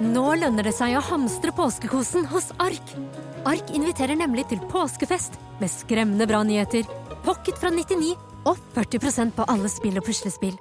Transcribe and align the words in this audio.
Nå 0.00 0.22
lønner 0.40 0.64
det 0.64 0.72
seg 0.72 0.94
å 0.96 1.02
hamstre 1.04 1.52
påskekosen 1.52 2.24
hos 2.30 2.48
Ark. 2.62 2.94
Ark 3.48 3.72
inviterer 3.76 4.16
nemlig 4.16 4.46
til 4.48 4.60
påskefest 4.72 5.36
med 5.60 5.68
skremmende 5.72 6.24
bra 6.28 6.40
nyheter, 6.46 6.86
pocket 7.26 7.58
fra 7.60 7.68
99 7.74 8.14
og 8.48 8.56
40% 8.76 9.34
på 9.36 9.44
alle 9.52 9.68
spill 9.68 10.00
og 10.00 10.06
puslespill. 10.06 10.56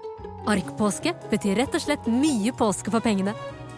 Ark-påske 0.49 1.13
betyr 1.31 1.55
rett 1.61 1.75
og 1.77 1.83
slett 1.83 2.07
mye 2.11 2.51
påske 2.59 2.91
for 2.91 3.03
pengene. 3.03 3.31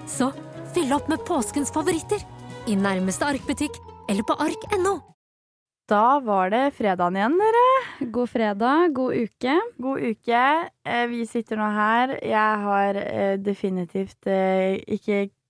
Så 0.09 0.31
fyll 0.73 0.89
opp 0.97 1.09
med 1.11 1.21
påskens 1.27 1.69
favoritter 1.73 2.21
i 2.69 2.77
nærmeste 2.77 3.27
Ark-butikk 3.29 3.77
eller 4.09 4.25
på 4.25 4.37
ark.no. 4.41 4.97
Da 5.91 6.21
var 6.23 6.49
det 6.53 6.71
fredagen 6.77 7.17
igjen, 7.19 7.33
dere. 7.41 7.63
God 8.15 8.29
fredag, 8.31 8.93
god 8.95 9.17
uke. 9.27 9.55
God 9.81 10.05
uke. 10.07 10.43
Eh, 10.87 11.05
Vi 11.11 11.25
sitter 11.27 11.59
nå 11.59 11.67
her. 11.75 12.13
Jeg 12.23 12.61
har 12.65 12.99
eh, 13.01 13.35
definitivt 13.43 14.29
eh, 14.31 14.79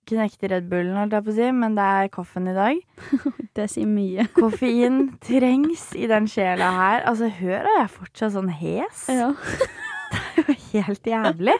ikke 0.01 0.17
knekt 0.17 0.43
Red 0.51 0.69
Bullen, 0.71 0.95
holdt 0.97 1.13
jeg 1.15 1.25
på 1.25 1.31
å 1.33 1.35
si, 1.37 1.49
men 1.55 1.75
det 1.77 1.85
er 1.85 2.09
kaffen 2.13 2.49
i 2.51 2.55
dag. 2.57 2.79
Det 3.57 3.67
sier 3.71 3.89
mye. 3.89 4.25
Koffein 4.39 5.01
trengs 5.23 5.89
i 5.99 6.07
den 6.11 6.27
sjela 6.31 6.71
her. 6.77 7.05
Altså, 7.09 7.29
hør, 7.41 7.61
er 7.67 7.77
jeg 7.83 7.93
fortsatt 7.97 8.35
sånn 8.37 8.49
hes? 8.61 9.05
Ja. 9.11 9.31
Det 10.11 10.43
er 10.43 10.49
jo 10.49 10.55
helt 10.73 11.07
jævlig. 11.07 11.55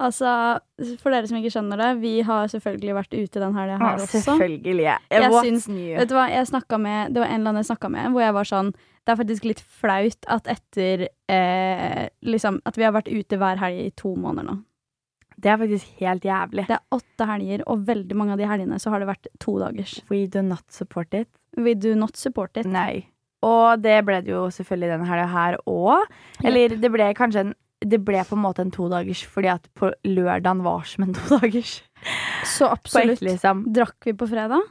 Altså, 0.00 0.30
for 1.02 1.12
dere 1.12 1.28
som 1.28 1.36
ikke 1.38 1.50
skjønner 1.52 1.76
det, 1.78 1.88
vi 2.00 2.12
har 2.24 2.48
selvfølgelig 2.48 2.94
vært 2.96 3.12
ute 3.18 3.42
den 3.42 3.56
helga 3.58 3.76
her 3.76 3.98
Ja, 3.98 4.06
også. 4.06 4.22
selvfølgelig. 4.24 4.86
Jeg 5.12 5.32
syns- 5.36 5.68
Vet 5.68 6.08
du 6.08 6.14
hva, 6.16 6.24
jeg 6.32 6.80
med, 6.80 7.12
Det 7.12 7.20
var 7.20 7.28
en 7.28 7.34
eller 7.40 7.50
annen 7.52 7.60
jeg 7.62 7.68
snakka 7.68 7.90
med, 7.92 8.10
hvor 8.14 8.24
jeg 8.24 8.34
var 8.38 8.48
sånn 8.48 8.72
Det 8.72 9.12
er 9.12 9.16
faktisk 9.20 9.44
litt 9.44 9.60
flaut 9.60 10.26
at 10.28 10.48
etter 10.48 11.08
eh, 11.28 12.08
Liksom, 12.24 12.60
at 12.64 12.78
vi 12.78 12.82
har 12.86 12.92
vært 12.96 13.12
ute 13.12 13.36
hver 13.36 13.60
helg 13.60 13.78
i 13.86 13.90
to 13.94 14.14
måneder 14.16 14.48
nå. 14.48 14.56
Det 15.42 15.50
er 15.50 15.58
faktisk 15.58 16.02
helt 16.02 16.26
jævlig. 16.26 16.66
Det 16.68 16.76
er 16.76 16.98
åtte 16.98 17.26
helger, 17.26 17.64
og 17.70 17.86
veldig 17.88 18.18
mange 18.18 18.36
av 18.36 18.42
de 18.42 18.50
helgene 18.50 18.78
så 18.82 18.92
har 18.94 19.02
det 19.02 19.08
vært 19.10 19.30
to 19.42 19.56
dagers. 19.62 19.96
We 20.10 20.26
do 20.30 20.44
not 20.46 20.64
support 20.70 21.14
it. 21.18 21.28
We 21.58 21.74
do 21.74 21.96
not 21.98 22.16
support 22.16 22.56
it. 22.56 22.68
Nei. 22.70 23.08
Og 23.42 23.82
det 23.82 23.96
ble 24.06 24.20
det 24.22 24.30
jo 24.30 24.46
selvfølgelig 24.54 24.92
denne 24.92 25.08
helga 25.08 25.26
her 25.32 25.58
òg. 25.66 26.06
Eller 26.46 26.76
det 26.78 26.92
ble 26.94 27.10
kanskje 27.18 27.48
en 27.48 27.54
det 27.82 27.98
ble 28.06 28.20
på 28.22 28.36
en 28.36 28.42
måte 28.44 28.62
en 28.62 28.70
todagers 28.70 29.24
fordi 29.26 29.48
at 29.50 29.64
på 29.78 29.88
lørdagen 30.06 30.62
var 30.62 30.84
som 30.86 31.06
en 31.06 31.16
todagers. 31.16 31.80
Så 32.46 32.68
absolutt. 32.70 33.16
ekte, 33.16 33.28
liksom. 33.32 33.64
Drakk 33.74 34.06
vi 34.06 34.14
på 34.18 34.28
fredag? 34.30 34.68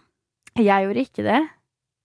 Jeg 0.59 0.85
gjorde 0.85 1.03
ikke 1.03 1.25
det. 1.25 1.41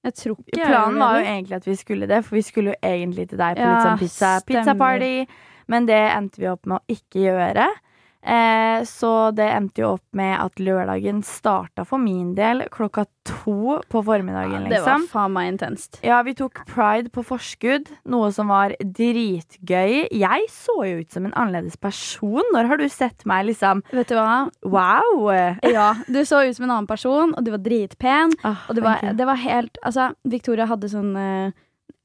Jeg 0.06 0.14
tror 0.20 0.36
ikke 0.38 0.66
Planen 0.68 1.00
var 1.02 1.16
jo 1.18 1.24
egentlig 1.26 1.56
at 1.56 1.64
vi 1.66 1.74
skulle 1.78 2.06
det, 2.06 2.20
for 2.26 2.38
vi 2.38 2.42
skulle 2.46 2.74
jo 2.74 2.78
egentlig 2.90 3.28
til 3.30 3.40
deg 3.40 3.58
på 3.58 3.64
Ja, 3.64 3.72
litt 3.72 3.86
sånn 3.88 4.02
pizza, 4.02 4.32
pizza 4.46 4.74
party. 4.78 5.26
Men 5.72 5.88
det 5.88 5.98
endte 5.98 6.42
vi 6.42 6.46
opp 6.50 6.68
med 6.70 6.78
å 6.78 6.94
ikke 6.94 7.24
gjøre. 7.24 7.66
Eh, 8.26 8.82
så 8.88 9.30
det 9.36 9.46
endte 9.54 9.82
jo 9.84 9.92
opp 9.96 10.04
med 10.18 10.32
at 10.42 10.58
lørdagen 10.58 11.20
starta 11.22 11.84
for 11.86 12.02
min 12.02 12.32
del 12.34 12.64
klokka 12.74 13.04
to 13.26 13.76
på 13.90 14.02
formiddagen, 14.06 14.66
Det 14.68 14.80
var 14.82 14.98
liksom. 14.98 15.04
faen 15.12 15.32
meg 15.34 15.52
intenst. 15.52 16.00
Ja, 16.02 16.20
vi 16.26 16.34
tok 16.34 16.64
pride 16.66 17.10
på 17.14 17.22
forskudd, 17.26 17.86
noe 18.10 18.32
som 18.34 18.50
var 18.50 18.74
dritgøy. 18.82 20.08
Jeg 20.10 20.46
så 20.52 20.76
jo 20.86 21.00
ut 21.02 21.12
som 21.14 21.26
en 21.28 21.34
annerledes 21.38 21.76
person. 21.80 22.42
Når 22.54 22.68
har 22.70 22.80
du 22.82 22.88
sett 22.92 23.24
meg 23.28 23.46
liksom 23.50 23.82
Vet 23.92 24.10
du 24.10 24.16
hva? 24.18 24.48
Wow! 24.66 25.30
Ja, 25.66 25.92
du 26.10 26.20
så 26.26 26.42
ut 26.46 26.56
som 26.58 26.66
en 26.68 26.74
annen 26.76 26.90
person, 26.90 27.34
og 27.36 27.44
du 27.46 27.52
var 27.54 27.62
dritpen. 27.62 28.34
Ah, 28.46 28.66
Og 28.68 28.74
det 28.78 28.82
var, 28.84 29.00
det 29.16 29.26
var 29.26 29.38
helt 29.42 29.78
Altså, 29.86 30.10
Victoria 30.26 30.66
hadde 30.66 30.88
sånn 30.90 31.14
eh, 31.16 31.54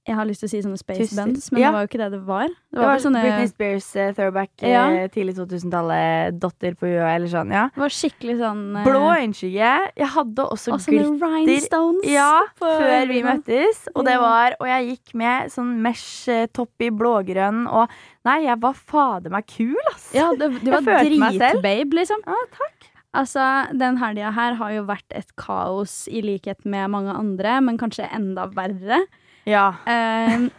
Jeg 0.08 0.16
har 0.18 0.26
lyst 0.26 0.42
til 0.42 0.48
å 0.48 0.50
si 0.50 0.60
sånne 0.66 0.80
space 0.82 1.04
Tusen- 1.12 1.18
bands, 1.20 1.52
men 1.52 1.62
Ja. 1.62 1.68
det 1.70 1.74
var 1.76 1.82
jo 1.84 1.88
ikke 1.92 2.00
det 2.02 2.12
det 2.12 2.20
var. 2.26 2.48
Det 2.48 2.56
det 2.74 2.80
var, 2.80 2.88
var 2.90 3.02
sånne 3.04 3.22
Britney 3.22 3.48
Spears 3.52 3.90
uh, 3.96 4.08
throwback 4.18 4.50
eh, 4.64 4.72
Ja. 4.72 4.86
tidlig 5.14 5.36
2000-tallet, 5.38 6.40
dotter 6.42 6.74
på 6.74 6.88
UiA 6.90 7.12
eller 7.16 7.28
sånn. 7.30 7.52
ja 7.54 7.68
Det 7.76 7.78
var 7.84 7.94
skikkelig 7.94 8.38
sånn 8.40 8.64
uh... 8.80 8.84
Blå 8.84 9.04
øyenskygge. 9.14 9.74
Jeg 10.02 10.10
hadde 10.16 10.48
også 10.48 10.74
Og 10.74 10.80
glitter. 10.90 11.28
rhinestones. 11.36 12.10
Ja, 12.10 12.42
før 12.58 13.08
vi 13.14 13.22
møttes. 13.22 13.84
Og 13.94 14.04
det 14.10 14.18
var 14.18 14.56
Og 14.60 14.68
jeg 14.68 14.90
gikk 14.98 15.14
med 15.22 15.52
sånn 15.54 15.78
mesh-topp 15.86 16.82
i 16.82 16.90
blågrønn, 16.90 17.68
og 17.70 17.88
Nei, 18.26 18.44
jeg 18.46 18.58
var 18.62 18.74
fader 18.74 19.32
meg 19.34 19.46
kul, 19.50 19.78
ass. 19.94 20.12
Ja, 20.14 20.28
du, 20.38 20.50
du 20.60 20.70
var 20.70 20.82
dritbabe, 20.86 21.94
liksom. 21.94 22.22
Ja, 22.26 22.38
takk. 22.54 22.90
Altså, 23.18 23.44
den 23.78 23.98
helga 23.98 24.30
her 24.32 24.54
har 24.60 24.72
jo 24.72 24.84
vært 24.86 25.10
et 25.18 25.32
kaos 25.36 26.08
i 26.08 26.22
likhet 26.22 26.64
med 26.66 26.90
mange 26.94 27.12
andre, 27.18 27.60
men 27.62 27.78
kanskje 27.82 28.06
enda 28.14 28.46
verre. 28.54 29.02
Ja. 29.50 29.68
Eh, 29.90 30.50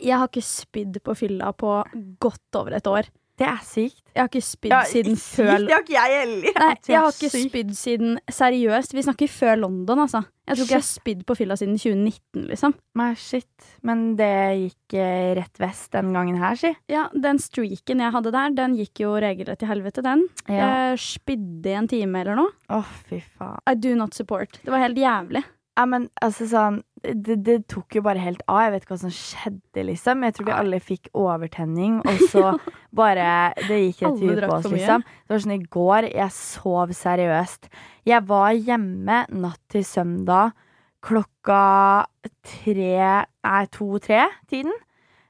jeg 0.00 0.16
har 0.18 0.28
ikke 0.30 0.44
spydd 0.46 1.00
på 1.04 1.16
fylla 1.18 1.52
på 1.52 1.80
godt 2.22 2.60
over 2.60 2.78
et 2.78 2.86
år. 2.88 3.10
Det 3.40 3.46
er 3.48 3.62
sykt. 3.64 4.02
Jeg 4.12 4.20
har 4.20 4.28
ikke 4.28 4.44
spydd 4.44 4.72
Ja, 4.74 4.78
siden 4.86 5.14
sykt, 5.16 5.38
før 5.40 5.62
Det 5.64 5.72
har 5.72 5.80
ikke 5.82 5.94
jeg 5.94 6.16
heller. 6.20 6.58
Nei, 6.60 6.74
jeg 6.86 7.00
har 7.00 7.14
ikke 7.14 7.30
spydd 7.32 7.70
siden 7.74 8.18
Seriøst, 8.30 8.92
vi 8.92 9.04
snakker 9.06 9.30
før 9.32 9.56
London, 9.62 10.02
altså. 10.04 10.20
Jeg 10.46 10.58
tror 10.58 10.66
ikke 10.66 10.74
jeg 10.76 10.82
har 10.82 10.88
spydd 10.88 11.22
på 11.26 11.36
fylla 11.38 11.56
siden 11.56 11.78
2019, 11.80 12.44
liksom. 12.50 12.74
Nei, 13.00 13.08
shit. 13.18 13.66
Men 13.88 14.04
det 14.20 14.28
gikk 14.60 14.96
eh, 15.00 15.32
rett 15.40 15.62
vest 15.64 15.96
den 15.96 16.12
gangen 16.14 16.36
her, 16.42 16.60
si. 16.60 16.74
Ja, 16.92 17.06
Den 17.24 17.40
streaken 17.42 18.04
jeg 18.04 18.14
hadde 18.14 18.34
der, 18.36 18.54
den 18.60 18.76
gikk 18.78 19.02
jo 19.06 19.14
regelrett 19.24 19.62
til 19.64 19.72
helvete, 19.72 20.04
den. 20.04 20.26
Jeg 20.52 21.00
spydde 21.00 21.72
i 21.72 21.76
en 21.80 21.88
time 21.90 22.22
eller 22.22 22.38
noe. 22.38 22.52
Å, 22.68 22.82
fy 23.08 23.22
faen. 23.38 23.58
I 23.64 23.74
do 23.80 23.96
not 23.98 24.14
support. 24.18 24.60
Det 24.62 24.70
var 24.76 24.84
helt 24.84 25.00
jævlig. 25.00 25.42
Ja, 25.72 25.88
men 25.88 26.10
altså 26.20 26.46
sånn 26.52 26.82
det, 27.02 27.36
det 27.44 27.56
tok 27.70 27.98
jo 27.98 28.02
bare 28.06 28.22
helt 28.22 28.42
av. 28.46 28.64
Jeg 28.66 28.72
vet 28.74 28.84
ikke 28.84 28.94
hva 28.94 29.00
som 29.02 29.14
skjedde, 29.14 29.84
liksom. 29.88 30.26
Jeg 30.26 30.36
tror 30.36 30.48
vi 30.48 30.54
alle 30.56 30.80
fikk 30.82 31.10
overtenning, 31.18 32.00
og 32.08 32.22
så 32.32 32.52
bare 32.94 33.52
Det 33.64 33.78
gikk 33.80 34.04
rett 34.06 34.22
i 34.22 34.28
huet 34.28 34.44
på 34.46 34.58
oss, 34.58 34.68
liksom. 34.70 35.06
Det 35.06 35.34
var 35.34 35.44
sånn 35.46 35.56
i 35.56 35.62
går, 35.78 36.10
jeg 36.12 36.36
sov 36.36 36.94
seriøst. 36.96 37.72
Jeg 38.08 38.28
var 38.28 38.52
hjemme 38.56 39.24
natt 39.30 39.60
til 39.72 39.86
søndag 39.86 40.54
klokka 41.02 42.06
tre 42.46 42.96
Nei, 43.42 43.66
to-tre-tiden. 43.74 44.74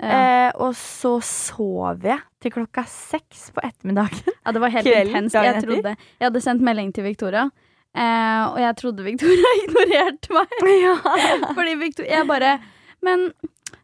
Ja. 0.03 0.16
Eh, 0.19 0.49
og 0.61 0.75
så 0.77 1.15
sov 1.25 2.03
jeg 2.05 2.19
til 2.43 2.53
klokka 2.53 2.82
seks 2.91 3.53
på 3.55 3.62
ettermiddagen. 3.65 4.34
ja, 4.34 4.53
det 4.53 4.62
var 4.65 4.72
helt 4.75 4.91
intenst. 4.91 5.37
Jeg, 5.38 5.62
trodde, 5.62 5.94
jeg 6.19 6.27
hadde 6.27 6.43
sendt 6.43 6.65
melding 6.66 6.91
til 6.93 7.06
Victoria, 7.06 7.47
eh, 7.97 8.42
og 8.48 8.60
jeg 8.62 8.78
trodde 8.80 9.06
Victoria 9.06 9.54
ignorerte 9.62 10.36
meg. 10.36 10.54
Fordi 11.53 11.75
Victoria 11.80 12.20
Jeg 12.20 12.28
bare 12.30 12.56
Men 13.03 13.30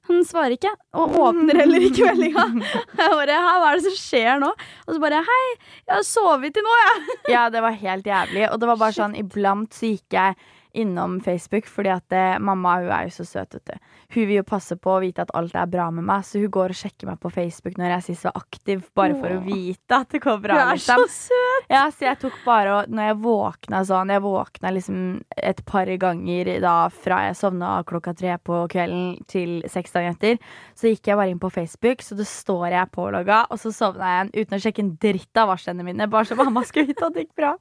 han 0.08 0.24
svarer 0.24 0.54
ikke, 0.56 0.70
og 0.96 1.16
åpner 1.20 1.58
heller 1.60 1.84
ikke 1.84 2.06
meldinga. 2.08 2.44
Jeg 2.98 3.10
bare, 3.12 3.40
hva 3.44 3.70
er 3.70 3.76
det 3.76 3.84
som 3.90 3.96
skjer 3.98 4.38
nå? 4.40 4.48
Og 4.86 4.94
så 4.94 5.00
bare 5.02 5.20
Hei, 5.26 5.42
jeg 5.84 5.92
har 5.92 6.06
sovet 6.06 6.54
til 6.56 6.64
nå, 6.64 6.76
jeg. 6.80 7.16
Ja, 7.34 7.48
det 7.52 7.60
var 7.64 7.76
helt 7.76 8.08
jævlig. 8.08 8.46
Og 8.48 8.56
det 8.60 8.70
var 8.70 8.80
bare 8.80 8.96
sånn, 8.96 9.18
iblant 9.20 9.76
så 9.76 9.92
gikk 9.92 10.16
jeg 10.16 10.38
innom 10.78 11.18
Facebook, 11.24 11.68
fordi 11.68 11.90
at 11.92 12.04
det, 12.12 12.24
mamma 12.44 12.76
hun 12.78 12.90
er 12.92 13.08
jo 13.08 13.14
så 13.18 13.26
søt, 13.26 13.56
vet 13.56 13.72
du. 13.72 13.94
Hun 14.14 14.28
vil 14.30 14.38
jo 14.38 14.46
passe 14.48 14.76
på 14.80 14.94
å 14.94 15.00
vite 15.02 15.24
at 15.24 15.32
alt 15.36 15.56
er 15.58 15.68
bra 15.68 15.88
med 15.92 16.06
meg, 16.08 16.24
så 16.24 16.40
hun 16.40 16.52
går 16.54 16.72
og 16.72 16.80
sjekker 16.80 17.08
meg 17.10 17.20
på 17.20 17.32
Facebook 17.34 17.76
når 17.80 17.96
jeg 17.96 18.06
sist 18.10 18.28
så 18.28 18.32
aktiv, 18.36 18.84
bare 18.96 19.16
for 19.18 19.34
å 19.34 19.40
vite 19.44 19.98
at 19.98 20.12
det 20.14 20.22
går 20.24 20.40
bra. 20.44 20.60
Hun 20.60 20.76
er 20.76 20.84
så 20.84 20.96
liksom. 21.02 21.34
søt. 21.34 21.57
Ja, 21.68 21.82
så 21.92 22.06
jeg 22.06 22.18
tok 22.22 22.36
bare 22.46 22.74
og 22.78 22.92
Når 22.92 23.08
jeg 23.10 23.18
våkna 23.24 23.80
sånn 23.88 24.12
Jeg 24.12 24.24
våkna 24.24 24.72
liksom 24.74 25.00
et 25.36 25.60
par 25.68 25.90
ganger 26.00 26.50
da 26.62 26.74
fra 26.92 27.20
jeg 27.26 27.38
sovna 27.38 27.70
klokka 27.88 28.14
tre 28.16 28.36
på 28.44 28.60
kvelden 28.70 29.18
til 29.30 29.62
seks 29.70 29.94
dager 29.94 30.14
etter. 30.14 30.38
Så 30.78 30.90
gikk 30.90 31.10
jeg 31.10 31.18
bare 31.18 31.32
inn 31.32 31.40
på 31.42 31.50
Facebook, 31.52 32.02
så 32.04 32.16
det 32.18 32.26
står 32.28 32.66
jeg 32.74 32.90
pålogga, 32.94 33.44
og 33.52 33.60
så 33.62 33.72
sovna 33.74 34.10
jeg 34.16 34.44
uten 34.44 34.58
å 34.58 34.60
sjekke 34.62 34.82
en 34.84 34.92
dritt 35.00 35.40
av 35.40 35.52
varslene 35.52 35.86
mine, 35.86 36.08
bare 36.10 36.28
så 36.28 36.38
mamma 36.38 36.64
skulle 36.66 36.90
vite 36.90 37.06
at 37.06 37.16
det 37.16 37.26
gikk 37.26 37.38
bra. 37.38 37.54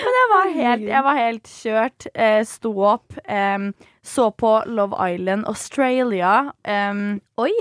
Men 0.00 0.18
jeg 0.20 0.30
var 0.32 0.52
helt, 0.56 0.86
jeg 0.94 1.06
var 1.06 1.20
helt 1.20 1.50
kjørt. 1.50 2.08
Eh, 2.14 2.40
sto 2.48 2.74
opp. 2.94 3.18
em, 3.26 3.72
så 4.06 4.30
på 4.32 4.62
Love 4.66 4.96
Island 5.12 5.46
Australia. 5.48 6.50
Um, 6.64 7.20
Oi, 7.40 7.52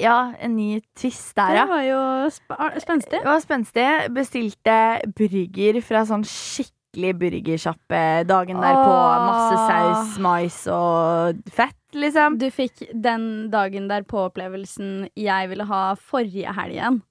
ja, 0.00 0.32
en 0.42 0.56
ny 0.56 0.80
twist 0.98 1.36
der, 1.38 1.54
det 1.60 1.66
var 1.70 1.84
jo 1.86 2.00
sp 2.32 2.56
spenstig. 2.82 3.20
Det 3.20 3.28
var 3.28 3.42
spenstig. 3.44 3.86
Bestilte 4.16 4.78
burger 5.16 5.80
fra 5.84 6.04
sånn 6.08 6.26
skikkelig 6.26 7.14
burgersjappe 7.20 8.02
dagen 8.28 8.60
derpå. 8.62 8.84
på 8.84 8.98
Masse 9.26 9.62
saus, 9.68 10.18
mais 10.22 10.60
og 10.72 11.42
fett, 11.52 11.78
liksom. 12.00 12.38
Du 12.40 12.46
fikk 12.52 12.84
den 12.92 13.48
dagen 13.52 13.88
der 13.90 14.06
på 14.08 14.26
opplevelsen 14.28 15.08
jeg 15.18 15.50
ville 15.50 15.66
ha 15.68 15.82
forrige 15.98 16.54
helgen. 16.56 17.02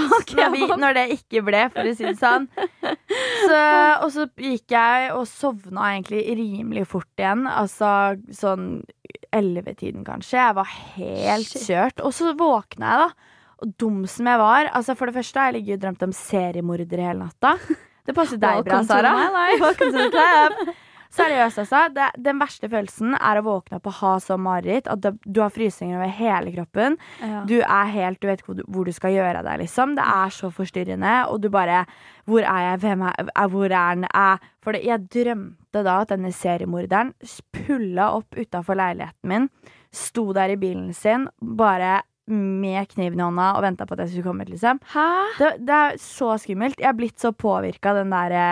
ha 0.00 0.20
Når, 0.38 0.52
vi, 0.54 0.66
når 0.80 0.96
det 0.96 1.04
ikke 1.18 1.42
ble, 1.44 1.62
for 1.74 1.88
å 1.88 1.94
si 1.96 2.06
det 2.06 2.16
sånn. 2.20 2.48
Så, 3.42 3.58
og 4.04 4.08
så 4.14 4.24
gikk 4.40 4.72
jeg 4.72 5.08
og 5.12 5.26
sovna 5.28 5.90
egentlig 5.90 6.22
rimelig 6.38 6.86
fort 6.88 7.20
igjen. 7.20 7.42
Altså 7.50 7.90
sånn 8.32 8.68
ellevetiden, 9.34 10.04
kanskje. 10.06 10.38
Jeg 10.38 10.56
var 10.56 10.70
helt 10.94 11.52
kjørt. 11.66 12.00
Og 12.06 12.14
så 12.16 12.32
våkna 12.38 12.92
jeg, 12.92 13.02
da. 13.02 13.32
Og 13.62 13.74
dum 13.82 13.98
som 14.10 14.30
jeg 14.30 14.40
var. 14.40 14.70
Altså 14.72 14.96
For 14.98 15.10
det 15.10 15.16
første 15.18 15.42
har 15.42 15.50
jeg 15.50 15.58
ligget 15.58 15.80
og 15.80 15.84
drømt 15.84 16.06
om 16.08 16.14
seriemordere 16.16 17.10
hele 17.10 17.26
natta. 17.26 17.56
Det 18.06 18.16
passer 18.16 18.40
deg 18.42 18.64
bra, 18.66 18.80
Sara. 18.86 19.12
Seriøst, 21.12 21.60
altså. 21.60 21.82
Det, 21.92 22.08
den 22.24 22.38
verste 22.40 22.68
følelsen 22.72 23.16
er 23.18 23.38
å 23.38 23.44
våkne 23.44 23.78
opp 23.78 23.88
og 23.90 23.98
ha 23.98 24.12
så 24.22 24.38
mareritt 24.40 24.88
at 24.90 25.02
det, 25.04 25.12
du 25.24 25.42
har 25.42 25.52
frysninger 25.52 25.98
over 25.98 26.12
hele 26.16 26.54
kroppen. 26.54 26.96
Ja. 27.20 27.42
Du 27.48 27.58
er 27.60 27.90
helt, 27.92 28.20
du 28.22 28.30
vet 28.30 28.44
hvor 28.46 28.56
du, 28.56 28.62
hvor 28.72 28.88
du 28.88 28.94
skal 28.96 29.16
gjøre 29.16 29.42
av 29.42 29.48
deg, 29.50 29.60
liksom. 29.64 29.96
Det 29.98 30.06
er 30.08 30.32
så 30.32 30.52
forstyrrende, 30.54 31.16
og 31.28 31.42
du 31.42 31.50
bare 31.52 31.84
Hvor 32.24 32.44
er 32.46 32.62
jeg? 32.62 32.78
Hvem 32.84 33.02
er, 33.08 33.28
er 33.34 33.48
Hvor 33.50 33.66
er 33.66 33.96
den? 33.96 34.06
Er 34.14 34.38
For 34.62 34.72
det, 34.72 34.84
jeg 34.86 35.08
drømte 35.10 35.82
da 35.82 35.98
at 36.04 36.12
denne 36.12 36.30
seriemorderen 36.32 37.12
pulla 37.52 38.12
opp 38.16 38.36
utafor 38.38 38.78
leiligheten 38.78 39.28
min, 39.28 39.48
sto 39.92 40.30
der 40.32 40.54
i 40.54 40.56
bilen 40.60 40.92
sin, 40.94 41.26
bare 41.42 42.02
med 42.30 42.86
kniven 42.92 43.18
i 43.18 43.24
hånda 43.24 43.48
og 43.56 43.64
venta 43.64 43.84
på 43.84 43.96
at 43.96 44.04
jeg 44.04 44.12
skulle 44.12 44.30
komme 44.30 44.46
ut, 44.46 44.52
liksom. 44.52 44.78
Det, 45.40 45.50
det 45.66 45.74
er 45.74 45.98
så 46.00 46.36
skummelt. 46.40 46.78
Jeg 46.80 46.88
er 46.92 46.96
blitt 46.96 47.20
så 47.20 47.32
påvirka 47.34 47.90
av 47.90 48.00
den 48.00 48.14
derre 48.14 48.46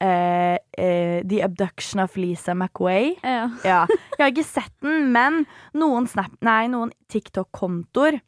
eh, 0.00 0.56
eh, 0.78 1.20
The 1.28 1.42
Abduction 1.44 2.02
of 2.04 2.16
Lisa 2.16 2.54
McWay. 2.54 3.14
Ja. 3.22 3.50
Ja. 3.64 3.84
Jeg 4.16 4.24
har 4.24 4.32
ikke 4.32 4.46
sett 4.48 4.74
den, 4.84 5.10
men 5.12 5.44
noen, 5.76 6.08
noen 6.40 6.92
TikTok-kontoer 7.12 8.20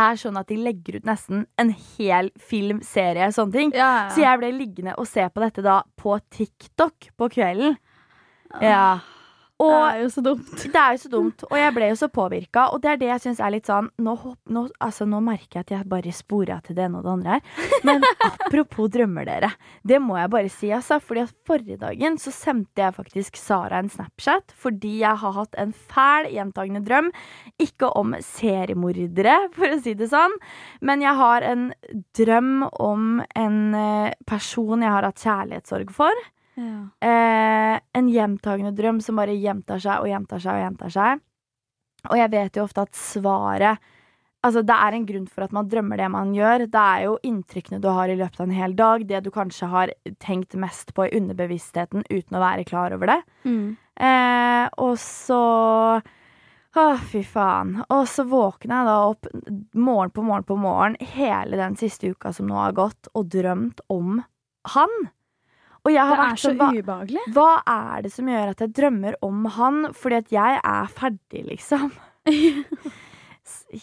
er 0.00 0.18
sånn 0.20 0.38
at 0.38 0.50
de 0.50 0.58
legger 0.60 1.00
ut 1.00 1.06
nesten 1.08 1.44
en 1.58 1.72
hel 1.96 2.30
film, 2.38 2.82
serie, 2.86 3.30
sånne 3.34 3.56
ting. 3.56 3.72
Ja, 3.74 4.08
Så 4.14 4.22
jeg 4.22 4.38
ble 4.42 4.52
liggende 4.54 4.94
og 5.00 5.08
se 5.10 5.24
på 5.28 5.42
dette 5.42 5.64
da 5.66 5.80
på 5.98 6.18
TikTok 6.30 7.10
på 7.18 7.30
kvelden. 7.32 7.76
Ja. 8.62 9.00
Det 9.60 9.80
er 9.90 9.98
jo 10.00 10.08
så 10.14 10.22
dumt. 10.24 10.52
det 10.74 10.80
er 10.80 10.96
jo 10.96 11.00
så 11.02 11.10
dumt, 11.12 11.44
og 11.48 11.56
jeg 11.58 11.74
ble 11.76 11.90
jo 11.90 11.98
så 12.00 12.08
påvirka. 12.12 12.66
Og 12.74 12.82
det 12.84 12.92
er 12.92 13.00
det 13.00 13.10
jeg 13.10 13.24
syns 13.26 13.42
er 13.44 13.54
litt 13.54 13.68
sånn 13.68 13.90
nå, 14.00 14.14
nå, 14.52 14.64
altså, 14.80 15.06
nå 15.08 15.20
merker 15.24 15.60
jeg 15.60 15.66
at 15.66 15.74
jeg 15.74 15.90
bare 15.90 16.14
spora 16.16 16.60
til 16.64 16.78
det 16.78 16.86
ene 16.86 17.00
og 17.00 17.06
det 17.06 17.14
andre 17.14 17.36
her. 17.36 17.68
Men 17.88 18.06
apropos 18.30 18.90
drømmer, 18.92 19.28
dere. 19.28 19.52
Det 19.86 20.00
må 20.02 20.16
jeg 20.20 20.32
bare 20.32 20.52
si, 20.52 20.72
altså. 20.76 21.00
Fordi 21.04 21.24
at 21.26 21.36
forrige 21.48 21.80
dagen 21.82 22.18
så 22.20 22.32
sendte 22.34 22.84
jeg 22.84 22.96
faktisk 22.96 23.40
Sara 23.40 23.80
en 23.80 23.90
Snapchat 23.92 24.54
fordi 24.60 24.98
jeg 25.00 25.20
har 25.22 25.36
hatt 25.36 25.56
en 25.60 25.72
fæl 25.72 26.30
gjentagende 26.32 26.82
drøm. 26.86 27.12
Ikke 27.62 27.90
om 27.98 28.14
seriemordere, 28.24 29.36
for 29.56 29.76
å 29.76 29.80
si 29.82 29.94
det 29.98 30.10
sånn, 30.12 30.34
men 30.84 31.04
jeg 31.04 31.16
har 31.18 31.44
en 31.46 31.70
drøm 32.16 32.66
om 32.80 33.22
en 33.38 33.58
eh, 33.76 34.12
person 34.28 34.84
jeg 34.84 34.94
har 34.94 35.06
hatt 35.06 35.24
kjærlighetssorg 35.24 35.92
for. 35.94 36.28
Ja. 36.58 36.80
Eh, 37.06 37.76
en 37.96 38.10
gjentagende 38.10 38.74
drøm 38.76 39.00
som 39.04 39.20
bare 39.20 39.36
gjentar 39.38 39.80
seg 39.82 40.02
og 40.02 40.10
gjentar 40.10 40.42
seg 40.42 40.58
og 40.58 40.64
gjentar 40.64 40.94
seg. 40.96 41.24
Og 42.10 42.16
jeg 42.16 42.32
vet 42.32 42.56
jo 42.56 42.66
ofte 42.66 42.86
at 42.88 42.96
svaret 42.96 43.90
Altså, 44.40 44.62
det 44.64 44.72
er 44.72 44.94
en 44.96 45.04
grunn 45.04 45.26
for 45.28 45.44
at 45.44 45.52
man 45.52 45.66
drømmer 45.68 46.00
det 46.00 46.06
man 46.08 46.30
gjør. 46.32 46.62
Det 46.72 46.80
er 46.80 47.02
jo 47.04 47.18
inntrykkene 47.28 47.80
du 47.84 47.90
har 47.92 48.08
i 48.08 48.16
løpet 48.16 48.40
av 48.40 48.46
en 48.46 48.56
hel 48.56 48.72
dag, 48.78 49.02
det 49.04 49.20
du 49.26 49.28
kanskje 49.34 49.68
har 49.68 49.92
tenkt 50.16 50.56
mest 50.56 50.94
på 50.96 51.04
i 51.04 51.12
underbevisstheten 51.18 52.06
uten 52.08 52.38
å 52.38 52.40
være 52.40 52.64
klar 52.64 52.96
over 52.96 53.12
det. 53.12 53.18
Mm. 53.44 53.76
Eh, 54.00 54.64
og 54.80 54.96
så 55.02 55.42
Å, 56.70 56.82
fy 57.02 57.24
faen. 57.26 57.80
Og 57.90 58.04
så 58.06 58.22
våkner 58.30 58.76
jeg 58.78 58.86
da 58.86 58.96
opp 59.10 59.26
morgen 59.74 60.12
på 60.14 60.22
morgen 60.22 60.46
på 60.46 60.56
morgen 60.56 60.94
hele 61.02 61.58
den 61.58 61.74
siste 61.76 62.12
uka 62.14 62.30
som 62.32 62.46
nå 62.46 62.54
har 62.62 62.76
gått, 62.78 63.10
og 63.10 63.26
drømt 63.34 63.82
om 63.90 64.20
han. 64.76 64.94
Og 65.84 65.92
jeg 65.94 66.04
har 66.04 66.16
Det 66.16 66.24
vært 66.24 66.40
så 66.42 66.48
sånn, 66.50 66.58
hva, 66.60 66.70
ubehagelig. 66.76 67.26
hva 67.36 67.50
er 67.74 68.02
det 68.04 68.12
som 68.12 68.28
gjør 68.28 68.50
at 68.54 68.64
jeg 68.66 68.74
drømmer 68.76 69.14
om 69.24 69.44
han? 69.56 69.78
Fordi 69.96 70.18
at 70.20 70.34
jeg 70.34 70.58
er 70.60 70.90
ferdig, 70.96 71.44
liksom. 71.54 71.90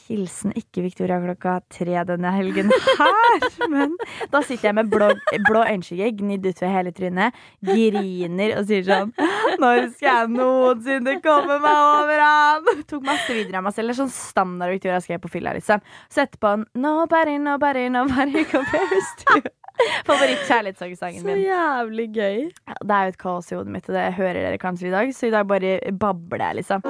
Hilsen 0.07 0.53
ikke 0.55 0.83
Victoria 0.85 1.17
klokka 1.19 1.57
tre 1.71 1.95
denne 2.07 2.31
helgen 2.35 2.69
her. 2.71 3.45
Men 3.73 3.95
da 4.31 4.41
sitter 4.45 4.69
jeg 4.69 4.75
med 4.77 4.91
blå, 4.91 5.09
blå 5.47 5.63
øyenskygge, 5.63 6.09
gnidd 6.21 6.45
utover 6.47 6.71
hele 6.75 6.93
trynet, 6.95 7.35
griner 7.65 8.53
og 8.59 8.67
sier 8.69 8.85
sånn 8.87 9.11
Når 9.59 9.87
skal 9.95 10.07
jeg 10.07 10.31
noensinne 10.35 11.17
komme 11.23 11.59
meg 11.63 11.81
over 11.83 12.23
han? 12.23 12.83
Tok 12.87 13.03
masse 13.07 13.31
videoer 13.33 13.59
av 13.59 13.67
meg 13.67 13.75
selv. 13.75 13.89
Det 13.91 13.95
er 13.97 14.01
sånn 14.03 14.13
standard 14.15 14.75
Victoria 14.75 15.01
skrev 15.03 15.23
på 15.23 15.33
fylla, 15.35 15.55
liksom. 15.57 15.83
Så 16.11 16.23
etterpå 16.27 16.53
Nobody, 16.77 17.37
nobody, 17.41 17.87
nobody 17.91 18.43
compares 18.47 19.13
to 19.23 19.41
Favorittkjærlighetssangen 20.07 21.21
Så 21.21 21.27
min. 21.27 21.41
jævlig 21.45 22.07
gøy. 22.15 22.37
Det 22.51 22.95
er 22.97 23.07
jo 23.07 23.13
et 23.13 23.19
kaos 23.21 23.51
i 23.51 23.57
hodet 23.57 23.73
mitt, 23.73 23.87
og 23.89 23.97
det 23.97 24.05
hører 24.17 24.39
dere 24.41 24.59
kanskje 24.61 24.89
i 24.89 24.93
dag, 24.93 25.11
så 25.15 25.29
i 25.29 25.33
dag 25.33 25.47
bare 25.49 25.77
babler 25.99 26.43
jeg, 26.47 26.59
liksom. 26.61 26.85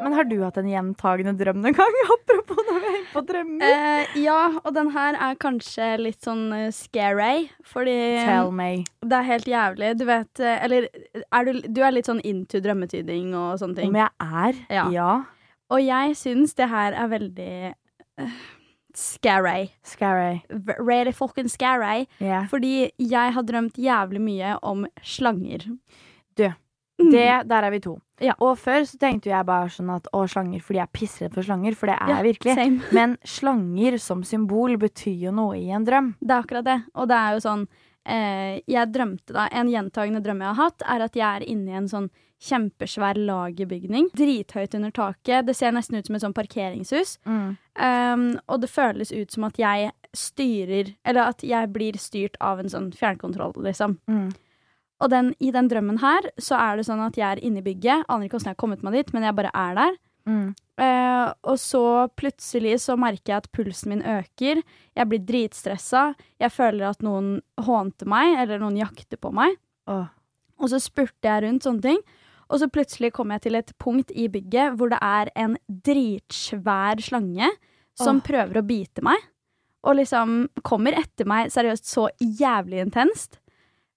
Men 0.00 0.16
har 0.16 0.28
du 0.28 0.36
hatt 0.42 0.58
en 0.60 0.70
gjentagende 0.70 1.34
drøm 1.40 1.60
noen 1.64 1.76
gang? 1.76 1.98
Apropos 2.16 2.60
når 2.68 2.80
vi 2.82 2.90
er 2.90 2.98
inne 2.98 3.10
på 3.14 3.24
drømmer. 3.30 3.66
Eh, 3.66 4.18
ja, 4.24 4.38
og 4.62 4.70
den 4.76 4.92
her 4.94 5.18
er 5.28 5.40
kanskje 5.42 5.90
litt 6.00 6.20
sånn 6.26 6.46
uh, 6.54 6.68
scary, 6.74 7.48
fordi 7.66 7.96
Tell 8.24 8.52
me. 8.54 8.70
det 9.04 9.18
er 9.20 9.28
helt 9.30 9.50
jævlig. 9.50 9.92
Du 10.00 10.06
vet 10.08 10.40
eh, 10.44 10.64
Eller 10.66 10.88
er 11.26 11.48
du, 11.48 11.60
du 11.66 11.82
er 11.84 11.94
litt 11.96 12.08
sånn 12.10 12.22
into 12.26 12.60
drømmetyding 12.64 13.34
og 13.34 13.58
sånne 13.62 13.80
ting. 13.82 13.92
Om 13.92 14.00
jeg 14.02 14.30
er? 14.44 14.62
Ja. 14.80 14.86
Ja. 14.94 15.10
Og 15.70 15.82
jeg 15.84 16.16
syns 16.18 16.56
det 16.58 16.66
her 16.72 16.96
er 16.98 17.10
veldig 17.12 17.52
uh, 18.20 18.40
scary. 19.00 19.70
Scary. 19.82 20.42
Really 20.78 21.12
fucking 21.16 21.48
scary. 21.48 22.06
Yeah. 22.20 22.46
Fordi 22.52 22.90
jeg 22.98 23.32
har 23.36 23.42
drømt 23.48 23.78
jævlig 23.80 24.20
mye 24.20 24.56
om 24.62 24.86
slanger. 25.02 25.66
Du, 26.36 26.50
Mm. 27.00 27.10
Det, 27.14 27.48
der 27.48 27.64
er 27.64 27.70
vi 27.72 27.78
to. 27.80 27.94
Ja. 28.20 28.34
Og 28.44 28.58
før 28.60 28.82
så 28.84 28.98
tenkte 29.00 29.30
jeg 29.30 29.46
bare 29.48 29.70
sånn 29.72 29.88
at 29.94 30.04
å, 30.12 30.26
slanger 30.28 30.60
fordi 30.60 30.76
jeg 30.82 30.84
er 30.84 30.90
pissredd 30.98 31.32
for 31.32 31.46
slanger, 31.46 31.72
for 31.74 31.88
det 31.88 31.94
er 31.96 32.10
Ja, 32.10 32.16
jeg 32.20 32.34
virkelig. 32.34 32.54
Same. 32.58 32.82
Men 32.92 33.14
slanger 33.24 33.96
som 33.98 34.20
symbol 34.22 34.76
betyr 34.76 35.16
jo 35.22 35.32
noe 35.32 35.56
i 35.56 35.70
en 35.72 35.86
drøm. 35.86 36.10
Det 36.20 36.34
er 36.36 36.42
akkurat 36.44 36.66
det. 36.66 36.76
Og 36.94 37.08
det 37.08 37.16
er 37.16 37.32
jo 37.38 37.40
sånn 37.46 37.64
Jeg 38.06 38.88
drømte 38.94 39.34
da 39.36 39.42
En 39.52 39.68
gjentagende 39.68 40.22
drøm 40.24 40.40
jeg 40.40 40.54
har 40.54 40.70
hatt, 40.70 40.82
er 40.88 41.04
at 41.04 41.16
jeg 41.18 41.26
er 41.28 41.44
inne 41.52 41.70
i 41.70 41.78
en 41.82 41.88
sånn 41.90 42.08
kjempesvær 42.40 43.18
lagerbygning. 43.20 44.08
Drithøyt 44.16 44.74
under 44.78 44.92
taket. 44.96 45.46
Det 45.46 45.54
ser 45.56 45.74
nesten 45.76 45.98
ut 45.98 46.08
som 46.08 46.16
et 46.16 46.24
sånn 46.24 46.36
parkeringshus. 46.36 47.18
Um, 47.26 48.24
og 48.48 48.62
det 48.62 48.70
føles 48.72 49.12
ut 49.12 49.32
som 49.32 49.44
at 49.46 49.60
jeg 49.60 49.92
styrer 50.16 50.88
Eller 51.06 51.30
at 51.30 51.44
jeg 51.46 51.68
blir 51.70 51.94
styrt 52.00 52.34
av 52.42 52.58
en 52.58 52.72
sånn 52.72 52.88
fjernkontroll, 52.96 53.54
liksom. 53.62 54.00
Mm. 54.10 54.32
Og 55.00 55.10
den, 55.12 55.30
i 55.38 55.52
den 55.54 55.68
drømmen 55.70 56.00
her 56.02 56.26
så 56.40 56.58
er 56.58 56.80
det 56.80 56.88
sånn 56.88 57.02
at 57.04 57.16
jeg 57.16 57.28
er 57.28 57.42
inne 57.44 57.62
i 57.62 57.64
bygget. 57.64 58.08
Aner 58.08 58.26
ikke 58.26 58.40
hvordan 58.40 58.50
jeg 58.50 58.56
har 58.56 58.62
kommet 58.64 58.82
meg 58.84 58.98
dit, 58.98 59.12
men 59.14 59.24
jeg 59.24 59.36
bare 59.38 59.52
er 59.54 59.78
der. 59.78 60.00
Mm. 60.28 60.52
Eh, 60.80 61.26
og 61.50 61.58
så 61.60 61.82
plutselig 62.16 62.78
så 62.84 62.96
merker 63.00 63.34
jeg 63.34 63.42
at 63.42 63.50
pulsen 63.54 63.94
min 63.94 64.04
øker. 64.06 64.62
Jeg 64.96 65.10
blir 65.10 65.24
dritstressa. 65.26 66.10
Jeg 66.40 66.54
føler 66.54 66.90
at 66.90 67.04
noen 67.04 67.38
hånter 67.60 68.08
meg, 68.10 68.36
eller 68.42 68.62
noen 68.62 68.78
jakter 68.80 69.20
på 69.20 69.32
meg. 69.36 69.58
Oh. 69.90 70.08
Og 70.60 70.72
så 70.72 70.80
spurte 70.82 71.28
jeg 71.28 71.44
rundt 71.44 71.66
sånne 71.66 71.84
ting. 71.84 72.00
Og 72.50 72.62
så 72.62 72.68
plutselig 72.72 73.12
kommer 73.14 73.38
jeg 73.38 73.46
til 73.46 73.58
et 73.60 73.74
punkt 73.78 74.10
i 74.10 74.26
bygget 74.32 74.78
hvor 74.78 74.90
det 74.90 74.98
er 75.04 75.30
en 75.38 75.54
dritsvær 75.68 77.02
slange 77.04 77.50
som 77.98 78.18
oh. 78.18 78.24
prøver 78.26 78.58
å 78.58 78.66
bite 78.66 79.04
meg. 79.06 79.28
Og 79.86 79.96
liksom 79.96 80.42
kommer 80.66 80.96
etter 80.98 81.28
meg 81.28 81.52
seriøst 81.54 81.88
så 81.88 82.08
jævlig 82.20 82.82
intenst. 82.84 83.39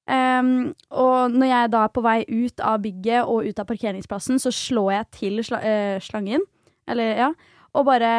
Um, 0.04 0.74
og 0.92 1.32
når 1.32 1.48
jeg 1.48 1.72
da 1.72 1.84
er 1.88 1.92
på 1.96 2.02
vei 2.04 2.18
ut 2.28 2.60
av 2.60 2.82
bygget 2.84 3.24
og 3.30 3.46
ut 3.48 3.60
av 3.62 3.68
parkeringsplassen, 3.70 4.40
så 4.44 4.52
slår 4.52 4.90
jeg 4.98 5.10
til 5.20 5.44
sl 5.48 5.56
uh, 5.64 6.00
slangen. 6.04 6.44
Eller, 6.88 7.14
ja. 7.22 7.30
Og 7.74 7.86
bare 7.88 8.10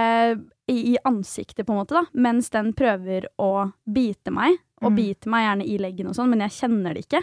i, 0.67 0.95
i 0.95 0.97
ansiktet, 1.05 1.67
på 1.67 1.75
en 1.75 1.83
måte, 1.83 1.95
da. 1.99 2.07
Mens 2.17 2.49
den 2.51 2.73
prøver 2.75 3.29
å 3.39 3.71
bite 3.85 4.33
meg. 4.35 4.57
Og 4.85 4.91
Mm. 4.91 4.97
biter 4.97 5.31
meg 5.33 5.45
gjerne 5.47 5.65
i 5.71 5.77
leggen 5.81 6.09
og 6.11 6.17
sånn, 6.17 6.29
men 6.33 6.41
jeg 6.45 6.57
kjenner 6.59 6.93
det 6.97 7.05
ikke. 7.07 7.21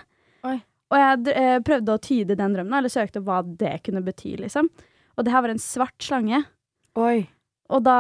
Oi. 0.50 0.56
Og 0.92 0.98
jeg 0.98 1.34
eh, 1.38 1.60
prøvde 1.62 1.94
å 1.94 2.02
tyde 2.02 2.36
den 2.40 2.56
drømmen, 2.56 2.74
eller 2.74 2.90
søkte 2.90 3.22
hva 3.22 3.42
det 3.46 3.76
kunne 3.86 4.02
bety, 4.02 4.32
liksom. 4.40 4.70
Og 5.18 5.26
det 5.28 5.32
her 5.34 5.44
var 5.46 5.54
en 5.54 5.62
svart 5.62 5.98
slange. 6.02 6.40
Oi. 6.98 7.28
Og 7.70 7.84
da 7.86 7.98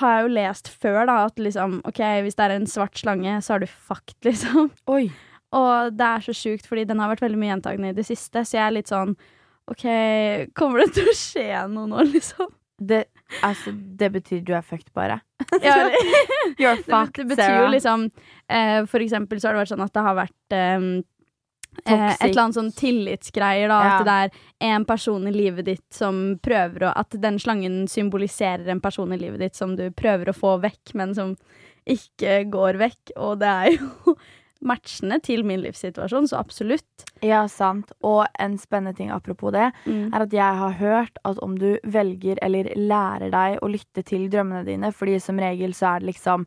har 0.00 0.14
jeg 0.16 0.24
jo 0.24 0.30
lest 0.34 0.68
før 0.82 1.04
da 1.10 1.18
at 1.26 1.36
liksom, 1.38 1.80
ok, 1.86 2.00
hvis 2.24 2.34
det 2.38 2.46
er 2.46 2.54
en 2.56 2.66
svart 2.70 2.96
slange, 2.98 3.36
så 3.44 3.54
er 3.58 3.66
du 3.66 3.68
fucked, 3.68 4.16
liksom. 4.28 4.70
Oi. 4.90 5.10
Og 5.58 5.92
det 5.92 6.08
er 6.08 6.24
så 6.24 6.34
sjukt, 6.36 6.66
fordi 6.68 6.86
den 6.88 7.02
har 7.02 7.12
vært 7.12 7.24
veldig 7.26 7.38
mye 7.40 7.52
gjentagende 7.52 7.92
i 7.92 7.96
det 7.96 8.06
siste, 8.08 8.44
så 8.44 8.56
jeg 8.56 8.64
er 8.64 8.76
litt 8.78 8.92
sånn 8.92 9.14
OK, 9.70 9.84
kommer 10.58 10.82
det 10.82 10.96
til 10.96 11.10
å 11.10 11.14
skje 11.16 11.46
noe 11.70 11.86
nå, 11.90 12.02
liksom? 12.10 12.50
Det, 12.82 13.04
altså, 13.46 13.70
det 13.72 14.08
betyr 14.16 14.40
du 14.42 14.52
er 14.56 14.64
fucked, 14.66 14.90
bare. 14.96 15.20
Ja, 15.62 15.76
You're 16.60 16.76
fucked, 16.82 16.88
fucked, 16.88 17.20
det 17.20 17.28
betyr 17.36 17.60
jo 17.60 17.70
liksom 17.70 18.08
eh, 18.48 18.82
For 18.90 19.04
eksempel 19.04 19.40
så 19.40 19.48
har 19.48 19.54
det 19.56 19.62
vært 19.62 19.72
sånn 19.74 19.84
at 19.84 19.94
det 19.94 20.04
har 20.06 20.16
vært 20.18 20.56
eh, 20.56 20.72
eh, 20.72 21.82
Toxic. 21.84 22.16
et 22.16 22.26
eller 22.26 22.42
annet 22.42 22.58
sånn 22.58 22.72
tillitsgreier, 22.80 23.70
da. 23.70 23.78
Ja. 23.86 23.94
At 23.94 24.08
det 24.08 24.16
er 24.18 24.74
en 24.74 24.86
person 24.88 25.30
i 25.30 25.34
livet 25.34 25.68
ditt 25.68 25.86
som 25.94 26.22
prøver 26.42 26.88
å 26.88 26.94
At 27.04 27.14
den 27.22 27.38
slangen 27.42 27.84
symboliserer 27.92 28.72
en 28.72 28.82
person 28.82 29.14
i 29.14 29.20
livet 29.20 29.44
ditt 29.44 29.58
som 29.58 29.76
du 29.78 29.86
prøver 29.94 30.32
å 30.32 30.36
få 30.36 30.56
vekk, 30.64 30.96
men 30.98 31.14
som 31.18 31.36
ikke 31.86 32.42
går 32.50 32.78
vekk. 32.82 33.14
Og 33.22 33.38
det 33.42 33.52
er 33.52 33.76
jo 33.76 34.16
matchende 34.62 35.18
til 35.22 35.44
min 35.44 35.60
livssituasjon, 35.64 36.28
så 36.30 36.38
absolutt. 36.38 37.04
Ja, 37.22 37.44
sant. 37.50 37.92
Og 38.02 38.26
en 38.40 38.56
spennende 38.58 38.96
ting 38.96 39.10
apropos 39.10 39.52
det, 39.52 39.72
Mm. 39.86 40.12
er 40.14 40.22
at 40.22 40.32
jeg 40.32 40.58
har 40.58 40.72
hørt 40.78 41.18
at 41.24 41.38
om 41.42 41.56
du 41.58 41.78
velger 41.84 42.38
eller 42.42 42.64
lærer 42.76 43.30
deg 43.30 43.58
å 43.60 43.68
lytte 43.70 44.04
til 44.04 44.28
drømmene 44.30 44.64
dine, 44.64 44.92
fordi 44.92 45.20
som 45.20 45.38
regel 45.38 45.72
så 45.74 45.96
er 45.96 46.00
det 46.00 46.14
liksom 46.14 46.46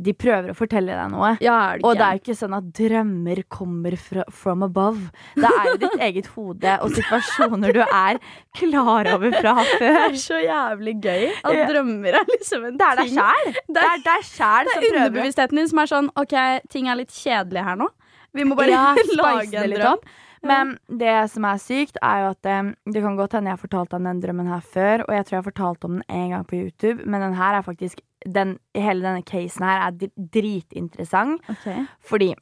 de 0.00 0.12
prøver 0.14 0.52
å 0.52 0.54
fortelle 0.54 0.94
deg 0.94 1.08
noe. 1.10 1.32
Ja, 1.42 1.74
det 1.74 1.82
Og 1.84 1.96
det 1.98 2.04
er 2.06 2.12
jo 2.14 2.20
ikke 2.22 2.36
sånn 2.38 2.54
at 2.54 2.66
drømmer 2.76 3.40
kommer 3.50 3.96
fra, 3.98 4.22
from 4.30 4.62
above. 4.62 5.08
Det 5.34 5.48
er 5.50 5.64
jo 5.72 5.76
ditt 5.82 5.96
eget 6.06 6.28
hode 6.36 6.76
og 6.84 6.92
situasjoner 6.94 7.74
du 7.74 7.80
er 7.82 8.20
klar 8.54 9.10
over 9.16 9.34
fra 9.40 9.56
før. 9.72 9.80
Det 9.80 10.04
er 10.04 10.18
så 10.22 10.38
jævlig 10.44 10.94
gøy 11.02 11.24
at 11.42 11.56
Ja. 11.56 11.66
drømmer 11.72 12.20
er 12.20 12.30
liksom 12.30 12.68
en 12.70 12.78
Det 12.78 12.86
er 12.92 13.00
deg 13.02 13.10
sjæl. 13.16 13.50
Det 13.74 13.82
er 13.88 14.22
sjæl 14.28 14.70
Det 14.70 14.76
som 14.76 14.78
er 14.78 14.86
prøver. 14.86 15.00
underbevisstheten 15.02 15.56
din 15.62 15.68
som 15.74 15.82
er 15.82 15.90
sånn 15.96 16.10
OK, 16.14 16.36
ting 16.70 16.86
er 16.88 17.00
litt 17.02 17.10
kjedelig 17.18 17.64
her 17.64 17.76
nå. 17.82 17.90
Vi 18.38 18.44
må 18.44 18.54
bare 18.54 18.70
Ja, 18.70 18.94
lage 19.18 19.64
en 19.64 19.70
drøm. 19.74 19.92
opp. 19.98 20.04
Men 20.46 20.76
det 21.00 21.14
som 21.32 21.46
er 21.48 21.62
sykt, 21.62 21.98
er 22.02 22.24
jo 22.24 22.32
at 22.34 22.48
eh, 22.48 22.72
det 22.92 23.04
kan 23.04 23.16
godt 23.18 23.36
hende 23.38 23.50
jeg 23.50 23.58
har 23.58 23.62
fortalt 23.62 23.94
om 23.96 24.08
den 24.08 24.20
drømmen 24.22 24.50
her 24.50 24.60
før, 24.74 25.06
og 25.06 25.14
jeg 25.14 25.26
tror 25.26 25.36
jeg 25.36 25.42
har 25.42 25.50
fortalt 25.50 25.88
om 25.88 25.96
den 25.98 26.04
en 26.08 26.34
gang 26.34 26.46
på 26.46 26.60
YouTube, 26.60 27.06
men 27.06 27.24
den 27.24 27.38
her 27.38 27.58
er 27.58 27.66
faktisk 27.66 28.02
den, 28.26 28.58
Hele 28.74 29.04
denne 29.04 29.22
casen 29.22 29.64
her 29.64 29.86
er 29.86 30.10
dritinteressant, 30.34 31.42
okay. 31.50 31.86
fordi 32.02 32.34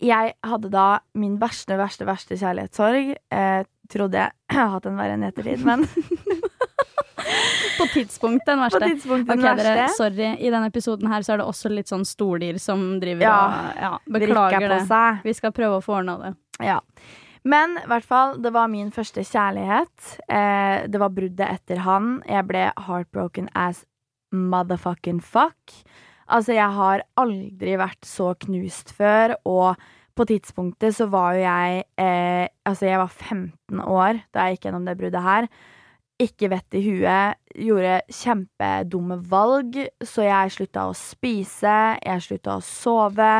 jeg 0.00 0.32
hadde 0.44 0.70
da 0.72 0.86
min 1.20 1.36
verste, 1.40 1.76
verste, 1.76 2.06
verste 2.08 2.38
kjærlighetssorg. 2.40 3.12
Eh, 3.32 3.64
trodde 3.92 4.16
jeg 4.16 4.32
jeg 4.48 4.56
har 4.56 4.72
hatt 4.72 4.88
en 4.88 4.96
verre 4.96 5.18
enn 5.18 5.26
ettertid, 5.28 5.64
men 5.66 5.84
På 7.78 7.86
tidspunktet 7.92 8.46
den 8.46 8.60
verste. 8.60 8.80
Tidspunkt 8.80 9.28
den 9.28 9.40
okay, 9.40 9.56
verste. 9.56 9.94
sorry. 9.96 10.28
I 10.38 10.50
denne 10.52 10.68
episoden 10.70 11.08
her 11.10 11.24
så 11.24 11.34
er 11.34 11.42
det 11.42 11.46
også 11.48 11.70
litt 11.72 11.90
sånn 11.90 12.04
stordyr 12.06 12.58
som 12.62 12.82
driver 13.02 13.24
Ja. 13.26 13.36
og 13.36 13.82
ja, 13.84 13.92
Beklager 14.18 14.68
det. 14.74 14.82
Vi 15.24 15.34
skal 15.36 15.54
prøve 15.56 15.78
å 15.80 15.84
få 15.84 15.98
ordna 16.00 16.18
det. 16.20 16.32
Ja. 16.60 16.80
Men 17.42 17.74
i 17.80 17.88
hvert 17.90 18.06
fall, 18.06 18.36
det 18.42 18.52
var 18.54 18.70
min 18.70 18.92
første 18.94 19.24
kjærlighet. 19.26 20.12
Eh, 20.30 20.84
det 20.86 21.00
var 21.02 21.14
bruddet 21.14 21.48
etter 21.48 21.82
han. 21.82 22.20
Jeg 22.28 22.46
ble 22.46 22.68
heartbroken 22.86 23.48
as 23.58 23.82
motherfucking 24.32 25.18
fuck. 25.24 25.74
Altså, 26.32 26.54
jeg 26.54 26.70
har 26.76 27.02
aldri 27.18 27.74
vært 27.80 28.06
så 28.06 28.30
knust 28.46 28.94
før, 28.96 29.34
og 29.44 29.82
på 30.16 30.26
tidspunktet 30.28 30.94
så 30.96 31.08
var 31.10 31.36
jo 31.36 31.44
jeg 31.46 31.84
eh, 32.00 32.48
Altså, 32.68 32.86
jeg 32.86 33.00
var 33.00 33.10
15 33.10 33.80
år 33.80 34.20
da 34.32 34.46
jeg 34.46 34.56
gikk 34.56 34.68
gjennom 34.68 34.86
det 34.86 34.96
bruddet 35.00 35.24
her. 35.24 35.48
Ikke 36.22 36.52
vett 36.52 36.76
i 36.78 36.82
huet. 36.84 37.40
Gjorde 37.58 37.96
kjempedumme 38.12 39.18
valg, 39.32 39.80
så 39.98 40.28
jeg 40.28 40.54
slutta 40.54 40.86
å 40.86 40.94
spise, 40.96 41.76
jeg 41.98 42.22
slutta 42.22 42.60
å 42.60 42.62
sove. 42.62 43.32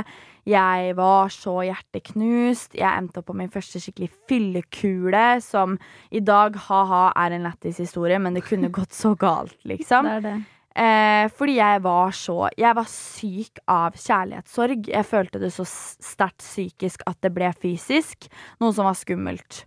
Jeg 0.49 0.96
var 0.99 1.30
så 1.30 1.61
hjerteknust. 1.68 2.75
Jeg 2.75 2.90
endte 2.90 3.20
opp 3.20 3.28
på 3.30 3.37
min 3.38 3.50
første 3.52 3.78
skikkelig 3.82 4.11
fyllekule, 4.30 5.26
som 5.44 5.76
i 6.11 6.22
dag, 6.25 6.56
ha-ha, 6.66 7.04
er 7.25 7.37
en 7.37 7.46
lættis 7.46 7.78
historie, 7.82 8.18
men 8.18 8.34
det 8.34 8.44
kunne 8.49 8.72
gått 8.80 8.96
så 8.96 9.14
galt, 9.18 9.58
liksom. 9.68 10.08
Det 10.08 10.18
er 10.18 10.26
det. 10.26 10.34
Eh, 10.72 11.26
fordi 11.37 11.58
jeg 11.58 11.82
var 11.84 12.14
så 12.16 12.49
Jeg 12.56 12.76
var 12.78 12.87
syk 12.88 13.58
av 13.68 13.92
kjærlighetssorg. 13.92 14.88
Jeg 14.88 15.04
følte 15.04 15.42
det 15.42 15.52
så 15.52 15.66
sterkt 15.68 16.40
psykisk 16.40 17.04
at 17.06 17.20
det 17.20 17.32
ble 17.37 17.50
fysisk. 17.61 18.30
Noe 18.62 18.72
som 18.72 18.88
var 18.88 18.96
skummelt. 18.96 19.66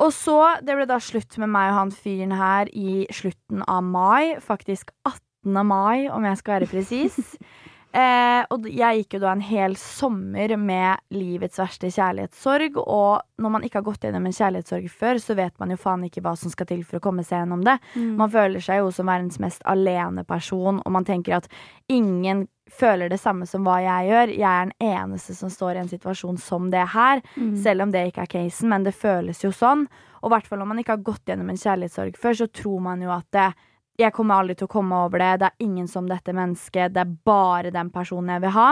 Og 0.00 0.12
så, 0.12 0.56
det 0.64 0.76
ble 0.76 0.88
da 0.88 0.98
slutt 1.00 1.36
med 1.40 1.52
meg 1.52 1.70
og 1.70 1.78
han 1.78 1.94
fyren 1.94 2.34
her 2.36 2.68
i 2.72 3.06
slutten 3.12 3.62
av 3.64 3.84
mai. 3.84 4.36
Faktisk 4.44 4.90
18. 5.04 5.56
mai, 5.68 6.08
om 6.12 6.24
jeg 6.24 6.40
skal 6.40 6.58
være 6.58 6.72
presis. 6.74 7.36
Eh, 7.96 8.42
og 8.52 8.66
jeg 8.68 8.98
gikk 9.00 9.14
jo 9.16 9.20
da 9.22 9.30
en 9.32 9.40
hel 9.40 9.72
sommer 9.80 10.52
med 10.60 11.00
livets 11.16 11.56
verste 11.56 11.88
kjærlighetssorg. 11.94 12.76
Og 12.82 13.22
når 13.40 13.52
man 13.54 13.62
ikke 13.64 13.80
har 13.80 13.86
gått 13.86 14.04
gjennom 14.04 14.26
en 14.28 14.36
kjærlighetssorg 14.36 14.90
før, 14.92 15.20
så 15.22 15.36
vet 15.38 15.54
man 15.62 15.72
jo 15.72 15.78
faen 15.80 16.04
ikke 16.04 16.20
hva 16.26 16.34
som 16.36 16.52
skal 16.52 16.68
til 16.68 16.82
for 16.84 16.98
å 16.98 17.04
komme 17.06 17.24
seg 17.24 17.40
gjennom 17.40 17.62
det. 17.64 17.78
Mm. 17.94 18.10
Man 18.20 18.32
føler 18.34 18.60
seg 18.60 18.82
jo 18.82 18.90
som 18.92 19.08
verdens 19.08 19.40
mest 19.40 19.64
alene 19.64 20.26
person, 20.28 20.82
og 20.84 20.92
man 20.92 21.08
tenker 21.08 21.38
at 21.38 21.48
ingen 21.88 22.44
føler 22.76 23.08
det 23.08 23.20
samme 23.22 23.46
som 23.48 23.64
hva 23.64 23.78
jeg 23.80 24.10
gjør. 24.10 24.32
Jeg 24.34 24.50
er 24.50 24.66
den 24.66 24.88
eneste 24.92 25.36
som 25.38 25.48
står 25.54 25.76
i 25.78 25.82
en 25.84 25.92
situasjon 25.92 26.36
som 26.42 26.68
det 26.74 26.82
her, 26.92 27.22
Mm. 27.36 27.56
selv 27.62 27.82
om 27.86 27.92
det 27.94 28.08
ikke 28.12 28.22
er 28.26 28.32
casen, 28.34 28.68
men 28.68 28.82
det 28.84 28.92
føles 28.94 29.40
jo 29.44 29.50
sånn. 29.54 29.86
Og 30.22 30.28
i 30.30 30.34
hvert 30.34 30.46
fall 30.48 30.58
når 30.58 30.66
man 30.66 30.78
ikke 30.82 30.96
har 30.98 31.06
gått 31.06 31.24
gjennom 31.30 31.48
en 31.48 31.56
kjærlighetssorg 31.56 32.16
før, 32.18 32.34
så 32.34 32.46
tror 32.52 32.80
man 32.82 33.00
jo 33.00 33.10
at 33.14 33.24
det, 33.32 33.54
jeg 33.98 34.12
kommer 34.14 34.40
aldri 34.40 34.56
til 34.58 34.68
å 34.68 34.72
komme 34.72 34.98
over 35.06 35.22
det, 35.22 35.32
det 35.40 35.48
er 35.48 35.64
ingen 35.66 35.88
som 35.88 36.08
dette 36.08 36.34
mennesket, 36.36 36.94
det 36.94 37.02
er 37.02 37.16
bare 37.26 37.72
den 37.74 37.90
personen 37.94 38.34
jeg 38.36 38.44
vil 38.46 38.54
ha. 38.56 38.68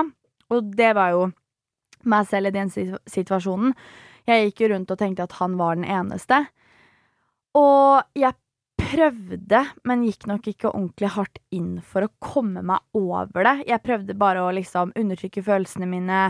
Og 0.52 0.72
det 0.76 0.92
var 0.96 1.14
jo 1.14 1.28
meg 2.10 2.26
selv 2.28 2.50
i 2.50 2.56
den 2.56 2.70
situasjonen. 2.70 3.72
Jeg 4.28 4.48
gikk 4.48 4.64
jo 4.64 4.70
rundt 4.74 4.92
og 4.92 5.00
tenkte 5.00 5.26
at 5.26 5.36
han 5.40 5.56
var 5.60 5.78
den 5.78 5.86
eneste. 5.88 6.42
Og 7.56 8.04
jeg 8.18 8.36
prøvde, 8.80 9.60
men 9.88 10.04
gikk 10.06 10.26
nok 10.30 10.48
ikke 10.50 10.70
ordentlig 10.72 11.10
hardt 11.14 11.40
inn 11.54 11.78
for 11.84 12.06
å 12.06 12.12
komme 12.22 12.62
meg 12.66 12.84
over 12.98 13.46
det. 13.46 13.56
Jeg 13.70 13.84
prøvde 13.84 14.18
bare 14.18 14.44
å 14.44 14.52
liksom 14.54 14.92
undertrykke 14.98 15.44
følelsene 15.46 15.88
mine. 15.88 16.20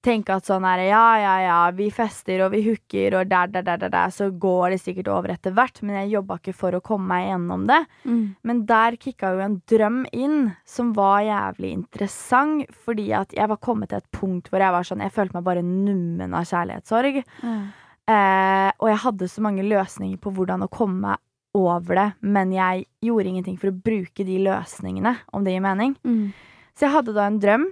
Tenke 0.00 0.32
at 0.32 0.46
sånn 0.48 0.64
er 0.64 0.80
det, 0.80 0.86
ja, 0.88 1.06
ja, 1.20 1.32
ja, 1.44 1.56
vi 1.76 1.90
fester 1.92 2.40
og 2.46 2.54
vi 2.54 2.62
hooker 2.64 3.18
og 3.18 3.28
der, 3.28 3.50
der, 3.52 3.66
der, 3.66 3.82
der, 3.82 3.92
der, 3.92 4.12
så 4.16 4.30
går 4.32 4.72
det 4.72 4.78
sikkert 4.80 5.10
over 5.12 5.34
etter 5.34 5.52
hvert. 5.56 5.82
Men 5.84 5.98
jeg 5.98 6.14
jobba 6.14 6.38
ikke 6.40 6.54
for 6.56 6.76
å 6.76 6.80
komme 6.84 7.10
meg 7.10 7.26
gjennom 7.28 7.66
det. 7.68 7.80
Mm. 8.08 8.22
Men 8.48 8.62
der 8.70 8.96
kicka 9.02 9.34
jo 9.34 9.42
en 9.44 9.58
drøm 9.68 9.98
inn 10.16 10.38
som 10.64 10.94
var 10.96 11.20
jævlig 11.26 11.74
interessant, 11.76 12.64
fordi 12.86 13.10
at 13.16 13.36
jeg 13.36 13.52
var 13.52 13.60
kommet 13.60 13.92
til 13.92 14.00
et 14.00 14.08
punkt 14.16 14.48
hvor 14.48 14.64
jeg 14.64 14.72
var 14.72 14.88
sånn 14.88 15.04
Jeg 15.04 15.14
følte 15.14 15.36
meg 15.36 15.46
bare 15.50 15.64
nummen 15.66 16.36
av 16.36 16.48
kjærlighetssorg. 16.48 17.20
Mm. 17.44 17.66
Eh, 18.10 18.70
og 18.80 18.88
jeg 18.88 19.02
hadde 19.04 19.28
så 19.28 19.44
mange 19.44 19.66
løsninger 19.68 20.20
på 20.22 20.32
hvordan 20.34 20.64
å 20.64 20.72
komme 20.72 21.02
meg 21.10 21.20
over 21.56 21.98
det, 21.98 22.08
men 22.22 22.52
jeg 22.54 22.86
gjorde 23.04 23.30
ingenting 23.32 23.58
for 23.58 23.72
å 23.72 23.76
bruke 23.76 24.24
de 24.26 24.38
løsningene, 24.44 25.16
om 25.34 25.44
det 25.44 25.56
gir 25.56 25.64
mening. 25.64 25.96
Mm. 26.06 26.30
Så 26.78 26.86
jeg 26.86 26.94
hadde 26.94 27.14
da 27.16 27.26
en 27.26 27.40
drøm 27.42 27.68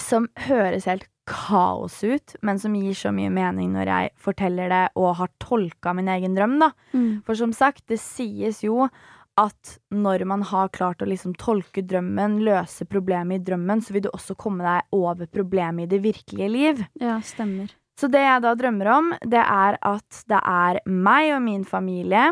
som 0.00 0.28
høres 0.48 0.88
helt 0.88 1.06
kaos 1.28 2.00
ut, 2.04 2.34
men 2.42 2.58
som 2.58 2.74
gir 2.74 2.94
så 2.98 3.12
mye 3.14 3.30
mening 3.30 3.72
når 3.76 3.90
jeg 3.92 4.10
forteller 4.18 4.68
det 4.72 4.84
og 4.98 5.16
har 5.20 5.30
tolka 5.42 5.92
min 5.94 6.08
egen 6.10 6.34
drøm, 6.36 6.58
da. 6.62 6.72
Mm. 6.92 7.22
For 7.26 7.38
som 7.38 7.52
sagt, 7.54 7.84
det 7.88 8.00
sies 8.02 8.62
jo 8.66 8.88
at 9.40 9.78
når 9.94 10.26
man 10.28 10.42
har 10.44 10.68
klart 10.74 11.00
å 11.00 11.06
liksom 11.08 11.32
tolke 11.40 11.80
drømmen, 11.88 12.40
løse 12.44 12.84
problemet 12.84 13.40
i 13.40 13.44
drømmen, 13.46 13.80
så 13.80 13.94
vil 13.94 14.02
du 14.04 14.10
også 14.12 14.36
komme 14.36 14.66
deg 14.66 14.90
over 14.98 15.26
problemet 15.32 15.86
i 15.86 15.92
det 15.94 16.02
virkelige 16.04 16.50
liv. 16.52 16.82
Ja, 17.00 17.16
stemmer. 17.24 17.70
Så 17.96 18.10
det 18.12 18.20
jeg 18.24 18.42
da 18.44 18.52
drømmer 18.58 18.90
om, 18.92 19.12
det 19.22 19.40
er 19.40 19.78
at 19.80 20.22
det 20.28 20.40
er 20.42 20.80
meg 20.88 21.30
og 21.36 21.42
min 21.46 21.64
familie, 21.64 22.26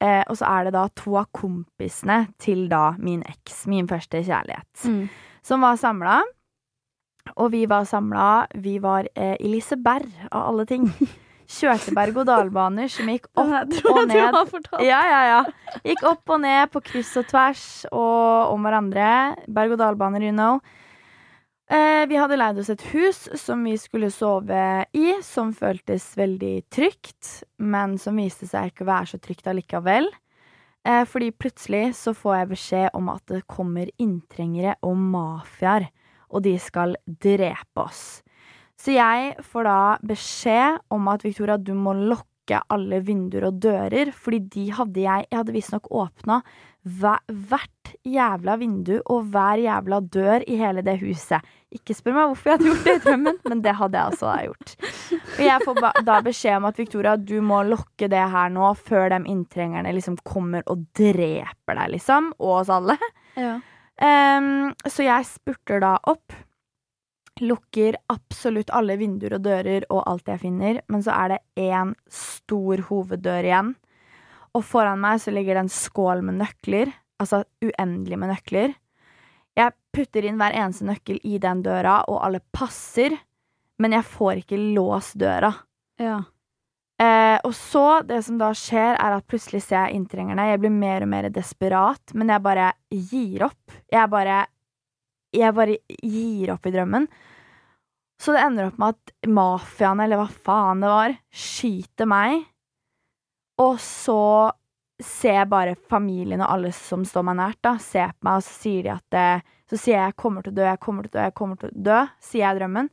eh, 0.00 0.22
og 0.28 0.36
så 0.40 0.46
er 0.48 0.68
det 0.70 0.74
da 0.76 0.86
to 0.96 1.18
av 1.20 1.28
kompisene 1.36 2.22
til 2.40 2.64
da 2.70 2.92
min 2.98 3.22
eks, 3.28 3.66
min 3.68 3.88
første 3.90 4.22
kjærlighet, 4.24 4.86
Mm. 4.88 5.08
som 5.42 5.60
var 5.60 5.76
samla. 5.76 6.22
Og 7.36 7.52
vi 7.54 7.64
var 7.70 7.86
samla 7.88 8.46
Vi 8.60 8.78
var 8.82 9.08
eh, 9.14 9.36
i 9.40 9.50
Liseberg, 9.52 10.08
av 10.30 10.50
alle 10.50 10.66
ting. 10.68 10.88
Kjørte 11.52 11.92
berg-og-dal-baner 11.92 12.88
som 12.88 13.08
gikk 13.12 13.26
opp 13.34 13.42
og 13.44 13.50
jeg 13.52 13.66
du 13.74 14.06
ned. 14.08 14.36
har. 14.36 14.84
Ja, 14.86 15.00
ja, 15.04 15.22
ja. 15.28 15.80
Gikk 15.84 16.04
opp 16.08 16.32
og 16.32 16.40
ned 16.40 16.70
på 16.72 16.80
kryss 16.86 17.10
og 17.20 17.26
tvers 17.28 17.64
og 17.90 18.54
om 18.54 18.64
hverandre. 18.64 19.08
Berg-og-dal-baner, 19.52 20.24
you 20.30 20.32
know. 20.32 20.62
Eh, 21.72 22.06
vi 22.08 22.18
hadde 22.20 22.36
leid 22.36 22.58
oss 22.60 22.68
et 22.72 22.82
hus 22.92 23.26
som 23.40 23.62
vi 23.64 23.76
skulle 23.80 24.10
sove 24.12 24.64
i, 24.92 25.06
som 25.24 25.54
føltes 25.56 26.10
veldig 26.18 26.56
trygt, 26.72 27.44
men 27.56 27.96
som 28.00 28.18
viste 28.20 28.48
seg 28.48 28.72
ikke 28.72 28.84
å 28.84 28.90
være 28.90 29.12
så 29.12 29.20
trygt 29.22 29.48
allikevel. 29.48 30.10
Eh, 30.84 31.04
fordi 31.08 31.30
plutselig 31.32 31.94
så 31.96 32.12
får 32.16 32.36
jeg 32.36 32.50
beskjed 32.50 32.98
om 32.98 33.08
at 33.12 33.24
det 33.30 33.44
kommer 33.50 33.88
inntrengere 34.02 34.74
og 34.84 34.98
mafiaer, 34.98 35.88
og 36.32 36.44
de 36.46 36.56
skal 36.60 36.96
drepe 37.06 37.84
oss. 37.84 38.22
Så 38.78 38.96
jeg 38.96 39.36
får 39.46 39.68
da 39.68 39.78
beskjed 40.02 40.82
om 40.90 41.08
at 41.12 41.22
Victoria, 41.22 41.58
du 41.60 41.74
må 41.78 41.94
lokke 41.94 42.58
alle 42.72 42.98
vinduer 43.06 43.46
og 43.52 43.60
dører, 43.62 44.10
fordi 44.10 44.40
de 44.50 44.64
hadde 44.74 45.04
jeg 45.04 45.26
Jeg 45.30 45.38
hadde 45.38 45.54
visstnok 45.54 45.86
åpna 45.94 46.40
hvert 46.82 47.92
jævla 48.02 48.56
vindu 48.58 48.96
og 49.06 49.28
hver 49.30 49.60
jævla 49.62 50.00
dør 50.02 50.42
i 50.50 50.56
hele 50.58 50.82
det 50.82 50.96
huset. 50.98 51.44
Ikke 51.72 51.94
spør 51.94 52.16
meg 52.16 52.30
hvorfor 52.30 52.50
jeg 52.50 52.58
hadde 52.58 52.68
gjort 52.68 52.88
det 52.88 52.94
i 52.94 53.02
drømmen, 53.04 53.38
men 53.48 53.62
det 53.62 53.74
hadde 53.78 53.98
jeg 53.98 54.10
altså 54.10 54.32
gjort. 54.48 54.74
Og 55.38 55.44
jeg 55.46 55.64
får 55.64 56.02
da 56.08 56.16
beskjed 56.26 56.58
om 56.58 56.66
at 56.68 56.80
Victoria, 56.82 57.16
du 57.16 57.36
må 57.40 57.62
lokke 57.68 58.10
det 58.10 58.24
her 58.34 58.50
nå 58.52 58.72
før 58.82 59.12
de 59.14 59.22
inntrengerne 59.30 59.94
liksom 59.94 60.18
kommer 60.26 60.66
og 60.66 60.82
dreper 60.98 61.78
deg, 61.78 61.94
liksom. 61.94 62.32
Og 62.42 62.58
oss 62.64 62.72
alle. 62.72 62.98
Ja. 63.38 63.60
Ehm, 64.02 64.72
så 64.88 65.06
jeg 65.06 65.28
spurter 65.28 65.82
da 65.82 65.96
opp. 66.10 66.34
Lukker 67.42 67.96
absolutt 68.12 68.70
alle 68.74 68.98
vinduer 69.00 69.38
og 69.38 69.46
dører 69.46 69.86
og 69.88 70.02
alt 70.10 70.28
jeg 70.28 70.42
finner, 70.42 70.82
men 70.92 71.04
så 71.04 71.14
er 71.16 71.34
det 71.34 71.70
én 71.70 71.94
stor 72.12 72.82
hoveddør 72.90 73.48
igjen. 73.48 73.72
Og 74.52 74.66
foran 74.68 75.00
meg 75.00 75.22
så 75.22 75.32
ligger 75.32 75.56
det 75.56 75.64
en 75.64 75.72
skål 75.72 76.20
med 76.26 76.42
nøkler, 76.42 76.92
altså 77.22 77.44
uendelig 77.64 78.18
med 78.20 78.34
nøkler. 78.34 78.74
Jeg 79.56 79.74
putter 79.92 80.26
inn 80.28 80.38
hver 80.40 80.54
eneste 80.56 80.86
nøkkel 80.88 81.20
i 81.28 81.38
den 81.40 81.62
døra, 81.64 82.02
og 82.08 82.20
alle 82.26 82.40
passer, 82.52 83.16
men 83.80 83.96
jeg 83.96 84.08
får 84.08 84.44
ikke 84.44 84.60
låst 84.76 85.18
døra. 85.20 85.54
ja. 86.00 86.22
Eh, 87.02 87.38
og 87.42 87.54
så, 87.56 87.86
det 88.06 88.20
som 88.26 88.38
da 88.38 88.52
skjer, 88.54 88.94
er 88.94 89.16
at 89.16 89.26
plutselig 89.26 89.64
ser 89.64 89.80
jeg 89.80 89.98
inntrengerne. 89.98 90.50
Jeg 90.52 90.62
blir 90.62 90.74
mer 90.74 91.06
og 91.06 91.10
mer 91.10 91.30
desperat, 91.34 92.14
men 92.14 92.30
jeg 92.30 92.44
bare 92.44 92.72
gir 93.10 93.46
opp. 93.48 93.80
Jeg 93.90 94.10
bare 94.12 94.42
jeg 95.32 95.54
bare 95.56 95.78
gir 95.88 96.52
opp 96.52 96.66
i 96.68 96.72
drømmen. 96.74 97.06
Så 98.20 98.34
det 98.34 98.42
ender 98.44 98.68
opp 98.68 98.78
med 98.78 98.94
at 98.94 99.28
mafiaen, 99.32 100.02
eller 100.04 100.20
hva 100.20 100.28
faen 100.30 100.82
det 100.84 100.90
var, 100.92 101.14
skyter 101.34 102.08
meg. 102.10 102.44
Og 103.62 103.80
så 103.82 104.52
ser 105.02 105.48
bare 105.50 105.74
familien 105.90 106.44
og 106.44 106.52
alle 106.52 106.70
som 106.76 107.02
står 107.08 107.24
meg 107.26 107.40
nært, 107.40 107.58
da, 107.64 107.74
ser 107.82 108.12
på 108.14 108.28
meg, 108.28 108.38
og 108.38 108.46
så 108.46 108.54
sier 108.60 108.86
de 108.86 108.94
at 108.94 109.08
det, 109.16 109.42
Så 109.72 109.78
sier 109.78 109.96
jeg 109.96 110.12
'jeg 110.12 110.16
kommer 110.16 110.42
til 110.42 110.52
å 110.52 110.54
dø, 110.54 110.64
jeg 110.68 110.80
kommer 110.80 111.02
til 111.02 111.10
å 111.10 111.12
dø, 111.12 111.22
jeg 111.24 111.34
kommer 111.34 111.56
til 111.56 111.68
å 111.68 111.82
dø', 111.82 112.10
sier 112.20 112.44
jeg 112.44 112.58
drømmen. 112.58 112.90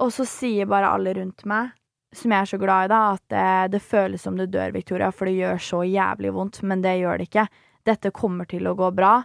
Og 0.00 0.08
så 0.12 0.24
sier 0.24 0.64
bare 0.64 0.88
alle 0.88 1.12
rundt 1.12 1.44
meg, 1.44 1.72
som 2.16 2.32
jeg 2.32 2.42
er 2.42 2.50
så 2.50 2.58
glad 2.58 2.86
i, 2.86 2.92
da, 2.92 3.00
at 3.14 3.24
det, 3.30 3.72
det 3.76 3.82
føles 3.82 4.22
som 4.22 4.38
du 4.38 4.46
dør, 4.46 4.72
Victoria, 4.74 5.10
for 5.14 5.30
det 5.30 5.38
gjør 5.38 5.60
så 5.62 5.82
jævlig 5.86 6.32
vondt, 6.34 6.62
men 6.66 6.82
det 6.82 6.96
gjør 6.98 7.20
det 7.20 7.28
ikke. 7.30 7.46
Dette 7.86 8.14
kommer 8.14 8.48
til 8.50 8.66
å 8.66 8.76
gå 8.78 8.90
bra. 8.94 9.20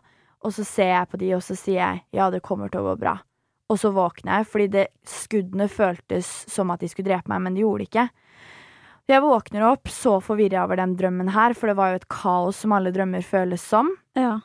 Og 0.46 0.54
så 0.54 0.66
ser 0.68 0.92
jeg 0.92 1.10
på 1.10 1.20
de, 1.22 1.32
og 1.38 1.42
så 1.42 1.56
sier 1.58 1.80
jeg 1.82 2.04
'ja, 2.14 2.30
det 2.30 2.44
kommer 2.46 2.70
til 2.70 2.84
å 2.84 2.94
gå 2.94 3.00
bra'. 3.02 3.20
Og 3.70 3.80
så 3.82 3.90
våkner 3.90 4.38
jeg, 4.38 4.48
fordi 4.48 4.68
det, 4.68 4.88
skuddene 5.04 5.68
føltes 5.68 6.28
som 6.52 6.70
at 6.70 6.80
de 6.80 6.88
skulle 6.88 7.10
drepe 7.10 7.30
meg, 7.32 7.42
men 7.42 7.56
de 7.56 7.62
gjorde 7.62 7.82
det 7.82 7.90
ikke. 7.90 8.10
Jeg 9.10 9.22
våkner 9.22 9.66
opp 9.68 9.90
så 9.90 10.20
forvirra 10.22 10.64
over 10.66 10.78
den 10.78 10.96
drømmen 10.98 11.30
her, 11.34 11.54
for 11.54 11.68
det 11.68 11.78
var 11.78 11.90
jo 11.90 11.96
et 12.02 12.10
kaos 12.10 12.62
som 12.62 12.74
alle 12.74 12.94
drømmer 12.94 13.22
føles 13.26 13.62
som. 13.62 13.90
Ja. 14.18 14.40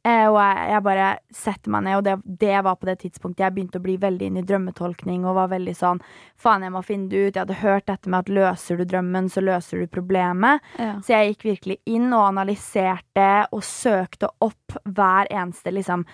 Eh, 0.00 0.26
og 0.28 0.38
jeg, 0.40 0.64
jeg 0.72 0.84
bare 0.86 1.08
setter 1.34 1.72
meg 1.74 1.84
ned, 1.86 1.98
og 1.98 2.04
det, 2.06 2.14
det 2.40 2.56
var 2.66 2.78
på 2.80 2.88
det 2.88 2.96
tidspunktet 3.02 3.44
jeg 3.44 3.54
begynte 3.56 3.80
å 3.80 3.84
bli 3.84 3.96
veldig 4.00 4.30
inn 4.30 4.40
i 4.40 4.44
drømmetolkning 4.46 5.26
og 5.28 5.36
var 5.36 5.52
veldig 5.52 5.74
sånn 5.76 6.02
faen, 6.40 6.64
jeg 6.66 6.74
må 6.74 6.82
finne 6.86 7.10
det 7.12 7.20
ut. 7.20 7.34
Jeg 7.34 7.42
hadde 7.42 7.60
hørt 7.60 7.88
dette 7.90 8.12
med 8.12 8.24
at 8.24 8.32
løser 8.40 8.80
du 8.80 8.86
drømmen, 8.88 9.30
så 9.32 9.44
løser 9.44 9.82
du 9.82 9.92
problemet. 9.92 10.64
ja. 10.78 10.92
Så 11.04 11.14
jeg 11.14 11.32
gikk 11.32 11.46
virkelig 11.50 11.78
inn 11.90 12.08
og 12.10 12.28
analyserte 12.30 13.28
og 13.50 13.64
søkte 13.66 14.30
opp 14.44 14.78
hver 14.84 15.30
eneste 15.30 15.72
liksom, 15.74 16.06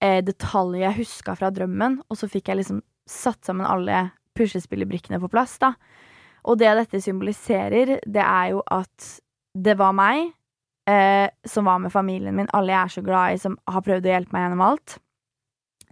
eh, 0.00 0.22
detalj 0.24 0.84
jeg 0.84 1.00
huska 1.00 1.36
fra 1.38 1.52
drømmen, 1.54 2.00
og 2.08 2.20
så 2.20 2.28
fikk 2.30 2.52
jeg 2.52 2.62
liksom 2.62 2.82
satt 3.06 3.44
sammen 3.46 3.68
alle 3.68 4.08
puslespillebrikkene 4.36 5.20
på 5.22 5.30
plass, 5.32 5.56
da. 5.62 5.74
Og 6.46 6.58
det 6.60 6.72
dette 6.78 7.02
symboliserer, 7.02 7.96
det 8.06 8.22
er 8.22 8.52
jo 8.54 8.62
at 8.70 9.14
det 9.56 9.74
var 9.80 9.94
meg 9.96 10.30
eh, 10.88 11.28
som 11.44 11.64
var 11.64 11.78
med 11.82 11.92
familien 11.92 12.36
min, 12.36 12.50
alle 12.52 12.72
jeg 12.72 12.82
er 12.82 12.94
så 12.94 13.02
glad 13.06 13.34
i, 13.34 13.40
som 13.42 13.58
har 13.66 13.84
prøvd 13.86 14.06
å 14.06 14.14
hjelpe 14.14 14.36
meg 14.36 14.46
gjennom 14.46 14.64
alt. 14.68 14.98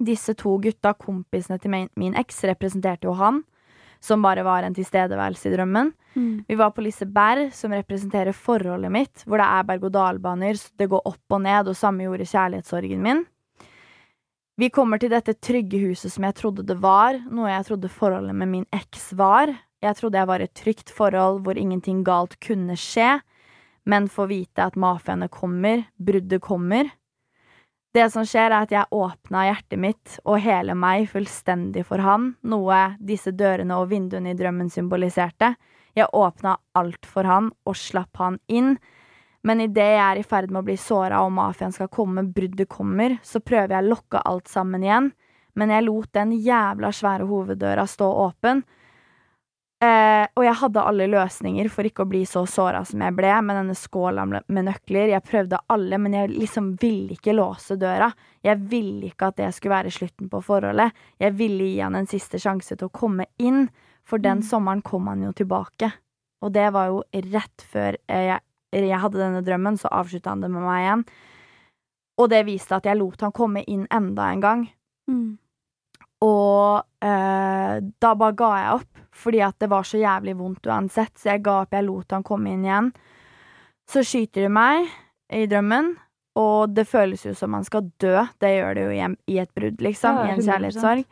Disse 0.05 0.35
to 0.39 0.57
gutta, 0.63 0.95
kompisene 0.99 1.59
til 1.63 1.71
min, 1.75 1.91
min 1.99 2.17
eks, 2.19 2.43
representerte 2.51 3.07
jo 3.09 3.15
han, 3.19 3.43
som 4.05 4.25
bare 4.25 4.45
var 4.45 4.67
en 4.67 4.75
tilstedeværelse 4.77 5.49
i 5.49 5.55
drømmen. 5.55 5.93
Mm. 6.15 6.33
Vi 6.49 6.57
var 6.59 6.75
på 6.75 6.83
Liseberg, 6.85 7.53
som 7.57 7.73
representerer 7.73 8.37
forholdet 8.37 8.93
mitt, 8.93 9.23
hvor 9.25 9.41
det 9.41 9.47
er 9.47 9.69
berg-og-dal-baner, 9.71 10.59
så 10.61 10.75
det 10.79 10.91
går 10.93 11.07
opp 11.09 11.37
og 11.37 11.45
ned, 11.47 11.71
og 11.71 11.79
samme 11.79 12.05
gjorde 12.07 12.29
kjærlighetssorgen 12.29 13.05
min. 13.05 13.25
Vi 14.61 14.69
kommer 14.71 15.01
til 15.03 15.11
dette 15.11 15.35
trygge 15.43 15.81
huset 15.83 16.13
som 16.15 16.27
jeg 16.29 16.37
trodde 16.39 16.67
det 16.67 16.77
var, 16.83 17.17
noe 17.27 17.51
jeg 17.51 17.67
trodde 17.67 17.91
forholdet 17.91 18.37
med 18.39 18.53
min 18.53 18.67
eks 18.75 19.09
var. 19.19 19.51
Jeg 19.83 19.99
trodde 19.99 20.21
jeg 20.21 20.31
var 20.31 20.43
i 20.43 20.47
et 20.47 20.55
trygt 20.55 20.93
forhold 20.95 21.41
hvor 21.43 21.59
ingenting 21.59 22.05
galt 22.07 22.37
kunne 22.45 22.77
skje, 22.79 23.17
men 23.85 24.09
får 24.09 24.27
vite 24.31 24.65
at 24.65 24.77
mafiaene 24.81 25.29
kommer, 25.33 25.85
bruddet 25.97 26.43
kommer. 26.43 26.89
Det 27.95 28.09
som 28.11 28.27
skjer, 28.27 28.51
er 28.51 28.65
at 28.65 28.73
jeg 28.75 28.91
åpna 28.91 29.45
hjertet 29.47 29.79
mitt 29.79 30.17
og 30.25 30.41
hele 30.43 30.75
meg 30.75 31.07
fullstendig 31.13 31.85
for 31.87 32.03
han, 32.03 32.33
noe 32.43 32.81
disse 32.99 33.31
dørene 33.31 33.77
og 33.79 33.93
vinduene 33.93 34.33
i 34.33 34.39
drømmen 34.39 34.73
symboliserte. 34.73 35.53
Jeg 35.95 36.11
åpna 36.11 36.57
alt 36.75 37.07
for 37.07 37.29
han 37.29 37.53
og 37.69 37.77
slapp 37.79 38.19
han 38.19 38.41
inn. 38.51 38.75
Men 39.47 39.61
idet 39.61 39.91
jeg 39.93 40.01
er 40.03 40.19
i 40.19 40.27
ferd 40.27 40.51
med 40.51 40.63
å 40.63 40.67
bli 40.67 40.77
såra 40.81 41.21
og 41.23 41.35
mafiaen 41.37 41.75
skal 41.77 41.93
komme, 41.93 42.25
bruddet 42.25 42.67
kommer, 42.73 43.19
så 43.23 43.45
prøver 43.45 43.77
jeg 43.77 43.85
å 43.85 43.93
lokke 43.93 44.25
alt 44.25 44.49
sammen 44.51 44.83
igjen, 44.83 45.11
men 45.55 45.71
jeg 45.71 45.85
lot 45.85 46.11
den 46.17 46.33
jævla 46.43 46.91
svære 46.91 47.29
hoveddøra 47.29 47.85
stå 47.87 48.09
åpen. 48.25 48.65
Eh, 49.85 50.27
og 50.39 50.45
jeg 50.47 50.57
hadde 50.61 50.83
alle 50.87 51.07
løsninger 51.11 51.69
for 51.73 51.85
ikke 51.85 52.05
å 52.05 52.09
bli 52.09 52.23
så 52.29 52.45
såra 52.49 52.85
som 52.87 53.03
jeg 53.05 53.17
ble, 53.19 53.33
med 53.45 53.59
denne 53.59 53.75
skåla 53.77 54.25
med 54.29 54.63
nøkler. 54.69 55.11
Jeg 55.13 55.27
prøvde 55.27 55.61
alle, 55.73 55.99
men 56.01 56.15
jeg 56.17 56.31
liksom 56.33 56.71
ville 56.81 57.17
ikke 57.17 57.35
låse 57.35 57.77
døra. 57.81 58.13
Jeg 58.47 58.63
ville 58.71 59.11
ikke 59.11 59.33
at 59.33 59.41
det 59.41 59.51
skulle 59.57 59.75
være 59.75 59.93
slutten 59.93 60.31
på 60.33 60.41
forholdet. 60.47 60.95
Jeg 61.21 61.37
ville 61.41 61.67
gi 61.73 61.83
han 61.83 61.99
en 61.99 62.09
siste 62.09 62.41
sjanse 62.41 62.79
til 62.79 62.89
å 62.89 62.95
komme 62.95 63.27
inn, 63.43 63.69
for 64.05 64.19
den 64.19 64.41
Mm. 64.41 64.47
sommeren 64.47 64.83
kom 64.85 65.07
han 65.09 65.23
jo 65.23 65.33
tilbake. 65.33 65.93
Og 66.43 66.53
det 66.53 66.73
var 66.73 66.89
jo 66.89 67.03
rett 67.33 67.65
før 67.73 67.97
eh, 68.09 68.27
jeg, 68.31 68.41
jeg 68.73 69.01
hadde 69.01 69.21
denne 69.21 69.45
drømmen, 69.45 69.79
så 69.81 69.89
avslutta 69.91 70.31
han 70.31 70.41
det 70.41 70.51
med 70.51 70.63
meg 70.63 70.83
igjen. 70.85 71.05
Og 72.21 72.29
det 72.31 72.45
viste 72.47 72.77
at 72.77 72.85
jeg 72.85 72.97
lot 73.01 73.21
han 73.21 73.33
komme 73.33 73.65
inn 73.67 73.87
enda 73.91 74.31
en 74.31 74.41
gang. 74.41 74.69
Mm. 75.11 75.39
Og 76.23 76.85
eh, 77.03 77.81
da 78.01 78.15
bare 78.15 78.37
ga 78.39 78.51
jeg 78.61 78.77
opp, 78.79 79.04
fordi 79.15 79.43
at 79.47 79.59
det 79.63 79.71
var 79.71 79.87
så 79.87 80.01
jævlig 80.01 80.37
vondt 80.39 80.67
uansett. 80.67 81.15
Så 81.19 81.33
jeg 81.33 81.45
ga 81.47 81.61
opp, 81.63 81.75
jeg 81.75 81.87
lot 81.87 82.15
han 82.17 82.27
komme 82.27 82.55
inn 82.55 82.65
igjen. 82.67 82.93
Så 83.91 84.05
skyter 84.07 84.47
de 84.47 84.53
meg 84.53 84.89
i 85.35 85.45
drømmen, 85.51 85.93
og 86.41 86.73
det 86.75 86.87
føles 86.91 87.23
jo 87.27 87.35
som 87.39 87.53
man 87.55 87.67
skal 87.67 87.87
dø. 88.03 88.17
Det 88.43 88.51
gjør 88.57 88.75
det 88.75 88.87
jo 88.87 88.97
i, 88.97 89.05
i 89.35 89.39
et 89.43 89.53
brudd, 89.55 89.85
liksom. 89.85 90.19
Ja, 90.19 90.33
I 90.33 90.35
en 90.35 90.43
kjærlighetssorg. 90.43 91.05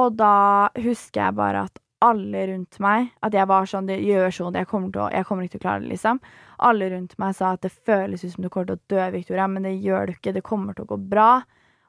Og 0.00 0.16
da 0.18 0.34
husker 0.80 1.26
jeg 1.26 1.38
bare 1.38 1.66
at 1.68 1.80
alle 2.00 2.46
rundt 2.48 2.78
meg 2.80 3.10
At 3.26 3.34
jeg 3.36 3.44
var 3.50 3.66
sånn 3.68 3.88
Det 3.90 3.98
gjør 4.00 4.30
sånn, 4.32 4.54
jeg 4.56 4.68
kommer, 4.70 4.94
å, 5.02 5.08
jeg 5.12 5.26
kommer 5.28 5.44
ikke 5.44 5.58
til 5.58 5.60
å 5.60 5.64
klare 5.66 5.82
det, 5.82 5.90
liksom. 5.90 6.20
Alle 6.64 6.90
rundt 6.94 7.16
meg 7.20 7.34
sa 7.36 7.54
at 7.56 7.64
det 7.66 7.72
føles 7.74 8.24
ut 8.24 8.32
som 8.34 8.44
du 8.44 8.48
kommer 8.48 8.70
til 8.70 8.78
å 8.78 8.94
dø, 8.94 9.06
Victoria, 9.14 9.46
men 9.48 9.66
det 9.68 9.74
gjør 9.80 10.08
du 10.08 10.14
ikke. 10.14 10.34
Det 10.36 10.44
kommer 10.46 10.76
til 10.76 10.86
å 10.86 10.92
gå 10.94 11.00
bra. 11.12 11.30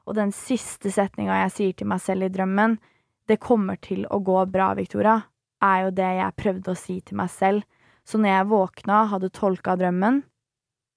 Og 0.08 0.16
den 0.18 0.32
siste 0.34 0.92
setninga 0.92 1.42
jeg 1.44 1.54
sier 1.56 1.76
til 1.78 1.90
meg 1.92 2.02
selv 2.04 2.26
i 2.26 2.32
drømmen, 2.32 2.78
det 3.30 3.38
kommer 3.40 3.78
til 3.80 4.06
å 4.10 4.18
gå 4.24 4.38
bra, 4.50 4.72
Victoria, 4.78 5.20
er 5.62 5.86
jo 5.86 5.94
det 5.94 6.10
jeg 6.18 6.38
prøvde 6.38 6.72
å 6.72 6.78
si 6.78 6.98
til 7.00 7.18
meg 7.20 7.30
selv. 7.32 7.66
Så 8.04 8.18
når 8.18 8.34
jeg 8.34 8.50
våkna, 8.50 9.02
hadde 9.12 9.30
tolka 9.34 9.76
drømmen, 9.78 10.22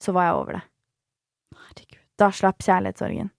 så 0.01 0.13
var 0.15 0.29
jeg 0.29 0.39
over 0.39 0.57
det. 0.57 0.63
Herregud. 1.55 2.01
Da 2.15 2.31
slapp 2.31 2.63
kjærlighetssorgen. 2.63 3.29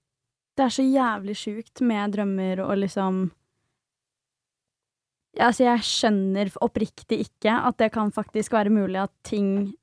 Det 0.57 0.65
er 0.65 0.73
så 0.73 0.85
jævlig 0.85 1.35
sjukt 1.37 1.83
med 1.85 2.15
drømmer 2.17 2.63
og 2.65 2.79
liksom 2.81 3.27
ja, 5.37 5.51
Altså, 5.51 5.67
jeg 5.67 5.85
skjønner 5.85 6.51
oppriktig 6.65 7.19
ikke 7.27 7.53
at 7.69 7.77
det 7.83 7.91
kan 7.93 8.13
faktisk 8.15 8.55
være 8.57 8.73
mulig 8.73 9.03
at 9.03 9.13
ting 9.27 9.75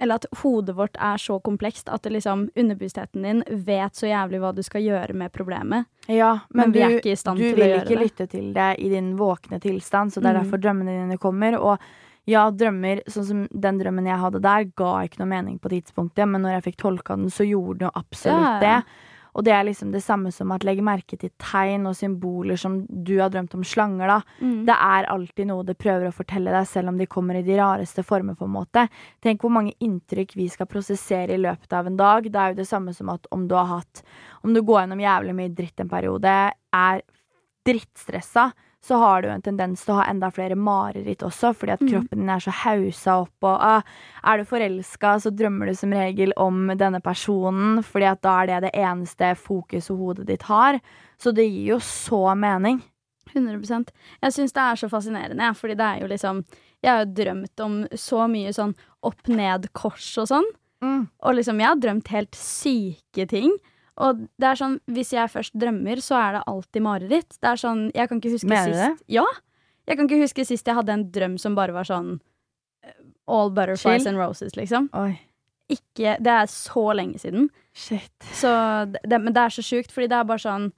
Eller 0.00 0.14
at 0.20 0.26
hodet 0.42 0.76
vårt 0.78 0.94
er 1.02 1.16
så 1.18 1.40
komplekst 1.42 1.88
at 1.90 2.02
det 2.06 2.12
liksom 2.14 2.44
underbevisstheten 2.54 3.22
din 3.26 3.40
vet 3.66 3.92
så 3.98 4.06
jævlig 4.06 4.38
hva 4.40 4.52
du 4.54 4.62
skal 4.62 4.82
gjøre 4.84 5.12
med 5.14 5.32
problemet. 5.34 5.86
Ja, 6.06 6.38
Men 6.54 6.70
men, 6.70 6.72
vi 6.72 6.82
er 6.86 6.94
ikke 7.00 7.12
i 7.12 7.16
stand 7.18 7.38
til 7.42 7.54
å 7.54 7.56
gjøre 7.56 7.58
det. 7.58 7.80
Du 7.82 7.88
vil 7.88 7.96
ikke 7.98 8.04
lytte 8.04 8.28
til 8.30 8.52
det 8.54 8.68
i 8.78 8.88
din 8.92 9.16
våkne 9.18 9.58
tilstand, 9.60 10.12
så 10.14 10.20
det 10.22 10.30
er 10.30 10.38
Mm. 10.38 10.44
derfor 10.44 10.58
drømmene 10.62 10.94
dine 11.02 11.18
kommer. 11.18 11.58
Og 11.58 11.78
ja, 12.28 12.50
drømmer, 12.50 13.02
sånn 13.08 13.24
som 13.24 13.48
den 13.50 13.78
drømmen 13.80 14.06
jeg 14.06 14.18
hadde 14.20 14.40
der, 14.40 14.64
ga 14.76 14.92
ikke 15.08 15.18
noe 15.18 15.28
mening 15.32 15.58
på 15.58 15.68
tidspunktet, 15.72 16.28
men 16.28 16.42
når 16.42 16.60
jeg 16.60 16.64
fikk 16.72 16.76
tolka 16.76 17.16
den, 17.16 17.26
så 17.30 17.42
gjorde 17.48 17.78
den 17.78 17.88
jo 17.88 17.92
absolutt 17.96 18.38
Ja, 18.38 18.60
ja. 18.60 18.80
det. 18.80 18.84
Og 19.38 19.44
det 19.46 19.52
er 19.54 19.68
liksom 19.68 19.92
det 19.94 20.02
samme 20.02 20.32
som 20.34 20.50
at 20.50 20.64
legge 20.66 20.82
merke 20.82 21.14
til 21.14 21.30
tegn 21.38 21.86
og 21.86 21.94
symboler 21.94 22.58
som 22.58 22.80
du 22.88 23.14
har 23.20 23.30
drømt 23.30 23.54
om 23.54 23.62
slanger, 23.62 24.10
da. 24.10 24.18
Mm. 24.42 24.64
Det 24.66 24.74
er 24.74 25.10
alltid 25.14 25.46
noe 25.46 25.66
det 25.68 25.78
prøver 25.78 26.08
å 26.10 26.16
fortelle 26.16 26.50
deg, 26.50 26.66
selv 26.66 26.90
om 26.90 26.98
de 26.98 27.06
kommer 27.06 27.38
i 27.38 27.44
de 27.46 27.54
rareste 27.60 28.02
former, 28.06 28.34
på 28.38 28.48
en 28.48 28.56
måte. 28.56 28.88
Tenk 29.22 29.44
hvor 29.44 29.54
mange 29.54 29.76
inntrykk 29.84 30.34
vi 30.38 30.48
skal 30.50 30.66
prosessere 30.70 31.36
i 31.36 31.42
løpet 31.42 31.76
av 31.78 31.86
en 31.86 32.00
dag. 32.00 32.26
Det 32.26 32.40
er 32.42 32.54
jo 32.54 32.58
det 32.58 32.66
samme 32.70 32.94
som 32.96 33.14
at 33.14 33.30
om 33.34 33.46
du 33.46 33.54
har 33.54 33.70
hatt 33.78 34.02
Om 34.42 34.54
du 34.54 34.60
går 34.62 34.82
gjennom 34.82 35.00
jævlig 35.02 35.32
mye 35.34 35.50
dritt 35.54 35.80
en 35.82 35.90
periode, 35.90 36.34
er 36.74 37.00
drittstressa, 37.66 38.50
så 38.84 38.96
har 38.98 39.22
du 39.22 39.28
en 39.28 39.42
tendens 39.42 39.84
til 39.84 39.92
å 39.94 39.98
ha 40.00 40.04
enda 40.10 40.30
flere 40.30 40.54
mareritt 40.56 41.18
også, 41.26 41.50
fordi 41.54 41.72
at 41.72 41.80
Mhm. 41.80 41.88
kroppen 41.90 42.18
din 42.20 42.30
er 42.30 42.38
så 42.40 42.50
hausa 42.52 43.20
opp, 43.22 43.34
og 43.42 43.58
ah, 43.60 43.82
er 44.24 44.38
du 44.38 44.44
forelska, 44.44 45.16
så 45.20 45.30
drømmer 45.34 45.66
du 45.66 45.74
som 45.74 45.90
regel 45.90 46.32
om 46.36 46.68
denne 46.68 47.00
personen, 47.02 47.82
fordi 47.82 48.04
at 48.10 48.22
da 48.22 48.42
er 48.42 48.46
det 48.46 48.60
det 48.72 48.80
eneste 48.80 49.34
fokuset 49.36 49.96
hodet 49.98 50.26
ditt 50.26 50.42
har. 50.42 50.80
Så 51.18 51.34
det 51.34 51.50
gir 51.50 51.74
jo 51.74 51.78
så 51.78 52.36
mening. 52.38 52.82
100% 53.34 53.90
Jeg 54.22 54.32
syns 54.32 54.52
det 54.54 54.62
er 54.62 54.74
så 54.76 54.88
fascinerende, 54.88 55.40
ja, 55.42 55.52
fordi 55.52 55.74
det 55.76 55.84
er 55.84 56.00
jo 56.00 56.06
liksom 56.08 56.44
Jeg 56.82 56.90
har 56.90 57.04
jo 57.04 57.12
drømt 57.24 57.60
om 57.60 57.88
så 57.92 58.28
mye 58.30 58.48
sånn 58.54 58.74
opp-ned-kors 59.02 60.18
og 60.22 60.28
sånn. 60.28 60.44
Og 61.24 61.34
liksom, 61.34 61.58
jeg 61.58 61.66
har 61.66 61.74
drømt 61.76 62.06
helt 62.08 62.30
syke 62.38 63.26
ting. 63.28 63.50
Og 64.04 64.24
det 64.38 64.46
er 64.46 64.58
sånn, 64.60 64.76
hvis 64.94 65.12
jeg 65.16 65.30
først 65.32 65.54
drømmer, 65.58 66.00
så 66.04 66.18
er 66.20 66.36
det 66.38 66.42
alltid 66.50 66.84
mareritt. 66.84 67.36
Det 67.42 67.48
er 67.50 67.60
sånn, 67.60 67.84
jeg 67.96 68.08
kan 68.10 68.20
ikke 68.20 68.34
huske 68.36 68.50
Mener 68.52 68.74
sist 68.74 68.98
sist 69.00 69.14
Ja! 69.18 69.24
Jeg 69.88 69.96
kan 69.96 70.06
ikke 70.08 70.20
huske 70.20 70.44
sist 70.44 70.66
jeg 70.68 70.76
hadde 70.76 70.92
en 70.92 71.06
drøm 71.14 71.38
som 71.40 71.54
bare 71.56 71.72
var 71.72 71.86
sånn 71.88 72.18
eh, 72.84 72.92
All 73.28 73.50
butterflies 73.56 74.02
Chill. 74.04 74.10
and 74.12 74.20
roses, 74.20 74.54
liksom. 74.58 74.90
Oi, 74.96 75.14
Ikke 75.72 76.14
Det 76.20 76.34
er 76.34 76.46
så 76.52 76.84
lenge 76.96 77.18
siden. 77.22 77.48
shit. 77.72 78.12
Så 78.34 78.50
det, 78.92 79.00
det, 79.08 79.18
men 79.22 79.32
det 79.36 79.42
er 79.46 79.56
så 79.56 79.64
sjukt, 79.64 79.90
fordi 79.94 80.10
det 80.12 80.18
er 80.20 80.28
bare 80.28 80.44
sånn 80.44 80.68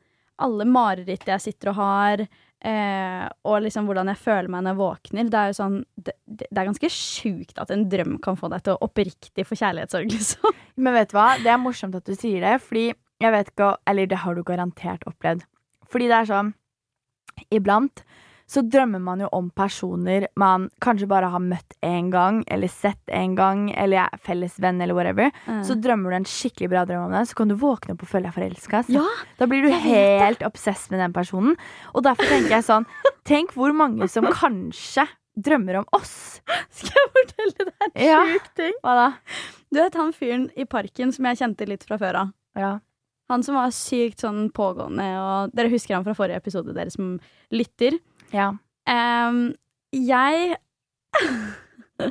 Alle 0.40 0.64
mareritt 0.64 1.26
jeg 1.28 1.40
sitter 1.44 1.72
og 1.74 1.76
har, 1.76 2.22
eh, 2.64 3.26
og 3.44 3.58
liksom 3.66 3.84
hvordan 3.90 4.08
jeg 4.12 4.22
føler 4.22 4.48
meg 4.48 4.62
når 4.64 4.72
jeg 4.72 4.80
våkner, 4.80 5.30
det 5.34 5.40
er 5.42 5.50
jo 5.52 5.58
sånn 5.58 5.76
Det, 5.96 6.14
det, 6.26 6.46
det 6.48 6.62
er 6.62 6.70
ganske 6.70 6.90
sjukt 6.94 7.58
at 7.60 7.70
en 7.74 7.84
drøm 7.92 8.16
kan 8.24 8.38
få 8.40 8.48
deg 8.52 8.62
til 8.64 8.78
å 8.78 8.86
oppriktig 8.88 9.44
få 9.48 9.58
kjærlighetssorg, 9.60 10.08
liksom. 10.16 10.54
Men 10.80 10.96
vet 10.96 11.10
du 11.12 11.18
hva? 11.18 11.28
Det 11.42 11.50
er 11.52 11.60
morsomt 11.60 11.98
at 11.98 12.06
du 12.08 12.14
sier 12.14 12.40
det, 12.46 12.56
fordi 12.64 12.92
Jeg 13.20 13.32
vet 13.34 13.52
ikke, 13.52 13.74
eller 13.86 14.06
det 14.10 14.18
har 14.24 14.34
du 14.34 14.42
garantert 14.42 15.04
opplevd. 15.06 15.44
Fordi 15.90 16.08
det 16.08 16.18
er 16.22 16.30
sånn 16.30 16.54
Iblant 17.50 18.02
så 18.50 18.64
drømmer 18.66 18.98
man 18.98 19.20
jo 19.22 19.28
om 19.36 19.46
personer 19.54 20.24
man 20.40 20.64
kanskje 20.82 21.06
bare 21.10 21.28
har 21.30 21.42
møtt 21.44 21.76
én 21.86 22.08
gang, 22.10 22.40
eller 22.50 22.66
sett 22.72 23.12
en 23.14 23.36
gang, 23.38 23.68
eller 23.78 24.08
er 24.08 24.18
felles 24.26 24.56
venn, 24.58 24.80
eller 24.82 24.96
whatever. 24.98 25.30
Mm. 25.46 25.60
Så 25.68 25.76
drømmer 25.78 26.10
du 26.10 26.16
en 26.18 26.26
skikkelig 26.26 26.70
bra 26.72 26.82
drøm 26.88 27.04
om 27.04 27.14
det, 27.14 27.22
så 27.30 27.38
kan 27.38 27.52
du 27.52 27.54
våkne 27.60 27.94
opp 27.94 28.02
og 28.02 28.10
føle 28.10 28.26
deg 28.26 28.34
forelska. 28.34 28.82
Ja, 28.90 29.04
Da 29.38 29.46
blir 29.46 29.62
du 29.62 29.70
helt 29.84 30.42
obsess 30.42 30.88
med 30.90 30.98
den 30.98 31.14
personen. 31.14 31.54
Og 31.94 32.02
derfor 32.08 32.26
tenker 32.26 32.56
jeg 32.56 32.66
sånn 32.66 32.88
Tenk 33.30 33.54
hvor 33.54 33.70
mange 33.76 34.08
som 34.10 34.26
kanskje 34.26 35.06
drømmer 35.38 35.84
om 35.84 35.86
oss. 35.94 36.40
Skal 36.74 36.98
jeg 36.98 37.10
fortelle 37.14 37.68
deg 37.70 37.86
en 37.86 38.06
Ja. 38.08 38.20
ting? 38.58 38.74
Hva 38.82 38.96
da? 38.98 39.08
Du 39.70 39.78
vet 39.78 39.94
han 40.02 40.10
fyren 40.16 40.48
i 40.58 40.66
parken 40.66 41.14
som 41.14 41.30
jeg 41.30 41.38
kjente 41.38 41.70
litt 41.70 41.86
fra 41.86 42.00
før 42.02 42.24
av? 42.24 42.34
Ja. 42.58 42.72
Han 43.30 43.44
som 43.46 43.56
var 43.58 43.72
sykt 43.74 44.24
sånn 44.24 44.48
pågående, 44.54 45.06
og 45.22 45.54
dere 45.56 45.70
husker 45.72 45.96
han 45.96 46.06
fra 46.06 46.16
forrige 46.18 46.40
episode, 46.42 46.74
dere 46.76 46.92
som 46.92 47.16
lytter. 47.54 47.98
ja. 48.34 48.52
Um, 48.90 49.52
jeg 49.94 50.56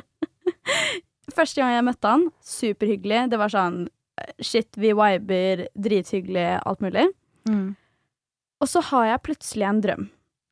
Første 1.36 1.60
gang 1.60 1.72
jeg 1.74 1.84
møtte 1.86 2.10
han, 2.12 2.24
superhyggelig. 2.44 3.20
Det 3.32 3.38
var 3.40 3.52
sånn 3.52 3.82
shit, 4.44 4.68
vi 4.80 4.92
viber, 4.96 5.66
drithyggelig, 5.78 6.60
alt 6.66 6.82
mulig. 6.84 7.06
Mm. 7.48 7.76
Og 8.60 8.68
så 8.68 8.82
har 8.90 9.06
jeg 9.12 9.24
plutselig 9.28 9.68
en 9.68 9.80
drøm. 9.84 10.08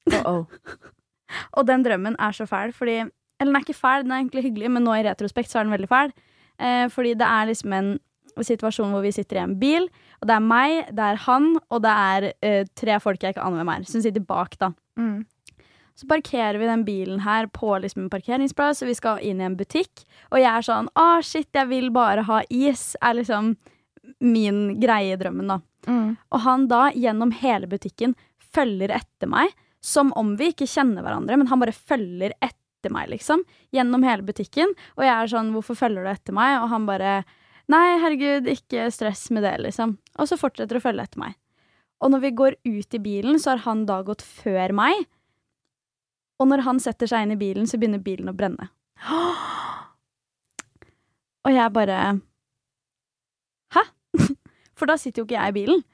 Uh-oh. 0.09 0.46
Og 1.61 1.66
den 1.68 1.85
drømmen 1.85 2.16
er 2.16 2.33
så 2.33 2.46
fæl, 2.48 2.72
fordi 2.72 3.02
Eller 3.38 3.50
den 3.52 3.57
er 3.57 3.66
ikke 3.66 3.76
fæl, 3.76 4.02
den 4.02 4.12
er 4.12 4.22
egentlig 4.22 4.42
hyggelig, 4.48 4.70
men 4.74 4.83
nå 4.83 4.94
i 4.96 5.04
retrospekt 5.07 5.50
så 5.50 5.61
er 5.61 5.66
den 5.66 5.74
veldig 5.76 5.88
fæl. 5.88 6.14
Eh, 6.59 6.88
fordi 6.90 7.12
det 7.14 7.26
er 7.26 7.44
liksom 7.46 7.72
en 7.76 7.90
situasjon 8.46 8.92
hvor 8.94 9.03
vi 9.05 9.14
sitter 9.14 9.40
i 9.40 9.44
en 9.46 9.57
bil, 9.61 9.88
og 10.20 10.29
det 10.31 10.37
er 10.37 10.44
meg, 10.44 10.92
det 10.94 11.09
er 11.12 11.20
han, 11.24 11.51
og 11.70 11.83
det 11.85 11.94
er 12.12 12.29
uh, 12.35 12.70
tre 12.79 13.01
folk 13.03 13.22
jeg 13.22 13.35
ikke 13.35 13.44
aner 13.46 13.62
hvem 13.62 13.72
er, 13.74 13.88
som 13.88 14.05
sitter 14.05 14.24
bak, 14.24 14.59
da. 14.61 14.72
Mm. 14.98 15.27
Så 15.98 16.07
parkerer 16.07 16.59
vi 16.61 16.66
den 16.68 16.85
bilen 16.87 17.24
her 17.24 17.48
på 17.51 17.72
liksom 17.83 18.05
en 18.05 18.12
parkeringsplass, 18.12 18.85
og 18.85 18.90
vi 18.92 18.94
skal 18.94 19.22
inn 19.27 19.40
i 19.42 19.46
en 19.48 19.57
butikk. 19.59 20.05
Og 20.31 20.38
jeg 20.38 20.46
er 20.53 20.62
sånn 20.62 20.90
Å, 20.94 21.07
shit, 21.27 21.48
jeg 21.51 21.66
vil 21.72 21.88
bare 21.90 22.22
ha 22.29 22.37
is. 22.55 22.92
Er 23.03 23.16
liksom 23.18 23.57
min 24.22 24.79
greie 24.79 25.16
i 25.16 25.18
drømmen, 25.18 25.51
da. 25.51 25.59
Mm. 25.90 26.12
Og 26.31 26.44
han 26.44 26.68
da, 26.70 26.85
gjennom 26.94 27.33
hele 27.40 27.66
butikken, 27.66 28.14
følger 28.55 28.94
etter 28.94 29.31
meg. 29.33 29.51
Som 29.83 30.12
om 30.18 30.37
vi 30.38 30.53
ikke 30.53 30.70
kjenner 30.70 31.03
hverandre, 31.03 31.35
men 31.38 31.51
han 31.51 31.62
bare 31.62 31.74
følger 31.74 32.37
etter 32.38 32.94
meg, 32.94 33.11
liksom. 33.11 33.42
Gjennom 33.74 34.07
hele 34.07 34.22
butikken. 34.27 34.79
Og 34.94 35.03
jeg 35.03 35.14
er 35.16 35.35
sånn 35.35 35.51
Hvorfor 35.57 35.83
følger 35.83 36.07
du 36.07 36.12
etter 36.14 36.38
meg? 36.38 36.61
Og 36.62 36.70
han 36.77 36.87
bare 36.87 37.18
Nei, 37.68 37.98
herregud, 38.00 38.48
ikke 38.48 38.87
stress 38.92 39.26
med 39.35 39.44
det, 39.44 39.59
liksom. 39.66 39.98
Og 40.16 40.28
så 40.31 40.38
fortsetter 40.40 40.78
å 40.78 40.83
følge 40.83 41.04
etter 41.04 41.20
meg. 41.20 41.37
Og 42.00 42.12
når 42.12 42.22
vi 42.22 42.31
går 42.38 42.57
ut 42.64 42.96
i 42.96 43.00
bilen, 43.02 43.38
så 43.42 43.52
har 43.52 43.64
han 43.66 43.85
da 43.88 44.00
gått 44.07 44.22
før 44.24 44.72
meg. 44.76 45.04
Og 46.38 46.48
når 46.48 46.62
han 46.64 46.81
setter 46.81 47.11
seg 47.11 47.26
inn 47.26 47.35
i 47.35 47.40
bilen, 47.40 47.66
så 47.68 47.81
begynner 47.81 48.00
bilen 48.02 48.31
å 48.31 48.37
brenne. 48.37 48.70
Og 51.46 51.54
jeg 51.54 51.74
bare 51.74 51.98
Hæ? 53.74 53.85
For 54.78 54.88
da 54.88 54.96
sitter 55.00 55.22
jo 55.22 55.28
ikke 55.28 55.38
jeg 55.38 55.52
i 55.52 55.59
bilen. 55.59 55.85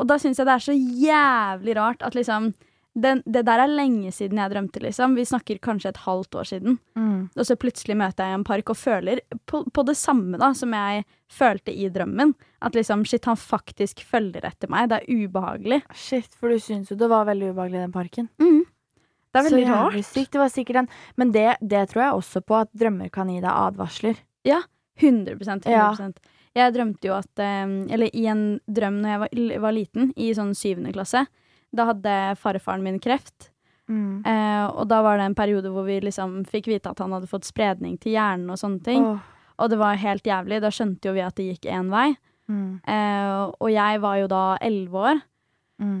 Og 0.00 0.08
da 0.08 0.16
syns 0.20 0.40
jeg 0.40 0.48
det 0.48 0.56
er 0.56 0.64
så 0.64 0.76
jævlig 0.76 1.76
rart 1.76 2.04
at 2.06 2.16
liksom 2.16 2.52
den, 2.98 3.22
Det 3.24 3.44
der 3.46 3.60
er 3.62 3.70
lenge 3.70 4.10
siden 4.12 4.38
jeg 4.38 4.50
drømte, 4.50 4.80
liksom. 4.82 5.14
Vi 5.14 5.24
snakker 5.24 5.60
kanskje 5.62 5.92
et 5.92 6.00
halvt 6.02 6.34
år 6.34 6.44
siden. 6.48 6.78
Mm. 6.98 7.30
Og 7.36 7.46
så 7.46 7.54
plutselig 7.56 7.96
møter 7.96 8.26
jeg 8.26 8.34
en 8.34 8.44
park 8.44 8.70
og 8.72 8.76
føler 8.76 9.20
på, 9.46 9.62
på 9.70 9.84
det 9.86 9.96
samme 9.96 10.38
da 10.40 10.50
som 10.58 10.72
jeg 10.74 11.04
følte 11.30 11.70
i 11.70 11.88
drømmen. 11.88 12.34
At 12.60 12.74
liksom, 12.74 13.04
shit, 13.06 13.24
han 13.30 13.38
faktisk 13.38 14.02
følger 14.02 14.44
etter 14.44 14.68
meg. 14.68 14.88
Det 14.90 15.00
er 15.00 15.22
ubehagelig. 15.22 15.82
Shit, 15.94 16.34
for 16.34 16.50
du 16.50 16.58
syns 16.58 16.90
jo 16.90 16.98
det 16.98 17.08
var 17.08 17.28
veldig 17.30 17.52
ubehagelig 17.54 17.78
i 17.78 17.84
den 17.86 17.94
parken. 17.94 18.28
Det 19.30 19.38
er 19.38 19.46
veldig 19.46 19.66
Så 19.66 19.72
rart. 19.78 20.04
sykt. 20.10 20.32
Det 20.32 20.40
var 20.42 20.48
sikkert 20.50 20.76
en 20.82 20.88
Men 21.16 21.30
det, 21.32 21.46
det 21.62 21.88
tror 21.92 22.02
jeg 22.02 22.12
også 22.18 22.42
på, 22.42 22.58
at 22.64 22.72
drømmer 22.74 23.10
kan 23.14 23.28
gi 23.30 23.38
deg 23.40 23.50
advarsler. 23.50 24.18
100 25.00 25.36
100% 25.38 25.70
Ja. 25.70 25.94
Jeg 26.54 26.74
drømte 26.74 27.06
jo 27.06 27.14
at 27.14 27.38
eh, 27.38 27.66
Eller 27.94 28.10
i 28.12 28.26
en 28.26 28.60
drøm 28.66 29.00
når 29.00 29.08
jeg 29.08 29.20
var, 29.20 29.60
var 29.62 29.72
liten, 29.72 30.12
i 30.16 30.32
sånn 30.34 30.50
syvende 30.58 30.92
klasse, 30.92 31.26
da 31.76 31.86
hadde 31.92 32.16
farfaren 32.40 32.84
min 32.84 33.00
kreft. 33.02 33.50
Mm. 33.90 34.22
Eh, 34.26 34.66
og 34.70 34.86
da 34.90 35.00
var 35.02 35.18
det 35.18 35.26
en 35.26 35.36
periode 35.38 35.72
hvor 35.74 35.86
vi 35.88 35.98
liksom 36.04 36.44
fikk 36.48 36.70
vite 36.70 36.92
at 36.92 37.00
han 37.02 37.14
hadde 37.14 37.30
fått 37.30 37.48
spredning 37.48 37.96
til 38.00 38.14
hjernen 38.14 38.52
og 38.52 38.60
sånne 38.60 38.84
ting. 38.86 39.06
Oh. 39.06 39.18
Og 39.60 39.72
det 39.72 39.80
var 39.80 39.98
helt 40.00 40.26
jævlig. 40.26 40.60
Da 40.62 40.70
skjønte 40.72 41.10
jo 41.10 41.16
vi 41.16 41.24
at 41.24 41.36
det 41.38 41.50
gikk 41.50 41.68
én 41.70 41.90
vei. 41.92 42.08
Mm. 42.50 42.80
Eh, 42.86 43.34
og 43.50 43.68
jeg 43.70 44.00
var 44.02 44.20
jo 44.22 44.30
da 44.30 44.44
elleve 44.62 45.04
år. 45.10 45.20
Mm. 45.82 46.00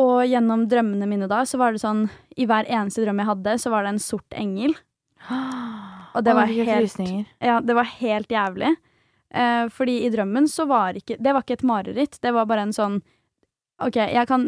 Og 0.00 0.14
gjennom 0.28 0.68
drømmene 0.70 1.08
mine 1.10 1.26
da, 1.30 1.42
så 1.46 1.58
var 1.58 1.74
det 1.74 1.82
sånn 1.82 2.04
I 2.38 2.46
hver 2.46 2.68
eneste 2.70 3.02
drøm 3.02 3.22
jeg 3.22 3.30
hadde, 3.32 3.56
så 3.58 3.72
var 3.72 3.84
det 3.84 3.96
en 3.96 4.04
sort 4.04 4.38
engel. 4.38 4.76
Og 6.14 6.24
det 6.26 6.34
var 6.34 6.50
helt. 6.50 7.02
Ja, 7.38 7.60
det 7.62 7.74
var 7.76 7.86
helt 7.86 8.32
jævlig. 8.32 8.72
Eh, 9.30 9.66
fordi 9.70 10.00
i 10.02 10.10
drømmen 10.10 10.48
så 10.50 10.64
var 10.66 10.96
ikke 10.98 11.14
Det 11.22 11.34
var 11.34 11.44
ikke 11.44 11.60
et 11.60 11.66
mareritt. 11.66 12.18
Det 12.22 12.32
var 12.34 12.48
bare 12.50 12.66
en 12.66 12.74
sånn 12.74 12.96
OK, 13.80 13.96
jeg 13.96 14.26
kan 14.28 14.42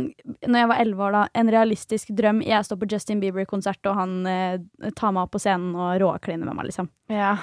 Når 0.45 0.59
jeg 0.61 0.69
var 0.69 0.81
elleve 0.83 1.05
år, 1.07 1.13
da, 1.17 1.21
en 1.41 1.51
realistisk 1.55 2.11
drøm. 2.17 2.43
Jeg 2.45 2.65
står 2.69 2.79
på 2.83 2.89
Justin 2.93 3.21
Bieber-konsert, 3.23 3.81
og 3.89 3.97
han 3.97 4.15
eh, 4.29 4.91
tar 4.99 5.13
meg 5.17 5.23
opp 5.27 5.33
på 5.37 5.41
scenen 5.43 5.75
og 5.77 5.95
råkliner 6.03 6.45
med 6.49 6.59
meg, 6.59 6.69
liksom. 6.69 6.91
Ja. 7.13 7.37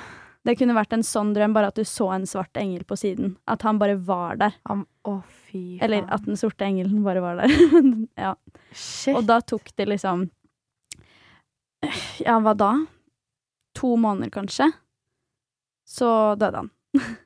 Det 0.47 0.53
kunne 0.59 0.75
vært 0.77 0.93
en 0.95 1.03
sånn 1.03 1.33
drøm, 1.35 1.51
bare 1.53 1.67
at 1.73 1.75
du 1.75 1.83
så 1.83 2.11
en 2.15 2.23
svart 2.29 2.55
engel 2.61 2.85
på 2.87 2.95
siden. 2.97 3.33
At 3.49 3.65
han 3.67 3.77
bare 3.81 3.97
var 4.07 4.37
der. 4.39 4.53
Am- 4.71 4.85
Å, 5.09 5.17
fy 5.49 5.79
faen. 5.79 5.83
Eller 5.87 6.05
at 6.13 6.23
den 6.29 6.37
sorte 6.39 6.65
engelen 6.67 7.01
bare 7.03 7.21
var 7.25 7.41
der. 7.41 7.51
ja. 8.25 8.35
Shit. 8.71 9.15
Og 9.17 9.25
da 9.27 9.39
tok 9.41 9.71
det 9.75 9.89
liksom 9.89 10.27
Ja, 12.23 12.37
hva 12.43 12.53
da? 12.59 12.71
To 13.79 13.95
måneder, 13.99 14.29
kanskje. 14.33 14.69
Så 15.89 16.09
døde 16.39 16.63
han. 16.65 16.71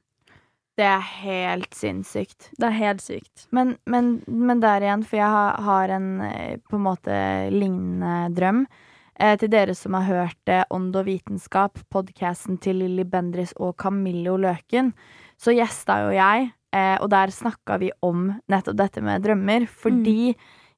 Det 0.77 0.85
er 0.89 1.03
helt 1.21 1.75
sinnssykt. 1.77 2.49
Det 2.57 2.65
er 2.65 2.79
helt 2.79 3.03
sykt. 3.03 3.45
Men, 3.53 3.75
men, 3.85 4.15
men 4.25 4.63
der 4.63 4.81
igjen, 4.81 5.03
for 5.05 5.19
jeg 5.19 5.29
har, 5.29 5.59
har 5.61 5.93
en 5.93 6.07
eh, 6.25 6.55
på 6.65 6.79
en 6.79 6.87
måte 6.87 7.19
lignende 7.53 8.33
drøm. 8.33 8.65
Eh, 9.21 9.35
til 9.37 9.51
dere 9.53 9.75
som 9.77 9.93
har 9.93 10.07
hørt 10.07 10.49
eh, 10.49 10.63
Ånd 10.73 10.95
og 10.97 11.05
vitenskap, 11.05 11.77
podkasten 11.93 12.57
til 12.61 12.81
Lilly 12.81 13.05
Bendriss 13.05 13.53
og 13.61 13.75
Camillo 13.77 14.39
Løken, 14.41 14.89
så 15.37 15.53
gjesta 15.53 15.99
jo 16.07 16.15
jeg, 16.15 16.49
eh, 16.73 16.95
og 16.97 17.11
der 17.13 17.33
snakka 17.33 17.77
vi 17.83 17.91
om 18.01 18.31
nettopp 18.49 18.79
dette 18.79 19.05
med 19.05 19.21
drømmer, 19.21 19.67
fordi 19.69 20.33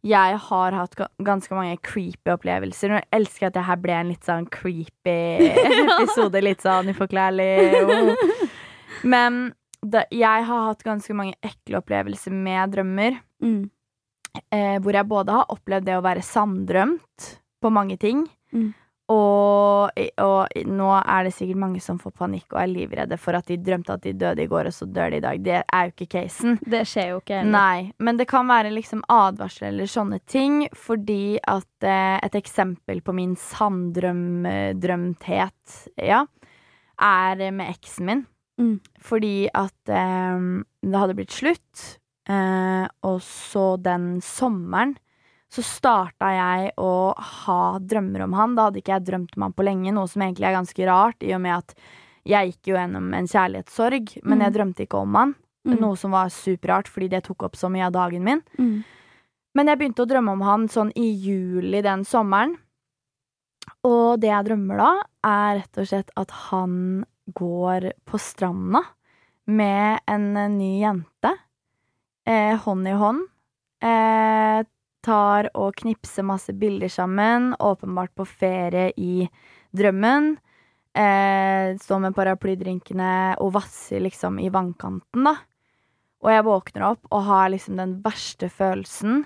jeg 0.06 0.40
har 0.50 0.76
hatt 0.76 1.00
ganske 1.26 1.56
mange 1.56 1.80
creepy 1.82 2.30
opplevelser. 2.36 3.00
Jeg 3.00 3.10
elsker 3.16 3.48
at 3.48 3.56
det 3.56 3.64
her 3.66 3.80
ble 3.82 3.96
en 3.96 4.12
litt 4.12 4.28
sånn 4.28 4.46
creepy 4.52 5.16
episode, 5.96 6.44
litt 6.44 6.62
sånn 6.62 6.92
uforklarlig. 6.92 7.80
Oh. 7.88 8.44
Men 9.16 9.56
det, 9.92 10.06
jeg 10.16 10.48
har 10.50 10.70
hatt 10.70 10.86
ganske 10.86 11.18
mange 11.18 11.38
ekle 11.46 11.82
opplevelser 11.82 12.36
med 12.36 12.76
drømmer. 12.76 13.20
Mm. 13.44 13.64
Eh, 14.52 14.78
hvor 14.84 14.98
jeg 14.98 15.08
både 15.08 15.38
har 15.38 15.54
opplevd 15.54 15.86
det 15.88 15.98
å 15.98 16.04
være 16.04 16.24
sanndrømt 16.26 17.30
på 17.64 17.72
mange 17.74 17.98
ting. 18.02 18.26
Mm. 18.54 18.74
Og, 19.14 19.94
og 20.18 20.50
nå 20.66 20.88
er 20.98 21.28
det 21.28 21.36
sikkert 21.36 21.60
mange 21.62 21.78
som 21.84 22.00
får 22.02 22.10
panikk 22.18 22.56
og 22.56 22.62
er 22.64 22.72
livredde 22.72 23.18
for 23.22 23.38
at 23.38 23.46
de 23.52 23.58
drømte 23.62 23.94
at 23.94 24.02
de 24.02 24.14
døde 24.18 24.42
i 24.42 24.50
går, 24.50 24.66
og 24.72 24.74
så 24.74 24.86
dør 24.90 25.14
de 25.14 25.18
i 25.20 25.26
dag. 25.26 25.38
Det 25.46 25.60
er 25.62 25.82
jo 25.86 25.92
ikke 25.94 26.14
casen. 26.16 26.58
Det 26.66 26.82
skjer 26.90 27.08
jo 27.12 27.22
ikke 27.22 27.38
heller. 27.38 27.54
Nei, 27.54 27.94
men 28.02 28.18
det 28.18 28.26
kan 28.32 28.50
være 28.50 28.74
liksom 28.74 29.06
advarsler 29.14 29.70
eller 29.70 29.86
sånne 29.92 30.20
ting, 30.26 30.66
fordi 30.74 31.38
at 31.38 31.86
eh, 31.86 32.18
et 32.26 32.34
eksempel 32.42 33.06
på 33.06 33.14
min 33.14 33.38
sanndrømthet, 33.38 35.94
ja, 36.02 36.26
er 36.98 37.54
med 37.54 37.70
eksen 37.70 38.10
min. 38.10 38.26
Mm. 38.62 38.80
Fordi 39.04 39.50
at 39.54 39.90
eh, 39.92 40.46
det 40.86 41.00
hadde 41.02 41.16
blitt 41.18 41.34
slutt, 41.36 41.84
eh, 42.30 42.86
og 43.04 43.18
så 43.26 43.66
den 43.82 44.22
sommeren 44.24 44.96
så 45.52 45.62
starta 45.64 46.32
jeg 46.36 46.72
å 46.82 47.14
ha 47.16 47.60
drømmer 47.80 48.24
om 48.26 48.34
han. 48.36 48.56
Da 48.58 48.66
hadde 48.68 48.82
ikke 48.82 48.96
jeg 48.98 49.06
drømt 49.08 49.36
om 49.38 49.46
han 49.48 49.54
på 49.56 49.64
lenge, 49.68 49.94
noe 49.94 50.08
som 50.12 50.24
egentlig 50.26 50.48
er 50.50 50.56
ganske 50.58 50.88
rart, 50.90 51.22
i 51.24 51.32
og 51.36 51.42
med 51.46 51.54
at 51.60 51.76
jeg 52.26 52.50
gikk 52.52 52.72
jo 52.72 52.76
gjennom 52.80 53.14
en 53.14 53.28
kjærlighetssorg, 53.30 54.16
men 54.26 54.40
Mm. 54.40 54.44
jeg 54.44 54.54
drømte 54.56 54.84
ikke 54.88 54.98
om 55.06 55.16
han. 55.16 55.36
Mm. 55.68 55.80
Noe 55.80 55.96
som 55.96 56.12
var 56.12 56.28
superrart, 56.34 56.88
fordi 56.90 57.08
det 57.10 57.24
tok 57.24 57.44
opp 57.44 57.56
så 57.56 57.70
mye 57.72 57.86
av 57.88 57.94
dagen 57.94 58.24
min. 58.24 58.42
Mm. 58.58 58.84
Men 59.56 59.68
jeg 59.68 59.78
begynte 59.80 60.04
å 60.04 60.10
drømme 60.10 60.32
om 60.34 60.42
han 60.42 60.68
sånn 60.68 60.92
i 60.96 61.08
juli 61.14 61.82
den 61.82 62.04
sommeren. 62.04 62.58
Og 63.86 64.20
det 64.20 64.30
jeg 64.30 64.46
drømmer 64.50 64.78
da, 64.82 64.92
er 65.26 65.60
rett 65.62 65.78
og 65.82 65.88
slett 65.90 66.12
at 66.18 66.32
han 66.50 67.06
går 67.26 67.92
på 68.06 68.20
stranda 68.22 68.84
med 69.46 70.00
en 70.06 70.38
eh, 70.38 70.50
ny 70.50 70.80
jente. 70.82 71.32
Eh, 72.26 72.56
hånd 72.58 72.88
i 72.88 72.92
hånd. 72.92 73.28
Eh, 73.84 74.66
tar 75.06 75.50
og 75.54 75.76
knipser 75.78 76.26
masse 76.26 76.54
bilder 76.54 76.90
sammen. 76.90 77.54
Åpenbart 77.60 78.16
på 78.16 78.26
ferie 78.26 78.92
i 78.98 79.28
drømmen. 79.76 80.36
Eh, 80.96 81.76
står 81.82 82.00
med 82.00 82.16
paraplydrinkene 82.16 83.36
og 83.44 83.52
vasser 83.58 84.00
liksom 84.00 84.40
i 84.40 84.50
vannkanten, 84.50 85.28
da. 85.28 85.36
Og 86.24 86.32
jeg 86.32 86.46
våkner 86.48 86.86
opp 86.88 87.10
og 87.12 87.26
har 87.28 87.50
liksom 87.54 87.76
den 87.78 87.98
verste 88.06 88.50
følelsen. 88.50 89.26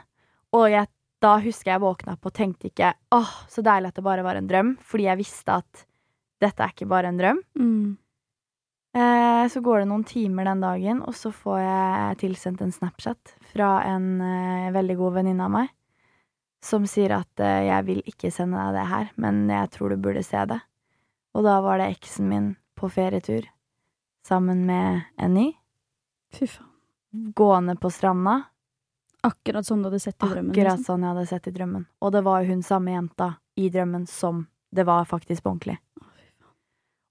Og 0.58 0.66
jeg, 0.74 0.90
da 1.24 1.36
husker 1.44 1.76
jeg 1.76 1.84
våkna 1.84 2.18
opp 2.18 2.26
og 2.28 2.36
tenkte 2.36 2.72
ikke 2.72 2.92
åh, 3.16 3.36
så 3.48 3.64
deilig 3.64 3.92
at 3.92 4.00
det 4.00 4.08
bare 4.08 4.26
var 4.26 4.40
en 4.40 4.50
drøm, 4.50 4.74
fordi 4.82 5.08
jeg 5.08 5.22
visste 5.22 5.60
at 5.62 5.86
dette 6.40 6.64
er 6.64 6.72
ikke 6.74 6.88
bare 6.90 7.10
en 7.12 7.18
drøm. 7.20 7.42
Mm. 7.60 7.98
Eh, 8.96 9.48
så 9.54 9.62
går 9.62 9.80
det 9.84 9.88
noen 9.92 10.04
timer 10.08 10.48
den 10.50 10.64
dagen, 10.64 11.02
og 11.06 11.14
så 11.18 11.30
får 11.36 11.60
jeg 11.62 12.18
tilsendt 12.24 12.62
en 12.66 12.72
Snapchat 12.74 13.36
fra 13.52 13.74
en 13.86 14.08
eh, 14.26 14.72
veldig 14.74 14.96
god 14.98 15.14
venninne 15.20 15.46
av 15.46 15.54
meg, 15.54 15.70
som 16.66 16.88
sier 16.90 17.14
at 17.20 17.44
eh, 17.44 17.68
jeg 17.70 17.86
vil 17.86 18.02
ikke 18.10 18.32
sende 18.34 18.58
deg 18.58 18.80
det 18.80 18.88
her, 18.90 19.12
men 19.22 19.44
jeg 19.52 19.70
tror 19.76 19.94
du 19.94 20.00
burde 20.02 20.24
se 20.26 20.42
det. 20.50 20.58
Og 21.38 21.46
da 21.46 21.60
var 21.62 21.78
det 21.78 21.92
eksen 21.94 22.32
min 22.32 22.50
på 22.80 22.90
ferietur 22.90 23.46
sammen 24.26 24.66
med 24.66 25.04
en 25.22 25.34
ny, 25.38 25.48
Fy 26.34 26.46
faen. 26.50 26.70
gående 27.38 27.76
på 27.82 27.92
stranda, 27.94 28.40
Akkurat 29.28 29.68
sånn 29.68 29.82
du 29.84 29.90
hadde 29.90 30.00
sett 30.00 30.16
i 30.24 30.28
drømmen. 30.32 30.54
akkurat 30.54 30.78
liksom. 30.78 30.86
sånn 30.88 31.02
jeg 31.04 31.10
hadde 31.12 31.24
sett 31.28 31.48
i 31.50 31.52
drømmen. 31.52 31.82
Og 32.00 32.12
det 32.16 32.22
var 32.24 32.40
jo 32.42 32.54
hun 32.54 32.62
samme 32.64 32.94
jenta 32.94 33.26
i 33.60 33.66
drømmen 33.70 34.06
som 34.08 34.46
det 34.72 34.86
var 34.88 35.04
faktisk 35.10 35.44
på 35.44 35.52
ordentlig. 35.52 35.76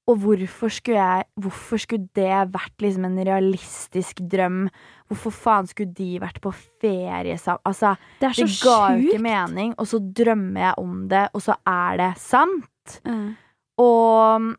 Og 0.08 0.22
hvorfor 0.22 0.72
skulle 0.72 0.98
jeg 0.98 1.26
Hvorfor 1.42 1.80
skulle 1.82 2.08
det 2.16 2.52
vært 2.54 2.84
liksom 2.84 3.04
en 3.08 3.18
realistisk 3.28 4.22
drøm? 4.24 4.62
Hvorfor 5.08 5.34
faen 5.34 5.68
skulle 5.68 5.92
de 5.96 6.18
vært 6.22 6.40
på 6.44 6.52
ferie 6.54 7.36
sammen? 7.40 7.60
Altså, 7.68 7.94
Det 8.20 8.30
er 8.30 8.38
det 8.38 8.48
ga 8.62 8.76
ga 8.78 8.94
jo 8.96 9.08
ikke 9.08 9.24
mening, 9.24 9.74
og 9.78 9.86
så 9.88 10.00
drømmer 10.00 10.60
jeg 10.60 10.74
om 10.78 10.96
det, 11.08 11.26
og 11.32 11.44
så 11.44 11.56
er 11.66 12.00
det 12.00 12.12
sant. 12.20 13.00
Mm. 13.04 13.36
Og 13.78 14.54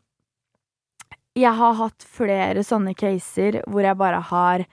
jeg 1.38 1.54
har 1.60 1.74
hatt 1.78 2.06
flere 2.06 2.64
sånne 2.66 2.94
caser 2.98 3.60
hvor 3.70 3.84
jeg 3.86 3.98
bare 4.00 4.20
har 4.30 4.66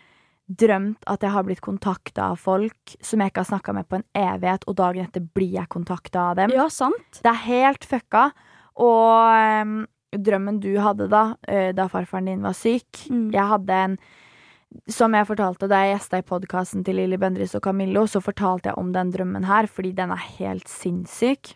drømt 0.47 1.03
at 1.11 1.25
jeg 1.25 1.33
har 1.33 1.43
blitt 1.43 1.61
kontakta 1.61 2.31
av 2.31 2.39
folk 2.39 2.95
som 3.03 3.19
jeg 3.19 3.33
ikke 3.33 3.43
har 3.43 3.49
snakka 3.51 3.73
med 3.75 3.87
på 3.89 3.99
en 3.99 4.07
evighet, 4.15 4.63
og 4.67 4.77
dagen 4.79 5.05
etter 5.05 5.25
blir 5.35 5.57
jeg 5.59 5.69
kontakta 5.73 6.29
av 6.31 6.39
dem. 6.39 6.55
ja, 6.55 6.69
sant. 6.71 7.19
Det 7.19 7.31
er 7.33 7.43
helt 7.43 7.85
fucka. 7.87 8.29
Og 8.77 9.35
em, 9.35 9.77
drømmen 10.15 10.61
du 10.63 10.71
hadde 10.79 11.09
da, 11.11 11.35
eh, 11.47 11.73
da 11.75 11.87
farfaren 11.91 12.25
din 12.29 12.45
var 12.45 12.55
syk 12.57 13.07
Mm. 13.09 13.31
Jeg 13.31 13.47
hadde 13.47 13.73
en 13.73 13.97
Som 14.89 15.13
jeg 15.13 15.25
fortalte 15.25 15.67
da 15.67 15.79
jeg 15.79 15.95
gjesta 15.95 16.17
i 16.19 16.25
podkasten 16.27 16.83
til 16.83 16.95
Lilly 16.95 17.15
Bendriss 17.15 17.55
og 17.55 17.63
Camillo, 17.63 18.03
så 18.03 18.19
fortalte 18.19 18.67
jeg 18.67 18.77
om 18.77 18.91
den 18.91 19.13
drømmen 19.13 19.45
her, 19.45 19.65
fordi 19.65 19.93
den 19.95 20.11
er 20.11 20.19
helt 20.37 20.67
sinnssyk. 20.67 21.53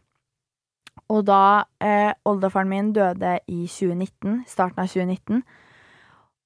Og 1.09 1.25
da 1.25 1.65
eh, 1.81 2.13
oldefaren 2.23 2.69
min 2.69 2.93
døde 2.93 3.39
i 3.47 3.67
2019, 3.67 4.45
starten 4.47 4.79
av 4.79 4.87
2019, 4.87 5.43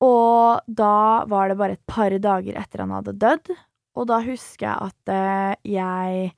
og 0.01 0.65
da 0.65 1.25
var 1.29 1.49
det 1.49 1.57
bare 1.59 1.77
et 1.77 1.85
par 1.85 2.09
dager 2.09 2.57
etter 2.57 2.81
han 2.81 2.97
hadde 2.97 3.13
dødd, 3.13 3.53
og 3.95 4.09
da 4.09 4.19
husker 4.25 4.65
jeg 4.65 4.89
at 4.89 5.13
eh, 5.13 5.55
jeg 5.77 6.33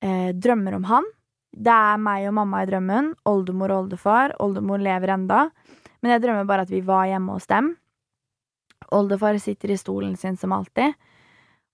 eh, 0.00 0.30
drømmer 0.32 0.78
om 0.78 0.86
han. 0.88 1.10
Det 1.56 1.72
er 1.72 2.00
meg 2.02 2.26
og 2.28 2.36
mamma 2.36 2.62
i 2.62 2.68
drømmen, 2.68 3.14
oldemor 3.28 3.72
og 3.72 3.86
oldefar. 3.86 4.34
Oldemor 4.44 4.82
lever 4.82 5.14
enda, 5.14 5.46
men 6.02 6.12
jeg 6.12 6.26
drømmer 6.26 6.48
bare 6.48 6.66
at 6.66 6.72
vi 6.72 6.82
var 6.84 7.06
hjemme 7.08 7.36
hos 7.38 7.48
dem. 7.48 7.72
Oldefar 8.92 9.38
sitter 9.42 9.72
i 9.72 9.78
stolen 9.80 10.14
sin 10.20 10.36
som 10.36 10.52
alltid. 10.52 10.94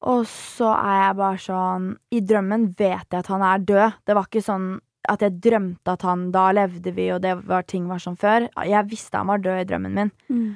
Og 0.08 0.24
så 0.26 0.70
er 0.74 0.96
jeg 0.98 1.18
bare 1.18 1.42
sånn 1.42 1.84
I 2.10 2.22
drømmen 2.26 2.72
vet 2.78 3.06
jeg 3.06 3.20
at 3.20 3.30
han 3.30 3.44
er 3.46 3.66
død. 3.66 4.00
Det 4.06 4.16
var 4.18 4.26
ikke 4.26 4.42
sånn 4.42 4.72
at 5.10 5.22
jeg 5.22 5.38
drømte 5.42 5.94
at 5.96 6.04
han 6.06 6.28
Da 6.34 6.48
levde 6.54 6.92
vi, 6.94 7.08
og 7.14 7.22
det 7.22 7.36
var, 7.46 7.66
ting 7.66 7.88
var 7.90 8.02
som 8.02 8.16
før. 8.18 8.48
Jeg 8.66 8.90
visste 8.90 9.18
han 9.18 9.30
var 9.30 9.42
død 9.42 9.62
i 9.62 9.68
drømmen 9.70 9.98
min. 9.98 10.12
Mm. 10.30 10.48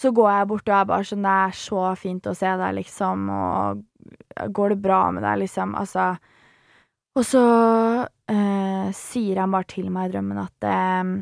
Så 0.00 0.12
går 0.12 0.30
jeg 0.30 0.48
bort 0.52 0.68
og 0.68 0.76
er 0.76 0.88
bare 0.92 1.08
sånn 1.08 1.24
Det 1.24 1.34
er 1.48 1.58
så 1.60 1.84
fint 1.96 2.28
å 2.28 2.36
se 2.36 2.56
deg, 2.60 2.78
liksom, 2.80 3.28
og 3.32 3.84
går 4.52 4.74
det 4.74 4.82
bra 4.84 5.00
med 5.16 5.24
deg, 5.24 5.40
liksom? 5.44 5.72
Altså 5.80 6.14
Og 7.16 7.24
så 7.24 7.42
eh, 8.28 8.88
sier 8.96 9.40
han 9.40 9.54
bare 9.54 9.68
til 9.70 9.88
meg 9.92 10.10
i 10.10 10.12
drømmen 10.14 10.42
at 10.42 10.66
eh, 10.68 11.14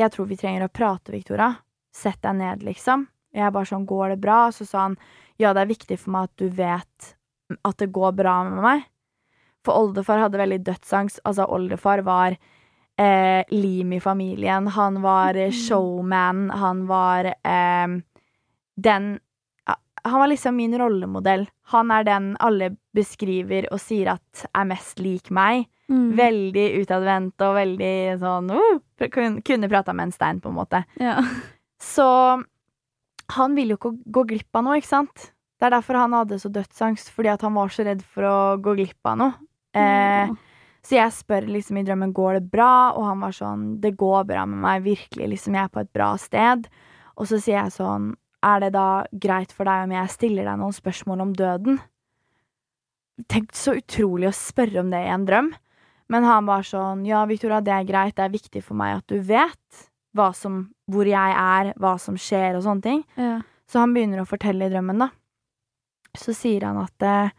Jeg 0.00 0.14
tror 0.14 0.30
vi 0.30 0.38
trenger 0.40 0.64
å 0.64 0.72
prate, 0.72 1.12
Victoria. 1.12 1.50
Sett 1.94 2.22
deg 2.24 2.40
ned, 2.40 2.64
liksom. 2.66 3.04
Jeg 3.34 3.52
bare 3.52 3.68
sånn 3.68 3.86
Går 3.86 4.14
det 4.14 4.22
bra? 4.22 4.48
Så 4.54 4.66
sa 4.68 4.88
han 4.88 4.96
ja, 5.36 5.50
det 5.50 5.64
er 5.64 5.70
viktig 5.72 5.98
for 5.98 6.14
meg 6.14 6.28
at 6.28 6.40
du 6.40 6.50
vet 6.54 7.14
at 7.66 7.78
det 7.80 7.90
går 7.94 8.12
bra 8.14 8.36
med 8.46 8.60
meg. 8.62 8.84
For 9.66 9.74
oldefar 9.74 10.20
hadde 10.22 10.38
veldig 10.38 10.60
dødsangst. 10.62 11.22
Altså, 11.26 11.46
oldefar 11.50 12.04
var 12.06 12.36
eh, 12.36 13.42
lim 13.50 13.92
i 13.96 14.00
familien. 14.00 14.68
Han 14.76 15.00
var 15.02 15.34
eh, 15.40 15.50
showman. 15.50 16.50
Han 16.54 16.84
var 16.86 17.32
eh, 17.34 17.96
den 18.76 19.08
Han 20.04 20.20
var 20.20 20.28
liksom 20.28 20.56
min 20.56 20.76
rollemodell. 20.78 21.46
Han 21.72 21.90
er 21.94 22.04
den 22.04 22.32
alle 22.44 22.74
beskriver 22.96 23.70
og 23.72 23.80
sier 23.80 24.14
at 24.14 24.44
er 24.52 24.66
mest 24.68 25.00
lik 25.00 25.30
meg. 25.34 25.66
Mm. 25.88 26.10
Veldig 26.16 26.64
utadvendt 26.80 27.44
og 27.44 27.58
veldig 27.58 27.94
sånn 28.16 28.46
uh, 28.56 29.08
Kunne 29.44 29.68
prata 29.68 29.92
med 29.92 30.08
en 30.08 30.14
stein, 30.14 30.40
på 30.40 30.48
en 30.48 30.56
måte. 30.56 30.80
Ja. 31.00 31.18
Så 31.82 32.06
han 33.34 33.56
ville 33.56 33.74
jo 33.74 33.80
ikke 33.80 33.94
gå 34.12 34.24
glipp 34.32 34.56
av 34.56 34.64
noe, 34.66 34.78
ikke 34.80 34.92
sant? 34.92 35.30
Det 35.60 35.68
er 35.68 35.76
derfor 35.76 35.98
han 36.00 36.16
hadde 36.16 36.40
så 36.40 36.50
dødsangst, 36.52 37.12
fordi 37.14 37.30
at 37.32 37.44
han 37.44 37.54
var 37.56 37.72
så 37.72 37.84
redd 37.86 38.02
for 38.04 38.28
å 38.28 38.38
gå 38.64 38.74
glipp 38.80 39.08
av 39.08 39.20
noe. 39.20 39.36
Eh, 39.74 40.32
så 40.84 40.98
jeg 40.98 41.14
spør 41.16 41.46
liksom 41.48 41.78
i 41.80 41.84
drømmen 41.86 42.12
går 42.14 42.38
det 42.38 42.50
bra, 42.52 42.92
og 42.92 43.06
han 43.08 43.22
var 43.24 43.36
sånn 43.36 43.62
det 43.82 43.94
går 43.98 44.26
bra 44.28 44.44
med 44.48 44.60
meg, 44.66 44.84
virkelig, 44.84 45.30
liksom 45.32 45.56
jeg 45.56 45.66
er 45.66 45.72
på 45.72 45.84
et 45.84 45.92
bra 45.96 46.10
sted. 46.20 46.68
Og 47.14 47.30
så 47.30 47.38
sier 47.40 47.62
jeg 47.62 47.76
sånn 47.78 48.12
er 48.44 48.62
det 48.64 48.70
da 48.76 48.88
greit 49.10 49.52
for 49.54 49.68
deg 49.68 49.86
om 49.86 49.94
jeg 49.96 50.12
stiller 50.12 50.48
deg 50.48 50.60
noen 50.60 50.76
spørsmål 50.76 51.24
om 51.24 51.34
døden? 51.36 51.80
Tenk 53.30 53.54
så 53.56 53.76
utrolig 53.78 54.28
å 54.30 54.36
spørre 54.36 54.82
om 54.82 54.90
det 54.92 55.02
i 55.04 55.12
en 55.14 55.26
drøm. 55.28 55.52
Men 56.12 56.26
han 56.28 56.46
var 56.48 56.66
sånn 56.66 57.04
ja, 57.08 57.22
Victoria, 57.28 57.62
det 57.64 57.72
er 57.72 57.88
greit, 57.88 58.16
det 58.18 58.26
er 58.26 58.34
viktig 58.34 58.62
for 58.64 58.76
meg 58.78 58.98
at 58.98 59.06
du 59.10 59.20
vet 59.24 59.84
hva 60.14 60.28
som, 60.36 60.60
hvor 60.90 61.08
jeg 61.08 61.36
er, 61.40 61.72
hva 61.80 61.94
som 61.98 62.18
skjer 62.20 62.58
og 62.58 62.66
sånne 62.66 62.84
ting. 62.84 63.04
Ja. 63.18 63.38
Så 63.70 63.80
han 63.80 63.94
begynner 63.96 64.22
å 64.22 64.28
fortelle 64.28 64.68
i 64.68 64.72
drømmen, 64.72 65.00
da. 65.06 65.08
Så 66.14 66.34
sier 66.36 66.66
han 66.68 66.78
at 66.78 67.06
eh, 67.06 67.32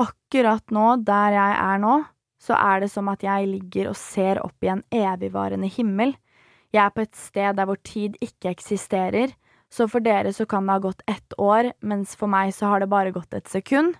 akkurat 0.00 0.72
nå, 0.72 0.86
der 1.04 1.36
jeg 1.36 1.56
er 1.64 1.82
nå, 1.82 1.96
så 2.40 2.56
er 2.56 2.84
det 2.84 2.90
som 2.92 3.10
at 3.12 3.24
jeg 3.24 3.48
ligger 3.50 3.90
og 3.90 3.98
ser 3.98 4.40
opp 4.44 4.64
i 4.64 4.70
en 4.72 4.84
evigvarende 4.94 5.68
himmel. 5.72 6.14
Jeg 6.72 6.82
er 6.84 6.94
på 6.94 7.04
et 7.04 7.18
sted 7.18 7.58
der 7.58 7.68
hvor 7.68 7.80
tid 7.84 8.16
ikke 8.24 8.52
eksisterer, 8.54 9.34
så 9.72 9.88
for 9.90 10.04
dere 10.04 10.32
så 10.32 10.46
kan 10.48 10.66
det 10.66 10.76
ha 10.76 10.82
gått 10.84 11.02
ett 11.10 11.36
år, 11.38 11.72
mens 11.82 12.14
for 12.16 12.30
meg 12.30 12.54
så 12.54 12.70
har 12.70 12.80
det 12.82 12.90
bare 12.92 13.14
gått 13.14 13.34
et 13.34 13.48
sekund. 13.50 13.96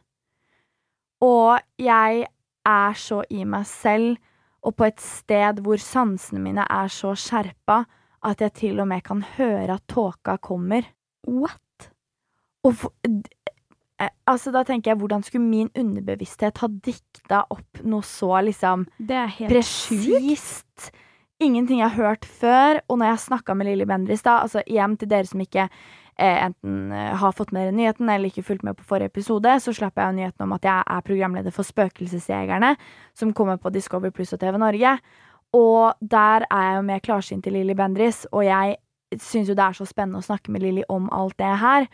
Og 1.24 1.58
jeg 1.80 2.26
er 2.66 2.98
så 2.98 3.22
i 3.32 3.44
meg 3.48 3.66
selv 3.68 4.16
og 4.66 4.74
på 4.78 4.88
et 4.88 5.02
sted 5.02 5.60
hvor 5.62 5.78
sansene 5.80 6.42
mine 6.42 6.64
er 6.66 6.90
så 6.90 7.14
skjerpa 7.18 7.84
at 8.26 8.42
jeg 8.42 8.54
til 8.58 8.80
og 8.82 8.88
med 8.90 9.04
kan 9.06 9.22
høre 9.36 9.76
at 9.76 9.84
tåka 9.90 10.36
kommer. 10.42 10.88
What? 11.26 11.90
Og 12.66 12.74
for, 12.74 12.92
eh, 13.06 14.10
altså, 14.26 14.50
da 14.50 14.64
tenker 14.66 14.90
jeg, 14.90 14.98
hvordan 14.98 15.22
skulle 15.22 15.46
min 15.46 15.70
underbevissthet 15.78 16.58
ha 16.58 16.68
dikta 16.68 17.44
opp 17.50 17.84
noe 17.84 18.02
så 18.02 18.40
liksom 18.42 18.86
Det 18.98 19.16
er 19.16 19.30
helt 19.38 19.52
presist? 19.52 20.10
presist? 20.10 20.90
Ingenting 21.42 21.82
jeg 21.82 21.92
har 21.92 22.04
hørt 22.08 22.24
før. 22.24 22.80
Og 22.88 22.98
når 22.98 23.12
jeg 23.12 23.24
snakka 23.26 23.54
med 23.54 23.68
Lilly 23.68 23.84
Bendriss, 23.88 24.24
da, 24.24 24.40
altså 24.44 24.62
igjen 24.64 24.96
til 24.96 25.10
dere 25.10 25.28
som 25.28 25.42
ikke 25.44 25.66
eh, 25.66 26.38
enten 26.46 26.94
eh, 26.96 27.12
har 27.20 27.34
fått 27.36 27.52
med 27.52 27.66
dere 27.66 27.76
nyheten 27.76 28.08
eller 28.08 28.30
ikke 28.30 28.46
fulgt 28.46 28.64
med 28.64 28.78
på 28.78 28.86
forrige 28.88 29.12
episode, 29.12 29.58
så 29.60 29.74
slapp 29.76 30.00
jeg 30.00 30.16
nyheten 30.16 30.46
om 30.46 30.56
at 30.56 30.64
jeg 30.64 30.88
er 30.96 31.04
programleder 31.04 31.52
for 31.52 31.68
Spøkelsesjegerne, 31.68 32.72
som 33.14 33.34
kommer 33.36 33.60
på 33.60 33.72
Discovery 33.74 34.14
Pluss 34.16 34.32
og 34.32 34.40
TV 34.40 34.56
Norge. 34.62 34.96
Og 35.56 35.92
der 36.00 36.48
er 36.50 36.64
jeg 36.70 36.76
jo 36.76 36.88
med 36.88 37.04
klarsynt 37.04 37.44
til 37.44 37.52
Lilly 37.52 37.76
Bendris, 37.76 38.24
og 38.32 38.44
jeg 38.46 38.76
syns 39.20 39.48
jo 39.48 39.54
det 39.54 39.64
er 39.64 39.76
så 39.76 39.86
spennende 39.86 40.24
å 40.24 40.26
snakke 40.26 40.50
med 40.50 40.64
Lilly 40.64 40.88
om 40.88 41.10
alt 41.12 41.36
det 41.38 41.52
her. 41.60 41.86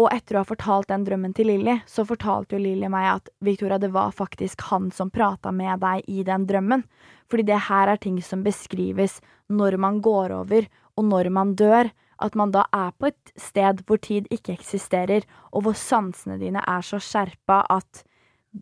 Og 0.00 0.08
etter 0.08 0.36
å 0.36 0.42
ha 0.42 0.48
fortalt 0.48 0.88
den 0.88 1.04
drømmen 1.04 1.34
til 1.36 1.50
Lilly, 1.50 1.76
så 1.86 2.04
fortalte 2.08 2.56
jo 2.56 2.62
Lilly 2.62 2.88
meg 2.90 3.08
at 3.10 3.28
Victoria, 3.44 3.78
det 3.78 3.92
var 3.92 4.14
faktisk 4.16 4.64
han 4.70 4.90
som 4.94 5.12
prata 5.12 5.52
med 5.52 5.82
deg 5.82 6.06
i 6.08 6.24
den 6.26 6.46
drømmen. 6.48 6.86
Fordi 7.30 7.44
det 7.50 7.58
her 7.68 7.92
er 7.92 8.00
ting 8.00 8.16
som 8.24 8.44
beskrives 8.44 9.20
når 9.52 9.76
man 9.80 10.00
går 10.04 10.32
over, 10.40 10.70
og 10.96 11.06
når 11.10 11.30
man 11.34 11.52
dør. 11.58 11.92
At 12.22 12.36
man 12.38 12.52
da 12.54 12.64
er 12.70 12.92
på 12.96 13.08
et 13.10 13.32
sted 13.40 13.82
hvor 13.88 13.98
tid 13.98 14.28
ikke 14.30 14.54
eksisterer, 14.54 15.26
og 15.50 15.66
hvor 15.66 15.76
sansene 15.76 16.38
dine 16.38 16.62
er 16.70 16.84
så 16.86 17.00
skjerpa 17.02 17.64
at 17.72 18.04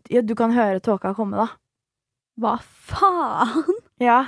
ja, 0.09 0.23
du 0.23 0.35
kan 0.39 0.55
høre 0.55 0.81
tåka 0.81 1.13
komme, 1.15 1.37
da. 1.37 1.51
Hva 2.41 2.57
faen? 2.63 3.81
Ja. 4.01 4.23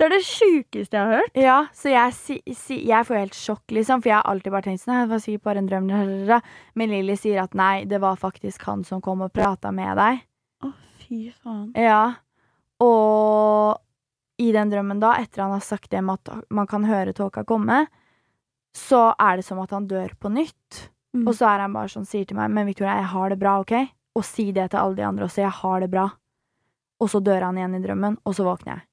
Det 0.00 0.06
er 0.06 0.14
det 0.14 0.22
sjukeste 0.24 0.96
jeg 0.96 1.04
har 1.04 1.18
hørt. 1.20 1.34
Ja, 1.36 1.58
så 1.76 1.90
jeg, 1.92 2.14
si, 2.16 2.38
si, 2.56 2.78
jeg 2.88 3.04
får 3.04 3.18
helt 3.18 3.36
sjokk, 3.36 3.66
liksom, 3.76 4.00
for 4.00 4.08
jeg 4.08 4.16
har 4.16 4.30
alltid 4.32 4.54
bare 4.54 4.64
tenkt 4.64 4.80
sånn, 4.80 4.96
det 4.96 5.12
var 5.12 5.20
sikkert 5.20 5.44
bare 5.50 5.60
en 5.60 5.68
drøm, 5.68 5.90
men 6.80 6.94
Lilly 6.94 7.18
sier 7.20 7.42
at 7.42 7.56
nei, 7.58 7.84
det 7.90 8.00
var 8.00 8.16
faktisk 8.16 8.64
han 8.64 8.86
som 8.88 9.02
kom 9.04 9.26
og 9.26 9.34
prata 9.36 9.68
med 9.76 10.00
deg. 10.00 10.22
Å, 10.64 10.72
fy 11.02 11.26
faen. 11.34 11.68
Ja, 11.76 12.00
og 12.80 14.40
i 14.40 14.48
den 14.56 14.72
drømmen 14.72 15.04
da, 15.04 15.18
etter 15.20 15.44
han 15.44 15.52
har 15.52 15.64
sagt 15.68 15.90
det 15.92 16.00
med 16.00 16.16
at 16.24 16.48
man 16.48 16.68
kan 16.70 16.88
høre 16.88 17.12
tåka 17.12 17.44
komme, 17.44 17.84
så 18.72 19.10
er 19.20 19.36
det 19.36 19.44
som 19.44 19.60
at 19.60 19.76
han 19.76 19.88
dør 19.90 20.14
på 20.16 20.32
nytt. 20.32 20.86
Mm. 21.12 21.26
Og 21.26 21.34
så 21.36 21.50
er 21.50 21.66
han 21.66 21.76
bare 21.76 21.92
sånn, 21.92 22.06
sier 22.06 22.24
til 22.24 22.38
meg 22.38 22.52
Men 22.54 22.68
Victoria, 22.70 23.00
jeg 23.02 23.10
har 23.12 23.32
det 23.32 23.40
bra, 23.40 23.58
OK? 23.60 23.74
Og 24.16 24.24
si 24.24 24.48
det 24.54 24.70
til 24.70 24.80
alle 24.80 24.96
de 24.96 25.04
andre 25.04 25.26
også. 25.26 25.42
Jeg 25.42 25.56
har 25.58 25.82
det 25.82 25.90
bra. 25.92 26.06
Og 27.02 27.10
så 27.10 27.20
dør 27.24 27.48
han 27.48 27.58
igjen 27.58 27.74
i 27.76 27.82
drømmen, 27.82 28.20
og 28.24 28.36
så 28.36 28.46
våkner 28.46 28.76
jeg. 28.76 28.86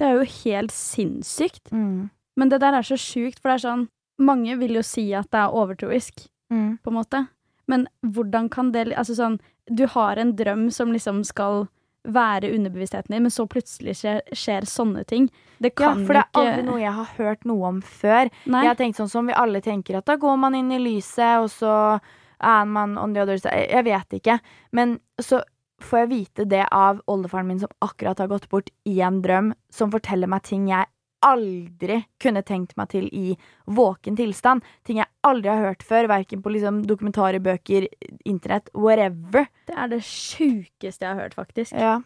Det 0.00 0.06
er 0.08 0.16
jo 0.16 0.24
helt 0.44 0.72
sinnssykt. 0.72 1.70
Mm. 1.76 2.08
Men 2.40 2.48
det 2.52 2.60
der 2.62 2.78
er 2.78 2.86
så 2.86 2.96
sjukt, 2.96 3.40
for 3.40 3.52
det 3.52 3.58
er 3.60 3.66
sånn 3.68 3.88
Mange 4.20 4.52
vil 4.60 4.74
jo 4.76 4.82
si 4.84 5.06
at 5.16 5.30
det 5.32 5.38
er 5.40 5.54
overtroisk, 5.56 6.26
Mm. 6.50 6.78
på 6.82 6.90
en 6.90 6.96
måte. 6.96 7.28
Men 7.68 7.86
hvordan 8.02 8.48
kan 8.50 8.72
det 8.72 8.88
Altså 8.96 9.14
sånn 9.14 9.38
Du 9.72 9.86
har 9.86 10.16
en 10.18 10.32
drøm 10.36 10.70
som 10.72 10.90
liksom 10.92 11.22
skal 11.24 11.68
være 12.04 12.48
underbevisstheten 12.56 13.12
din, 13.12 13.22
men 13.22 13.30
så 13.30 13.46
plutselig 13.46 13.94
skjer, 14.00 14.20
skjer 14.32 14.64
sånne 14.66 15.04
ting. 15.06 15.28
Det 15.60 15.72
Ja, 15.78 15.92
for 15.94 16.14
det 16.14 16.16
er 16.16 16.24
ikke 16.32 16.40
aldri 16.40 16.64
noe 16.64 16.80
jeg 16.80 16.92
har 16.92 17.04
hørt 17.18 17.44
noe 17.44 17.68
om 17.68 17.80
før. 17.82 18.30
Nei. 18.46 18.62
Jeg 18.64 18.68
har 18.70 18.74
tenkt 18.76 18.96
sånn 18.96 19.10
som 19.10 19.26
vi 19.26 19.32
alle 19.36 19.60
tenker, 19.60 19.98
at 19.98 20.06
da 20.06 20.16
går 20.16 20.38
man 20.38 20.54
inn 20.54 20.72
i 20.72 20.78
lyset, 20.78 21.42
og 21.42 21.50
så 21.50 22.00
er 22.40 22.64
man 22.64 22.96
on 22.98 23.12
the 23.12 23.20
other 23.20 23.36
side. 23.36 23.68
Jeg 23.68 23.84
vet 23.84 24.08
ikke. 24.16 24.40
Men 24.72 24.98
så 25.20 25.42
får 25.84 26.02
jeg 26.02 26.10
vite 26.10 26.46
det 26.48 26.64
av 26.74 27.02
oldefaren 27.10 27.48
min 27.48 27.60
som 27.60 27.72
akkurat 27.84 28.18
har 28.18 28.30
gått 28.30 28.48
bort 28.52 28.70
i 28.88 29.00
en 29.04 29.20
drøm, 29.24 29.52
som 29.72 29.92
forteller 29.92 30.30
meg 30.30 30.44
ting 30.46 30.68
jeg 30.70 30.88
aldri 31.20 31.98
kunne 32.20 32.42
tenkt 32.46 32.76
meg 32.80 32.90
til 32.94 33.08
i 33.12 33.34
våken 33.68 34.16
tilstand. 34.16 34.64
Ting 34.88 35.00
jeg 35.02 35.10
aldri 35.26 35.50
har 35.52 35.66
hørt 35.70 35.84
før, 35.84 36.08
verken 36.10 36.42
på 36.42 36.52
liksom 36.54 36.82
dokumentarer, 36.88 37.42
bøker, 37.44 37.86
internett, 38.24 38.70
whatever. 38.72 39.48
Det 39.68 39.76
er 39.76 39.92
det 39.92 40.00
sjukeste 40.06 41.04
jeg 41.04 41.12
har 41.12 41.20
hørt, 41.20 41.36
faktisk. 41.36 41.76
Ja. 41.76 41.98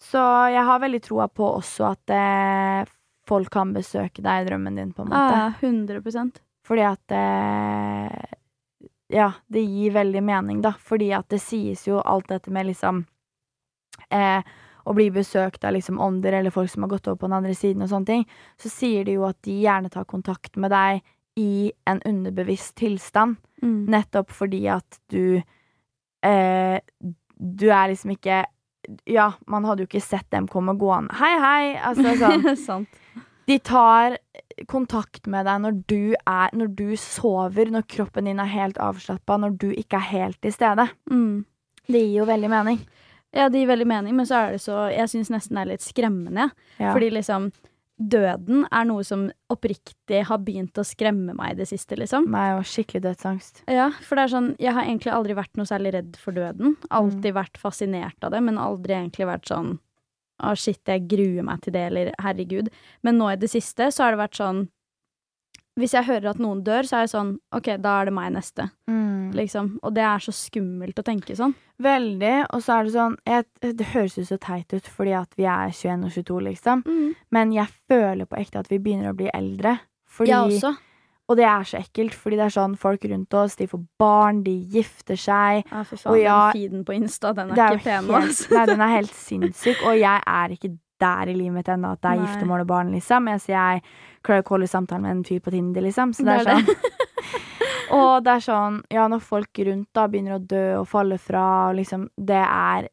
Så 0.00 0.20
jeg 0.52 0.64
har 0.68 0.80
veldig 0.82 1.00
troa 1.04 1.28
på 1.32 1.46
også 1.58 1.90
at 1.92 2.12
eh, 2.12 2.88
folk 3.28 3.52
kan 3.52 3.72
besøke 3.76 4.24
deg 4.24 4.42
i 4.42 4.48
drømmen 4.48 4.80
din, 4.80 4.92
på 4.96 5.04
en 5.04 5.12
måte. 5.12 5.36
Ja, 5.36 5.52
100 5.60 6.40
Fordi 6.64 6.88
at 6.88 7.14
eh, 7.14 8.40
Ja, 9.14 9.32
det 9.46 9.60
gir 9.60 9.94
veldig 9.94 10.22
mening, 10.26 10.60
da. 10.62 10.74
Fordi 10.80 11.12
at 11.14 11.28
det 11.30 11.38
sies 11.38 11.86
jo 11.86 12.00
alt 12.02 12.26
dette 12.32 12.50
med 12.50 12.66
liksom 12.66 13.04
eh, 14.10 14.40
Å 14.84 14.92
bli 14.92 15.06
besøkt 15.14 15.64
av 15.64 15.76
liksom 15.76 16.00
ånder 16.02 16.34
eller 16.40 16.52
folk 16.52 16.70
som 16.70 16.82
har 16.84 16.90
gått 16.92 17.06
over 17.08 17.20
på 17.22 17.28
den 17.28 17.36
andre 17.38 17.54
siden 17.56 17.86
og 17.86 17.88
sånne 17.92 18.08
ting, 18.10 18.24
så 18.60 18.68
sier 18.68 19.06
de 19.06 19.14
jo 19.14 19.22
at 19.24 19.38
de 19.46 19.54
gjerne 19.62 19.88
tar 19.88 20.04
kontakt 20.04 20.58
med 20.60 20.74
deg 20.74 21.00
i 21.40 21.72
en 21.88 22.02
underbevisst 22.04 22.74
tilstand. 22.76 23.38
Mm. 23.62 23.86
Nettopp 23.94 24.34
fordi 24.34 24.66
at 24.68 24.98
du 25.08 25.38
eh, 25.40 26.78
Du 27.38 27.64
er 27.70 27.88
liksom 27.88 28.12
ikke 28.12 28.42
Ja, 29.08 29.30
man 29.46 29.64
hadde 29.64 29.86
jo 29.86 29.88
ikke 29.88 30.04
sett 30.04 30.28
dem 30.34 30.50
komme 30.50 30.74
gående. 30.76 31.14
Hei, 31.16 31.32
hei! 31.40 31.76
Altså 31.80 32.52
sånn. 32.66 32.84
De 33.46 33.58
tar 33.60 34.18
kontakt 34.70 35.26
med 35.30 35.46
deg 35.48 35.62
når 35.64 35.80
du 35.90 36.14
er 36.14 36.54
Når 36.56 36.70
du 36.78 36.86
sover, 37.00 37.70
når 37.72 37.86
kroppen 37.90 38.30
din 38.30 38.40
er 38.40 38.52
helt 38.52 38.78
avslappa, 38.80 39.36
når 39.40 39.58
du 39.60 39.68
ikke 39.72 40.00
er 40.00 40.10
helt 40.12 40.40
til 40.42 40.54
stede. 40.54 40.88
Mm. 41.10 41.44
Det 41.84 42.00
gir 42.00 42.22
jo 42.22 42.28
veldig 42.28 42.50
mening. 42.52 42.80
Ja, 43.34 43.48
det 43.50 43.60
gir 43.60 43.70
veldig 43.72 43.86
mening, 43.90 44.16
men 44.16 44.26
så 44.28 44.40
er 44.40 44.56
det 44.56 44.64
så 44.64 44.88
Jeg 44.94 45.10
syns 45.12 45.32
nesten 45.32 45.58
det 45.58 45.64
er 45.64 45.72
litt 45.74 45.84
skremmende, 45.84 46.50
ja. 46.78 46.92
Fordi 46.92 47.12
liksom 47.12 47.52
Døden 47.94 48.64
er 48.74 48.86
noe 48.88 49.04
som 49.06 49.28
oppriktig 49.52 50.24
har 50.26 50.40
begynt 50.42 50.74
å 50.80 50.84
skremme 50.86 51.30
meg 51.38 51.52
i 51.52 51.58
det 51.60 51.68
siste, 51.70 51.94
liksom. 51.94 52.26
er 52.34 52.56
jo 52.56 52.64
skikkelig 52.66 53.04
dødsangst. 53.04 53.60
Ja, 53.70 53.92
for 54.02 54.18
det 54.18 54.24
er 54.24 54.32
sånn 54.32 54.48
Jeg 54.58 54.74
har 54.74 54.82
egentlig 54.88 55.12
aldri 55.14 55.36
vært 55.38 55.54
noe 55.60 55.70
særlig 55.70 55.92
redd 55.94 56.18
for 56.18 56.34
døden. 56.34 56.74
Alltid 56.90 57.36
vært 57.36 57.60
fascinert 57.60 58.26
av 58.26 58.34
det, 58.34 58.42
men 58.42 58.58
aldri 58.58 58.96
egentlig 58.96 59.30
vært 59.30 59.46
sånn 59.50 59.76
Å, 60.44 60.54
shit, 60.58 60.80
jeg 60.86 61.06
gruer 61.10 61.42
meg 61.46 61.60
til 61.64 61.72
det, 61.76 61.86
eller 61.90 62.12
herregud. 62.22 62.70
Men 63.02 63.18
nå 63.18 63.32
i 63.32 63.36
det 63.40 63.50
siste 63.52 63.90
så 63.92 64.04
har 64.04 64.14
det 64.14 64.22
vært 64.24 64.40
sånn 64.40 64.64
Hvis 65.80 65.90
jeg 65.96 66.06
hører 66.06 66.30
at 66.30 66.38
noen 66.38 66.60
dør, 66.62 66.86
så 66.86 66.96
er 66.96 67.00
jeg 67.02 67.10
sånn 67.16 67.32
OK, 67.56 67.72
da 67.82 67.96
er 68.00 68.04
det 68.06 68.12
meg 68.14 68.28
neste, 68.36 68.68
liksom. 69.34 69.72
Og 69.82 69.94
det 69.96 70.04
er 70.06 70.22
så 70.22 70.30
skummelt 70.30 71.00
å 71.00 71.02
tenke 71.02 71.34
sånn. 71.34 71.54
Veldig. 71.82 72.34
Og 72.54 72.62
så 72.62 72.76
er 72.76 72.84
det 72.86 72.92
sånn 72.94 73.16
jeg, 73.26 73.44
Det 73.80 73.88
høres 73.90 74.14
jo 74.20 74.22
så 74.28 74.38
teit 74.38 74.70
ut 74.76 74.86
fordi 74.86 75.16
at 75.18 75.34
vi 75.34 75.48
er 75.50 75.72
21 75.74 76.04
og 76.06 76.12
22, 76.14 76.40
liksom. 76.50 76.84
Men 77.34 77.50
jeg 77.52 77.66
føler 77.90 78.24
på 78.30 78.38
ekte 78.38 78.62
at 78.62 78.70
vi 78.70 78.78
begynner 78.78 79.10
å 79.10 79.18
bli 79.18 79.26
eldre. 79.34 79.80
Fordi, 80.06 80.30
Jeg 80.30 80.60
også. 80.60 80.76
Og 81.28 81.38
det 81.38 81.44
er 81.48 81.62
så 81.64 81.78
ekkelt, 81.80 82.12
fordi 82.12 82.36
det 82.36 82.44
er 82.44 82.52
sånn 82.52 82.74
folk 82.76 83.04
rundt 83.08 83.32
oss, 83.40 83.54
de 83.56 83.66
får 83.70 83.80
barn, 83.98 84.42
de 84.44 84.52
gifter 84.74 85.16
seg. 85.16 85.62
Ja, 85.70 85.82
fy 85.88 85.96
Og 85.96 86.02
faen. 86.02 86.18
ja, 86.20 86.38
den 86.52 86.58
feeden 86.58 86.82
på 86.84 86.92
Insta, 86.98 87.32
den 87.32 87.52
er, 87.54 87.60
er 87.64 87.78
ikke 87.78 87.84
pen. 87.86 88.10
helt, 88.12 88.42
nei, 88.52 88.64
den 88.68 88.80
er 88.84 88.92
helt 88.98 89.14
sinnssyk, 89.16 89.80
og 89.88 89.96
jeg 89.96 90.20
er 90.26 90.52
ikke 90.58 90.74
der 91.00 91.28
i 91.32 91.34
livet 91.34 91.56
mitt 91.56 91.68
ennå 91.72 91.94
at 91.96 92.00
det 92.04 92.10
er 92.12 92.20
Nei. 92.20 92.26
giftermål 92.28 92.60
og 92.60 92.68
barn, 92.70 92.92
liksom. 92.94 93.26
Jeg, 93.32 93.40
så 93.40 93.52
jeg 93.54 93.82
klarer 94.24 94.44
ikke 94.44 94.52
å 94.52 94.56
holde 94.58 94.68
samtalen 94.70 95.02
med 95.08 95.16
en 95.16 95.24
fyr 95.24 95.40
på 95.44 95.50
Tinder, 95.56 95.82
liksom. 95.88 96.12
Så 96.14 96.24
det, 96.28 96.36
Det 96.44 96.52
er 96.52 96.60
er 96.60 96.60
sånn. 96.60 97.34
og 97.98 98.12
det 98.24 98.34
er 98.36 98.44
sånn, 98.44 98.78
ja, 98.94 99.08
når 99.10 99.24
folk 99.24 99.58
rundt 99.66 99.88
da 99.96 100.06
begynner 100.12 100.36
å 100.38 100.44
dø 100.44 100.64
og 100.82 100.86
falle 100.92 101.18
fra, 101.18 101.44
og 101.70 101.80
liksom, 101.80 102.06
det 102.16 102.40
er 102.44 102.88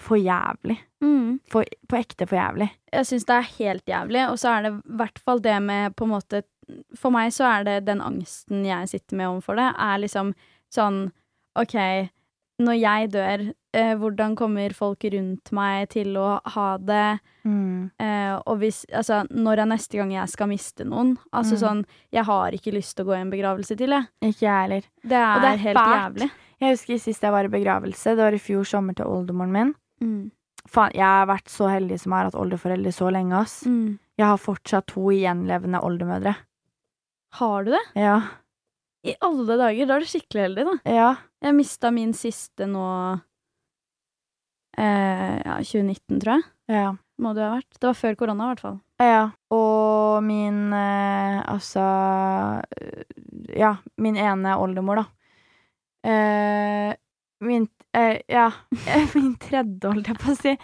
for 0.00 0.16
jævlig. 0.20 0.78
Mm. 1.04 1.40
For, 1.50 1.66
på 1.88 1.98
ekte 1.98 2.26
for 2.28 2.36
jævlig. 2.38 2.70
Jeg 2.92 3.08
syns 3.08 3.26
det 3.28 3.34
er 3.40 3.50
helt 3.58 3.90
jævlig, 3.90 4.22
og 4.30 4.38
så 4.40 4.54
er 4.54 4.62
det 4.68 4.72
i 4.78 4.96
hvert 5.02 5.18
fall 5.24 5.42
det 5.44 5.58
med 5.62 5.96
på 5.98 6.06
en 6.06 6.14
måte 6.14 6.44
For 6.96 7.10
meg 7.10 7.32
så 7.32 7.44
er 7.60 7.64
det 7.64 7.84
den 7.86 8.00
angsten 8.00 8.64
jeg 8.64 8.88
sitter 8.88 9.16
med 9.16 9.28
overfor 9.28 9.56
det, 9.56 9.70
er 9.78 9.98
liksom 9.98 10.34
sånn 10.72 11.12
OK, 11.58 11.74
når 12.62 12.76
jeg 12.80 13.08
dør, 13.12 13.42
eh, 13.74 13.94
hvordan 13.98 14.36
kommer 14.38 14.72
folk 14.76 15.02
rundt 15.12 15.50
meg 15.52 15.88
til 15.90 16.14
å 16.16 16.40
ha 16.54 16.76
det? 16.78 17.20
Eh, 17.44 18.34
og 18.46 18.58
hvis 18.60 18.84
Altså, 18.94 19.26
når 19.30 19.58
er 19.64 19.66
neste 19.72 19.98
gang 19.98 20.12
jeg 20.14 20.28
skal 20.30 20.46
miste 20.48 20.84
noen? 20.86 21.16
Altså 21.34 21.56
Mm. 21.56 21.62
sånn 21.64 21.84
Jeg 22.12 22.24
har 22.24 22.52
ikke 22.52 22.72
lyst 22.72 22.94
til 22.96 23.04
å 23.04 23.08
gå 23.08 23.16
i 23.16 23.20
en 23.20 23.30
begravelse 23.32 23.76
til, 23.76 23.90
jeg. 23.90 24.06
Ikke 24.22 24.46
jeg 24.46 24.62
heller. 24.62 24.82
Det 25.02 25.12
er, 25.18 25.34
Og 25.36 25.40
det 25.42 25.50
er 25.50 25.56
helt 25.56 25.78
fælt. 25.78 25.98
jævlig. 25.98 26.30
Jeg 26.60 26.70
husker 26.76 26.98
sist 27.00 27.22
jeg 27.22 27.32
var 27.32 27.44
i 27.44 27.48
begravelse, 27.48 28.04
det 28.16 28.22
var 28.22 28.32
i 28.32 28.38
fjor 28.38 28.64
sommer 28.64 28.94
til 28.94 29.06
oldemoren 29.06 29.50
min. 29.52 29.74
Mm. 30.00 30.30
Faen, 30.68 30.92
jeg 30.94 31.02
har 31.02 31.26
vært 31.26 31.48
så 31.50 31.66
heldig 31.68 31.98
som 31.98 32.12
jeg 32.12 32.18
har 32.18 32.24
hatt 32.30 32.38
oldeforeldre 32.40 32.92
så 32.94 33.10
lenge, 33.10 33.32
ass. 33.34 33.64
Mm. 33.66 33.98
Jeg 34.16 34.26
har 34.26 34.38
fortsatt 34.38 34.86
to 34.86 35.00
gjenlevende 35.10 35.82
oldemødre. 35.82 36.36
Har 37.38 37.64
du 37.64 37.70
det? 37.72 37.82
Ja. 37.98 38.16
I 39.08 39.14
alle 39.24 39.56
dager! 39.58 39.86
Da 39.88 39.96
er 39.96 40.04
du 40.04 40.08
skikkelig 40.10 40.42
heldig, 40.46 40.64
da. 40.68 40.74
Ja. 40.92 41.10
Jeg 41.42 41.56
mista 41.58 41.90
min 41.94 42.12
siste 42.14 42.68
nå 42.70 42.84
eh, 44.78 45.38
Ja, 45.42 45.56
2019, 45.58 46.20
tror 46.22 46.36
jeg. 46.36 46.44
Ja. 46.70 46.90
Må 47.22 47.32
det 47.36 47.44
ha 47.44 47.54
vært. 47.56 47.78
Det 47.78 47.88
var 47.88 47.98
før 47.98 48.18
korona, 48.20 48.46
i 48.46 48.52
hvert 48.52 48.62
fall. 48.64 48.78
Ja. 49.02 49.22
Og 49.54 50.22
min 50.26 50.60
eh, 50.76 51.40
Altså 51.50 51.82
eh, 52.78 53.02
Ja, 53.58 53.74
min 54.02 54.18
ene 54.20 54.54
oldemor, 54.60 55.02
da. 55.02 55.06
Eh, 56.12 56.92
min 57.42 57.66
eh, 57.96 58.20
Ja, 58.28 58.48
min 59.14 59.34
tredje, 59.40 59.88
holdt 59.88 60.10
jeg 60.12 60.20
på 60.22 60.32
å 60.32 60.38
si. 60.38 60.56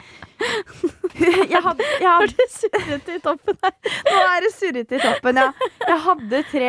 Jeg 1.19 1.59
hadde, 1.64 1.87
jeg 1.99 2.07
hadde 2.07 2.35
det 2.38 2.45
surret 2.53 3.09
i 3.11 3.17
toppen 3.25 3.57
her? 3.64 3.73
Nå 4.07 4.19
er 4.23 4.45
det 4.45 4.51
surret 4.55 4.93
i 4.95 5.01
toppen, 5.03 5.41
ja. 5.41 5.49
Jeg 5.83 5.97
hadde 6.05 6.43
tre 6.53 6.69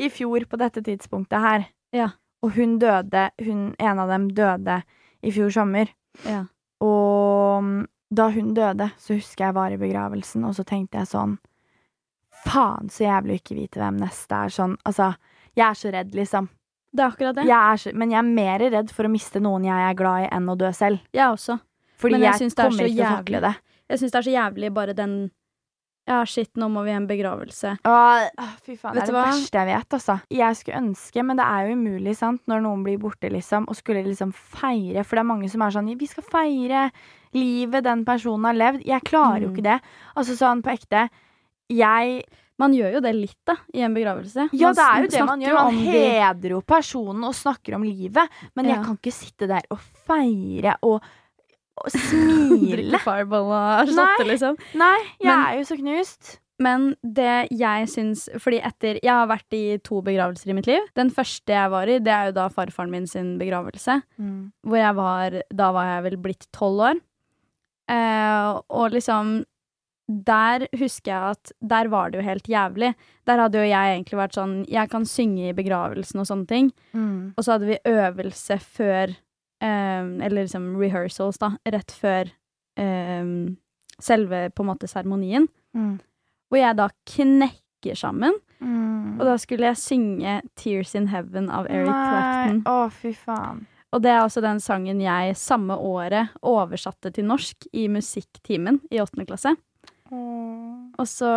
i 0.00 0.08
fjor 0.08 0.46
på 0.48 0.58
dette 0.62 0.80
tidspunktet 0.86 1.44
her. 1.44 1.66
Ja. 1.92 2.06
Og 2.40 2.54
hun 2.56 2.78
døde, 2.80 3.26
hun, 3.44 3.74
en 3.76 4.00
av 4.00 4.08
dem 4.08 4.30
døde 4.32 4.78
i 5.20 5.32
fjor 5.34 5.52
sommer. 5.52 5.92
Ja. 6.24 6.46
Og 6.80 7.66
mm, 7.66 7.82
da 8.16 8.30
hun 8.32 8.54
døde, 8.56 8.88
så 8.96 9.18
husker 9.18 9.50
jeg 9.50 9.58
var 9.58 9.74
i 9.74 9.80
begravelsen, 9.80 10.46
og 10.48 10.56
så 10.56 10.64
tenkte 10.64 11.02
jeg 11.02 11.12
sånn 11.12 11.36
Faen, 12.40 12.88
så 12.88 13.04
jævlig 13.04 13.42
ikke 13.42 13.58
vite 13.58 13.82
hvem 13.82 13.98
neste 14.00 14.32
er. 14.46 14.52
Sånn, 14.54 14.78
altså, 14.88 15.10
jeg 15.52 15.66
er 15.66 15.76
så 15.76 15.90
redd, 15.92 16.14
liksom. 16.16 16.48
Det 16.92 17.02
er 17.04 17.08
akkurat 17.12 17.34
det. 17.38 17.44
Jeg 17.46 17.90
er 17.90 17.94
men 17.94 18.10
jeg 18.10 18.18
er 18.18 18.22
mer 18.34 18.58
redd 18.70 18.90
for 18.90 19.04
å 19.06 19.10
miste 19.10 19.40
noen 19.40 19.64
jeg 19.64 19.90
er 19.90 19.94
glad 19.94 20.24
i, 20.24 20.30
enn 20.34 20.48
å 20.50 20.56
dø 20.58 20.70
selv. 20.74 20.98
Jeg 21.14 21.26
også. 21.30 21.60
Fordi 22.00 22.12
Men 22.16 22.22
jeg 22.22 22.32
jeg, 22.32 22.38
synes 22.40 22.54
det 22.54 22.64
er 22.64 22.68
kommer 22.70 22.82
så 22.82 22.88
ikke 22.88 22.96
til 22.96 23.04
å 23.04 23.06
jævlig. 23.06 23.18
takle 23.24 23.40
det. 23.46 23.54
Jeg 23.90 23.98
syns 24.00 24.10
det 24.10 24.18
er 24.18 24.26
så 24.30 24.34
jævlig 24.38 24.72
bare 24.74 24.94
den 24.94 25.30
Ja, 26.08 26.24
shit, 26.24 26.48
nå 26.56 26.66
må 26.72 26.82
vi 26.82 26.90
i 26.90 26.94
en 26.96 27.06
begravelse. 27.06 27.76
Åh, 27.86 28.24
åh, 28.40 28.54
fy 28.64 28.74
faen, 28.74 28.94
Vet 28.96 29.04
det 29.04 29.10
er 29.10 29.12
det 29.12 29.14
hva? 29.14 29.24
verste 29.30 29.58
jeg 29.60 29.66
vet, 29.68 29.88
altså. 29.94 30.14
Jeg 30.30 30.56
skulle 30.56 30.78
ønske, 30.80 31.22
men 31.22 31.36
det 31.36 31.44
er 31.46 31.68
jo 31.68 31.76
umulig, 31.76 32.16
sant, 32.16 32.40
når 32.48 32.62
noen 32.64 32.82
blir 32.82 32.98
borte, 32.98 33.30
liksom, 33.30 33.68
og 33.68 33.76
skulle 33.76 34.02
liksom 34.08 34.32
feire, 34.34 35.04
for 35.04 35.14
det 35.14 35.22
er 35.22 35.28
mange 35.28 35.50
som 35.52 35.62
er 35.62 35.70
sånn, 35.70 35.92
vi 36.00 36.06
skal 36.10 36.24
feire 36.24 36.90
livet 37.36 37.84
den 37.84 38.04
personen 38.04 38.44
har 38.48 38.54
levd. 38.58 38.82
Jeg 38.88 39.02
klarer 39.06 39.42
jo 39.44 39.48
Mm. 39.50 39.54
ikke 39.54 39.62
det. 39.68 39.80
Altså 40.16 40.34
sånn 40.40 40.62
på 40.64 40.72
ekte. 40.74 41.08
Jeg 41.70 42.24
Man 42.60 42.74
gjør 42.76 42.98
jo 42.98 43.00
det 43.04 43.14
litt, 43.16 43.38
da, 43.48 43.56
i 43.74 43.80
en 43.86 43.94
begravelse. 43.96 44.48
Ja, 44.52 44.72
det 44.76 44.84
er 44.84 45.06
jo 45.06 45.10
det 45.14 45.24
man 45.28 45.40
gjør. 45.44 45.56
Man 45.58 45.80
hedrer 45.88 46.54
jo 46.56 46.60
personen 46.62 47.24
og 47.30 47.34
snakker 47.38 47.78
om 47.78 47.86
livet, 47.88 48.28
men 48.54 48.68
jeg 48.70 48.82
kan 48.84 48.98
ikke 49.00 49.14
sitte 49.16 49.48
der 49.50 49.64
og 49.72 49.80
feire 50.06 50.76
og, 50.86 51.00
og 51.80 51.90
smile. 51.96 52.76
Drikke 52.76 53.00
fireball 53.06 53.50
og 53.56 53.90
shotte, 53.94 54.28
liksom. 54.28 54.60
Nei, 54.80 54.94
jeg 55.22 55.32
Men- 55.32 55.44
er 55.48 55.58
jo 55.62 55.66
så 55.72 55.80
knust. 55.80 56.36
Men 56.60 56.90
det 57.00 57.48
jeg 57.56 57.86
syns 57.88 58.26
Fordi 58.36 58.58
etter 58.60 58.98
Jeg 59.00 59.08
har 59.16 59.26
vært 59.30 59.54
i 59.56 59.78
to 59.80 60.02
begravelser 60.04 60.50
i 60.52 60.56
mitt 60.58 60.66
liv. 60.68 60.82
Den 60.94 61.08
første 61.08 61.54
jeg 61.56 61.70
var 61.72 61.88
i, 61.88 61.94
det 62.04 62.12
er 62.12 62.26
jo 62.28 62.34
da 62.36 62.48
farfaren 62.52 62.90
min 62.92 63.06
sin 63.08 63.38
begravelse. 63.40 64.02
Hvor 64.68 64.76
jeg 64.76 64.94
var 64.98 65.38
Da 65.48 65.70
var 65.72 65.88
jeg 65.94 66.02
vel 66.10 66.18
blitt 66.20 66.44
tolv 66.52 66.82
år. 66.90 67.00
Eh, 67.88 68.60
og 68.76 68.92
liksom 68.92 69.38
der 70.10 70.66
husker 70.74 71.12
jeg 71.12 71.36
at 71.36 71.52
der 71.62 71.88
var 71.92 72.10
det 72.10 72.18
jo 72.18 72.26
helt 72.26 72.48
jævlig. 72.50 72.94
Der 73.26 73.38
hadde 73.38 73.60
jo 73.62 73.68
jeg 73.68 73.94
egentlig 73.94 74.18
vært 74.18 74.34
sånn 74.34 74.54
Jeg 74.66 74.90
kan 74.90 75.06
synge 75.06 75.50
i 75.50 75.56
begravelsen 75.56 76.22
og 76.22 76.26
sånne 76.26 76.50
ting. 76.50 76.70
Mm. 76.92 77.32
Og 77.36 77.44
så 77.44 77.54
hadde 77.54 77.70
vi 77.70 77.78
øvelse 77.86 78.58
før 78.58 79.14
um, 79.62 80.12
Eller 80.18 80.42
liksom 80.42 80.72
rehearsals, 80.80 81.38
da. 81.38 81.54
Rett 81.62 81.94
før 81.94 82.32
um, 82.80 83.56
selve 84.02 84.48
på 84.50 84.64
en 84.64 84.70
måte 84.72 84.90
seremonien. 84.90 85.46
Mm. 85.76 85.98
Hvor 86.50 86.58
jeg 86.58 86.80
da 86.80 86.88
knekker 87.14 87.98
sammen. 87.98 88.34
Mm. 88.58 89.20
Og 89.20 89.24
da 89.28 89.36
skulle 89.40 89.70
jeg 89.70 89.80
synge 89.80 90.40
'Tears 90.56 90.94
in 90.98 91.08
Heaven' 91.08 91.50
av 91.52 91.70
Eric 91.70 91.92
Nei. 91.92 92.08
Clapton. 92.10 92.62
Å, 92.66 92.90
fy 92.90 93.14
faen. 93.14 93.66
Og 93.90 94.02
det 94.02 94.10
er 94.12 94.20
altså 94.22 94.42
den 94.42 94.60
sangen 94.62 95.00
jeg 95.02 95.34
samme 95.38 95.74
året 95.74 96.30
oversatte 96.46 97.10
til 97.14 97.26
norsk 97.26 97.66
i 97.74 97.88
musikktimen 97.90 98.78
i 98.90 99.00
åttende 99.02 99.26
klasse. 99.26 99.56
Og 100.10 101.06
så 101.08 101.28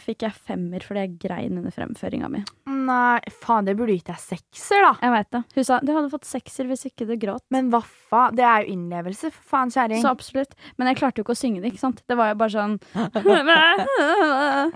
fikk 0.00 0.22
jeg 0.24 0.36
femmer 0.46 0.84
fordi 0.86 1.02
jeg 1.02 1.16
grein 1.20 1.58
under 1.58 1.74
fremføringa 1.74 2.28
mi. 2.32 2.40
Nei, 2.70 3.18
faen, 3.42 3.66
det 3.66 3.74
burde 3.78 3.92
gitt 3.96 4.08
deg 4.08 4.20
sekser, 4.22 4.80
da. 4.86 4.92
Jeg 5.02 5.12
vet 5.14 5.30
det. 5.34 5.40
Hun 5.56 5.66
sa 5.66 5.78
du 5.84 5.90
hadde 5.92 6.12
fått 6.12 6.28
sekser 6.28 6.68
hvis 6.70 6.86
ikke 6.88 7.06
du 7.08 7.14
gråt. 7.20 7.42
Men 7.52 7.68
hva 7.72 7.82
faen? 7.84 8.36
Det 8.38 8.46
er 8.46 8.64
jo 8.64 8.76
innlevelse, 8.76 9.32
for 9.34 9.50
faen, 9.54 9.72
kjerring. 9.74 10.00
Så 10.02 10.12
absolutt. 10.14 10.54
Men 10.80 10.90
jeg 10.90 11.00
klarte 11.02 11.20
jo 11.20 11.26
ikke 11.26 11.36
å 11.36 11.40
synge 11.42 11.60
det, 11.60 11.74
ikke 11.74 11.82
sant. 11.82 12.02
Det 12.08 12.16
var 12.18 12.32
jo 12.32 12.38
bare 12.40 12.54
sånn 12.54 12.78
Det 13.18 13.34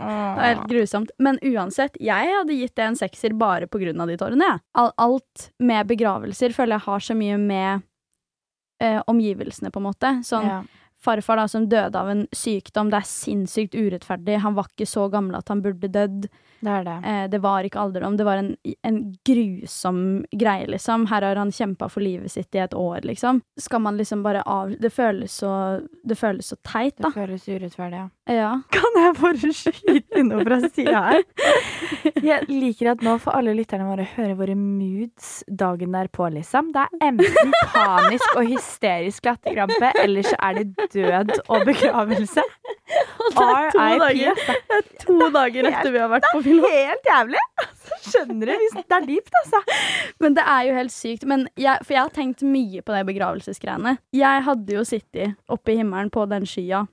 var 0.04 0.44
helt 0.50 0.68
grusomt. 0.70 1.14
Men 1.22 1.40
uansett, 1.42 1.96
jeg 2.02 2.34
hadde 2.36 2.58
gitt 2.58 2.76
det 2.76 2.88
en 2.90 2.98
sekser 2.98 3.34
bare 3.38 3.70
på 3.70 3.80
grunn 3.82 4.00
av 4.02 4.10
de 4.10 4.18
tårene, 4.20 4.52
jeg. 4.54 4.64
Al 4.82 4.92
alt 5.00 5.48
med 5.62 5.88
begravelser 5.90 6.54
føler 6.56 6.78
jeg 6.78 6.86
har 6.90 7.04
så 7.08 7.16
mye 7.18 7.38
med 7.40 7.84
eh, 8.82 9.00
omgivelsene, 9.10 9.70
på 9.72 9.80
en 9.82 9.88
måte. 9.88 10.16
Sånn 10.26 10.50
Ja. 10.50 10.62
Farfar 11.04 11.40
da 11.40 11.46
som 11.50 11.68
døde 11.70 12.00
av 12.00 12.10
en 12.12 12.24
sykdom, 12.34 12.90
det 12.92 13.00
er 13.00 13.10
sinnssykt 13.10 13.76
urettferdig. 13.76 14.40
Han 14.44 14.56
var 14.56 14.70
ikke 14.70 14.88
så 14.88 15.06
gammel 15.12 15.36
at 15.38 15.52
han 15.52 15.62
burde 15.64 15.90
dødd. 15.92 16.28
Det 16.60 16.70
er 16.70 16.84
det. 16.86 16.96
Eh, 17.04 17.24
det 17.32 17.40
var 17.44 17.66
ikke 17.66 17.80
alderdom. 17.80 18.16
Det 18.16 18.26
var 18.26 18.40
en, 18.40 18.50
en 18.82 18.98
grusom 19.26 19.98
greie, 20.32 20.66
liksom. 20.70 21.06
Her 21.10 21.26
har 21.28 21.40
han 21.40 21.52
kjempa 21.52 21.88
for 21.92 22.04
livet 22.04 22.32
sitt 22.32 22.54
i 22.54 22.62
et 22.64 22.74
år, 22.74 23.02
liksom. 23.04 23.42
Skal 23.60 23.82
man 23.84 23.98
liksom 24.00 24.22
bare 24.24 24.42
av 24.46 24.74
Det 24.80 24.90
føles 24.92 25.32
så 25.32 25.50
Det 26.02 26.16
føles 26.18 26.48
så 26.52 26.56
teit, 26.62 26.96
Det 26.98 27.12
føles 27.14 27.48
urettferdig, 27.48 28.04
ja. 28.04 28.08
Ja. 28.30 28.50
Kan 28.74 28.96
jeg 28.96 29.16
bare 29.20 29.52
skyte 29.52 30.20
inn 30.20 30.30
noe 30.32 30.44
fra 30.46 30.60
sida 30.64 31.02
her? 31.10 31.24
Jeg 32.24 32.46
liker 32.48 32.94
at 32.94 33.02
nå 33.04 33.18
får 33.20 33.36
alle 33.36 33.52
lytterne 33.58 33.84
våre 33.88 34.06
høre 34.14 34.36
våre 34.38 34.54
moods 34.56 35.42
dagen 35.48 35.92
derpå, 35.92 36.30
liksom. 36.32 36.70
Det 36.72 36.86
er 36.86 37.08
enten 37.10 37.52
panisk 37.74 38.38
og 38.38 38.48
hysterisk 38.48 39.28
latterkrampe, 39.28 39.90
eller 40.00 40.24
så 40.24 40.38
er 40.40 40.60
det 40.62 40.88
død 40.94 41.34
og 41.48 41.66
begravelse. 41.68 42.44
RIP. 43.34 44.40
To 45.04 45.16
dager 45.34 45.68
etter 45.68 45.92
vi 45.92 46.00
har 46.00 46.10
vært 46.12 46.28
på 46.32 46.42
film. 46.44 46.53
Helt 46.62 47.08
jævlig! 47.08 47.40
Altså, 47.64 47.98
skjønner 48.10 48.50
du? 48.50 48.66
Det 48.76 48.96
er 48.96 49.06
dypt, 49.08 49.38
altså. 49.42 49.60
Men 50.22 50.36
det 50.36 50.44
er 50.54 50.66
jo 50.68 50.76
helt 50.78 50.94
sykt. 50.94 51.24
Jeg, 51.60 51.84
for 51.84 51.96
jeg 51.96 52.00
har 52.02 52.12
tenkt 52.14 52.44
mye 52.46 52.82
på 52.84 52.94
det 52.94 53.02
begravelsesgreiene. 53.10 53.96
Jeg 54.14 54.44
hadde 54.46 54.76
jo 54.78 54.84
sittet 54.88 55.34
oppe 55.52 55.74
i 55.74 55.78
himmelen 55.80 56.12
på 56.14 56.24
den 56.30 56.46
skya, 56.48 56.84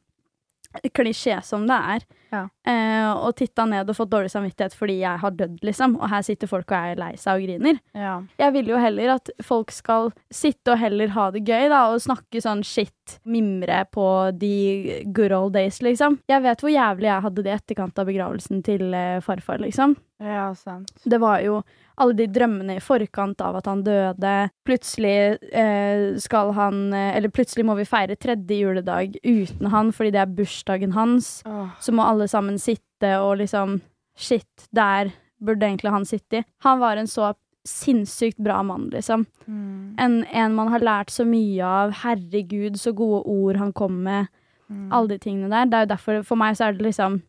klisjé 0.95 1.38
som 1.45 1.68
det 1.70 1.78
er, 1.95 2.05
Ja. 2.32 2.45
eh, 2.67 3.09
og 3.11 3.36
titta 3.36 3.65
ned 3.67 3.89
og 3.89 3.97
fått 3.97 4.11
dårlig 4.11 4.32
samvittighet 4.32 4.75
fordi 4.77 4.99
jeg 5.01 5.21
har 5.23 5.36
dødd, 5.36 5.59
liksom. 5.67 5.97
Og 5.99 6.09
her 6.11 6.23
sitter 6.25 6.47
folk 6.51 6.71
og 6.71 6.77
er 6.77 7.01
lei 7.01 7.11
seg 7.19 7.41
og 7.41 7.47
griner. 7.47 7.82
Ja. 7.97 8.15
Jeg 8.39 8.55
vil 8.55 8.71
jo 8.71 8.79
heller 8.82 9.15
at 9.17 9.34
folk 9.43 9.73
skal 9.75 10.11
sitte 10.32 10.73
og 10.73 10.82
heller 10.82 11.11
ha 11.15 11.27
det 11.36 11.43
gøy, 11.47 11.67
da, 11.71 11.84
og 11.91 12.03
snakke 12.03 12.43
sånn 12.43 12.63
shit, 12.67 13.17
mimre 13.27 13.84
på 13.91 14.07
de 14.39 15.03
good 15.11 15.36
old 15.36 15.53
days, 15.57 15.82
liksom. 15.84 16.21
Jeg 16.32 16.45
vet 16.45 16.63
hvor 16.63 16.71
jævlig 16.71 17.11
jeg 17.11 17.27
hadde 17.27 17.43
det 17.43 17.51
i 17.51 17.57
etterkant 17.59 17.99
av 17.99 18.07
begravelsen 18.07 18.63
til 18.65 18.93
eh, 18.95 19.19
farfar, 19.25 19.59
liksom. 19.63 19.97
ja, 20.23 20.51
sant. 20.55 20.91
Det 21.03 21.19
var 21.21 21.41
jo 21.43 21.61
alle 22.01 22.15
de 22.17 22.27
drømmene 22.32 22.77
i 22.77 22.84
forkant 22.84 23.41
av 23.45 23.59
at 23.59 23.67
han 23.69 23.84
døde. 23.86 24.34
Plutselig 24.67 25.38
eh, 25.53 26.17
skal 26.21 26.53
han 26.57 26.93
eh, 26.95 27.15
Eller 27.17 27.34
plutselig 27.34 27.65
må 27.67 27.75
vi 27.77 27.88
feire 27.89 28.17
tredje 28.17 28.57
juledag 28.61 29.17
uten 29.23 29.71
han 29.73 29.91
fordi 29.95 30.13
det 30.15 30.23
er 30.23 30.34
bursdagen 30.39 30.95
hans. 30.97 31.34
Oh. 31.45 31.69
Så 31.84 31.93
må 31.95 32.05
alle 32.07 32.20
sammen 32.30 32.59
sitte 32.61 33.15
og 33.22 33.39
liksom 33.41 33.80
Shit, 34.22 34.67
der 34.76 35.13
burde 35.39 35.65
egentlig 35.65 35.89
han 35.89 36.05
sitte. 36.05 36.43
Han 36.61 36.82
var 36.82 36.99
en 36.99 37.07
så 37.07 37.32
sinnssykt 37.65 38.38
bra 38.38 38.63
mann, 38.63 38.89
liksom. 38.89 39.26
Mm. 39.45 39.95
En, 39.99 40.24
en 40.26 40.55
man 40.55 40.67
har 40.67 40.84
lært 40.84 41.09
så 41.09 41.26
mye 41.26 41.65
av. 41.65 41.93
Herregud, 42.03 42.80
så 42.80 42.91
gode 42.91 43.24
ord 43.30 43.59
han 43.61 43.74
kom 43.74 44.01
med. 44.05 44.30
Mm. 44.69 44.88
Alle 44.91 45.13
de 45.13 45.19
tingene 45.22 45.51
der. 45.51 45.69
Det 45.69 45.78
er 45.78 45.86
jo 45.86 45.91
derfor, 45.93 46.24
for 46.28 46.41
meg 46.41 46.57
så 46.57 46.69
er 46.69 46.78
det 46.78 46.86
liksom 46.86 47.22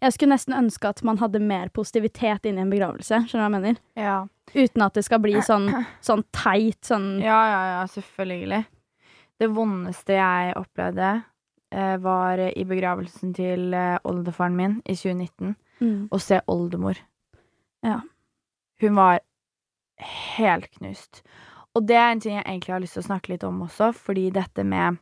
Jeg 0.00 0.14
skulle 0.14 0.32
nesten 0.32 0.56
ønske 0.56 0.90
at 0.90 1.02
man 1.06 1.20
hadde 1.20 1.38
mer 1.42 1.68
positivitet 1.74 2.46
inn 2.48 2.58
i 2.58 2.64
en 2.64 2.72
begravelse. 2.72 3.22
Skjønner 3.28 3.44
du 3.44 3.44
hva 3.44 3.48
jeg 3.48 3.56
mener? 3.56 3.80
Ja. 3.98 4.18
Uten 4.54 4.82
at 4.82 4.96
det 4.98 5.04
skal 5.06 5.20
bli 5.22 5.36
sånn, 5.44 5.68
sånn 6.02 6.24
teit, 6.34 6.80
sånn 6.86 7.18
ja, 7.22 7.38
ja, 7.52 7.60
ja, 7.76 7.82
selvfølgelig. 7.92 8.62
Det 9.38 9.50
vondeste 9.54 10.16
jeg 10.16 10.54
opplevde, 10.58 11.12
var 12.02 12.38
i 12.56 12.64
begravelsen 12.64 13.34
til 13.36 13.74
eh, 13.74 13.98
oldefaren 14.04 14.56
min 14.56 14.78
i 14.86 14.94
2019. 14.94 15.56
mm. 15.80 16.08
og 16.10 16.20
se 16.20 16.40
oldemor. 16.46 16.98
Ja. 17.84 18.00
Hun 18.80 18.96
var 18.96 19.20
helt 20.00 20.70
knust. 20.78 21.22
Og 21.74 21.84
det 21.88 21.96
er 21.96 22.12
en 22.12 22.20
ting 22.20 22.34
jeg 22.36 22.44
egentlig 22.46 22.72
har 22.74 22.80
lyst 22.80 22.96
til 22.96 23.02
å 23.04 23.08
snakke 23.08 23.32
litt 23.32 23.44
om 23.44 23.60
også, 23.62 23.92
fordi 23.94 24.30
dette 24.34 24.64
med 24.64 24.96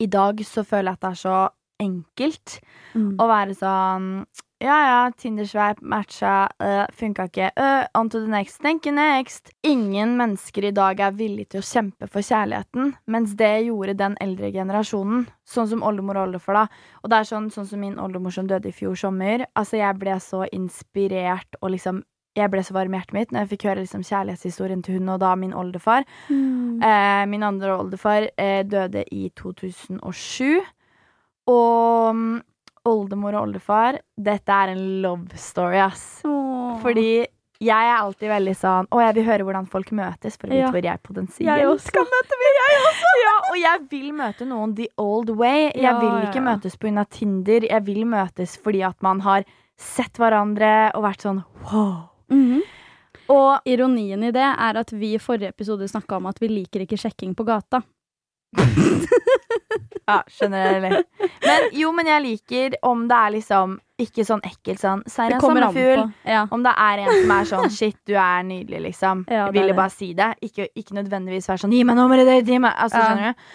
I 0.00 0.06
dag 0.06 0.40
så 0.44 0.64
føler 0.66 0.92
jeg 0.92 0.98
at 0.98 1.00
det 1.02 1.10
er 1.10 1.22
så 1.22 1.48
enkelt 1.80 2.60
Mm. 2.94 3.16
å 3.20 3.26
være 3.28 3.54
sånn 3.54 4.26
ja, 4.58 4.76
ja, 4.88 5.00
Tinder-sveip, 5.12 5.82
matcha, 5.84 6.46
uh, 6.64 6.86
funka 6.96 7.26
ikke. 7.28 7.50
Uh, 7.60 7.84
on 7.98 8.08
to 8.08 8.22
the 8.22 8.30
next. 8.30 8.64
You 8.64 8.92
next. 8.92 9.50
Ingen 9.62 10.16
mennesker 10.16 10.64
i 10.64 10.70
dag 10.72 11.00
er 11.00 11.12
villige 11.12 11.50
til 11.52 11.60
å 11.60 11.66
kjempe 11.66 12.08
for 12.08 12.24
kjærligheten, 12.24 12.94
mens 13.06 13.34
det 13.36 13.66
gjorde 13.66 13.98
den 14.00 14.16
eldre 14.20 14.50
generasjonen. 14.54 15.26
Sånn 15.44 15.68
som 15.68 15.84
oldemor 15.84 16.16
og 16.16 16.30
oldefar, 16.30 16.62
da. 16.62 16.94
Og 17.02 17.12
det 17.12 17.18
er 17.20 17.28
sånn, 17.28 17.50
sånn 17.52 17.68
som 17.68 17.84
min 17.84 18.00
oldemor 18.00 18.32
som 18.32 18.48
døde 18.48 18.72
i 18.72 18.74
fjor 18.76 18.96
sommer. 18.96 19.44
Altså, 19.52 19.76
jeg 19.82 20.00
ble 20.00 20.16
så 20.24 20.46
inspirert 20.48 21.60
og 21.60 21.74
liksom 21.76 22.00
jeg 22.36 22.52
ble 22.52 22.60
så 22.64 22.74
varm 22.76 22.92
i 22.92 22.98
hjertet 22.98 23.14
mitt 23.16 23.30
når 23.32 23.44
jeg 23.44 23.50
fikk 23.54 23.62
høre 23.70 23.82
liksom 23.82 24.02
kjærlighetshistorien 24.04 24.82
til 24.84 24.98
hun 24.98 25.14
og 25.14 25.22
da 25.22 25.30
min 25.40 25.54
oldefar. 25.56 26.04
Mm. 26.28 26.82
Eh, 26.84 27.22
min 27.32 27.44
andre 27.46 27.76
oldefar 27.76 28.28
eh, 28.36 28.60
døde 28.68 29.06
i 29.08 29.30
2007. 29.36 30.60
Og 31.48 32.20
oldemor 32.86 33.34
og 33.34 33.48
oldefar, 33.48 33.98
dette 34.16 34.48
er 34.52 34.72
en 34.74 34.84
love 35.02 35.36
story, 35.36 35.76
ass. 35.82 36.22
Åh. 36.24 36.78
Fordi 36.82 37.26
jeg 37.58 37.88
er 37.88 37.96
alltid 37.96 38.28
veldig 38.28 38.52
sånn 38.52 38.86
Å, 38.92 38.98
jeg 39.00 39.14
vil 39.16 39.24
høre 39.24 39.44
hvordan 39.46 39.66
folk 39.72 39.88
møtes, 39.96 40.34
for 40.36 40.46
å 40.48 40.52
vite 40.52 40.60
Ja. 40.66 40.70
hvor 40.74 40.84
jeg 40.84 41.02
potensielt 41.02 41.48
Jeg 41.48 41.66
også. 41.66 41.86
skal 41.88 42.04
møte 42.04 42.36
meg. 42.42 42.58
Jeg 42.60 42.80
også. 42.90 43.12
Ja, 43.22 43.34
og 43.50 43.56
jeg 43.62 43.86
vil 43.90 44.12
møte 44.12 44.46
noen 44.46 44.74
the 44.76 44.88
old 44.98 45.30
way. 45.30 45.70
Jeg 45.74 45.82
Ja, 45.82 45.98
vil 46.00 46.26
ikke 46.28 46.42
ja. 46.42 46.46
møtes 46.50 46.76
pga. 46.76 47.06
Tinder. 47.08 47.60
Jeg 47.70 47.84
vil 47.86 48.04
møtes 48.04 48.58
fordi 48.60 48.82
at 48.86 49.00
man 49.02 49.20
har 49.20 49.44
sett 49.78 50.12
hverandre 50.20 50.90
og 50.94 51.02
vært 51.04 51.22
sånn 51.24 51.44
wow. 51.72 52.10
Mhm. 52.30 52.60
Og 53.28 53.60
Ironien 53.66 54.22
i 54.22 54.30
det 54.30 54.44
er 54.56 54.76
at 54.78 54.90
vi 54.92 55.14
i 55.14 55.18
forrige 55.18 55.48
episode 55.48 55.88
snakka 55.88 56.16
om 56.20 56.26
at 56.26 56.38
vi 56.38 56.46
liker 56.48 56.80
ikke 56.86 56.96
sjekking 57.00 57.34
på 57.34 57.44
gata. 57.44 57.82
Ja, 60.06 60.22
litt. 60.38 61.06
Men 61.42 61.64
jo, 61.74 61.88
men 61.92 62.06
jeg 62.06 62.22
liker 62.22 62.76
om 62.86 63.08
det 63.10 63.16
er 63.18 63.32
liksom 63.34 63.72
ikke 63.98 64.22
sånn 64.28 64.42
ekkelt 64.46 64.78
sånn 64.78 65.00
Serr 65.10 65.34
en 65.34 65.42
sommerfugl. 65.42 66.04
Ja. 66.22 66.44
Om 66.52 66.62
det 66.62 66.74
er 66.78 67.02
en 67.02 67.10
som 67.10 67.32
er 67.34 67.48
sånn 67.50 67.72
shit, 67.74 67.98
du 68.06 68.14
er 68.14 68.44
nydelig, 68.46 68.84
liksom. 68.84 69.24
Ja, 69.32 69.48
ville 69.50 69.74
bare 69.74 69.90
si 69.90 70.12
det. 70.14 70.30
Ikke, 70.46 70.68
ikke 70.78 71.00
nødvendigvis 71.00 71.50
være 71.50 71.64
sånn 71.64 71.74
gi 71.74 71.82
meg 71.88 71.98
nummeret 71.98 72.28
ditt, 72.30 72.52
gi 72.54 72.60
meg 72.62 72.76
Altså, 72.76 73.02
Ja. 73.02 73.08
skjønner 73.08 73.32
du? 73.32 73.46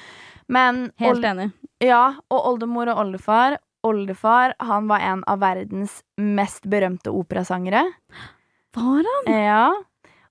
Men 0.52 0.92
Helt 1.00 1.24
enig. 1.24 1.52
ja, 1.80 2.04
og 2.30 2.48
oldemor 2.52 2.92
og 2.92 3.06
oldefar 3.06 3.60
Oldefar, 3.84 4.54
han 4.60 4.88
var 4.88 5.00
en 5.00 5.24
av 5.26 5.40
verdens 5.42 6.04
mest 6.18 6.68
berømte 6.70 7.10
operasangere. 7.10 7.82
Var 8.78 9.08
han? 9.08 9.32
Ja. 9.34 9.72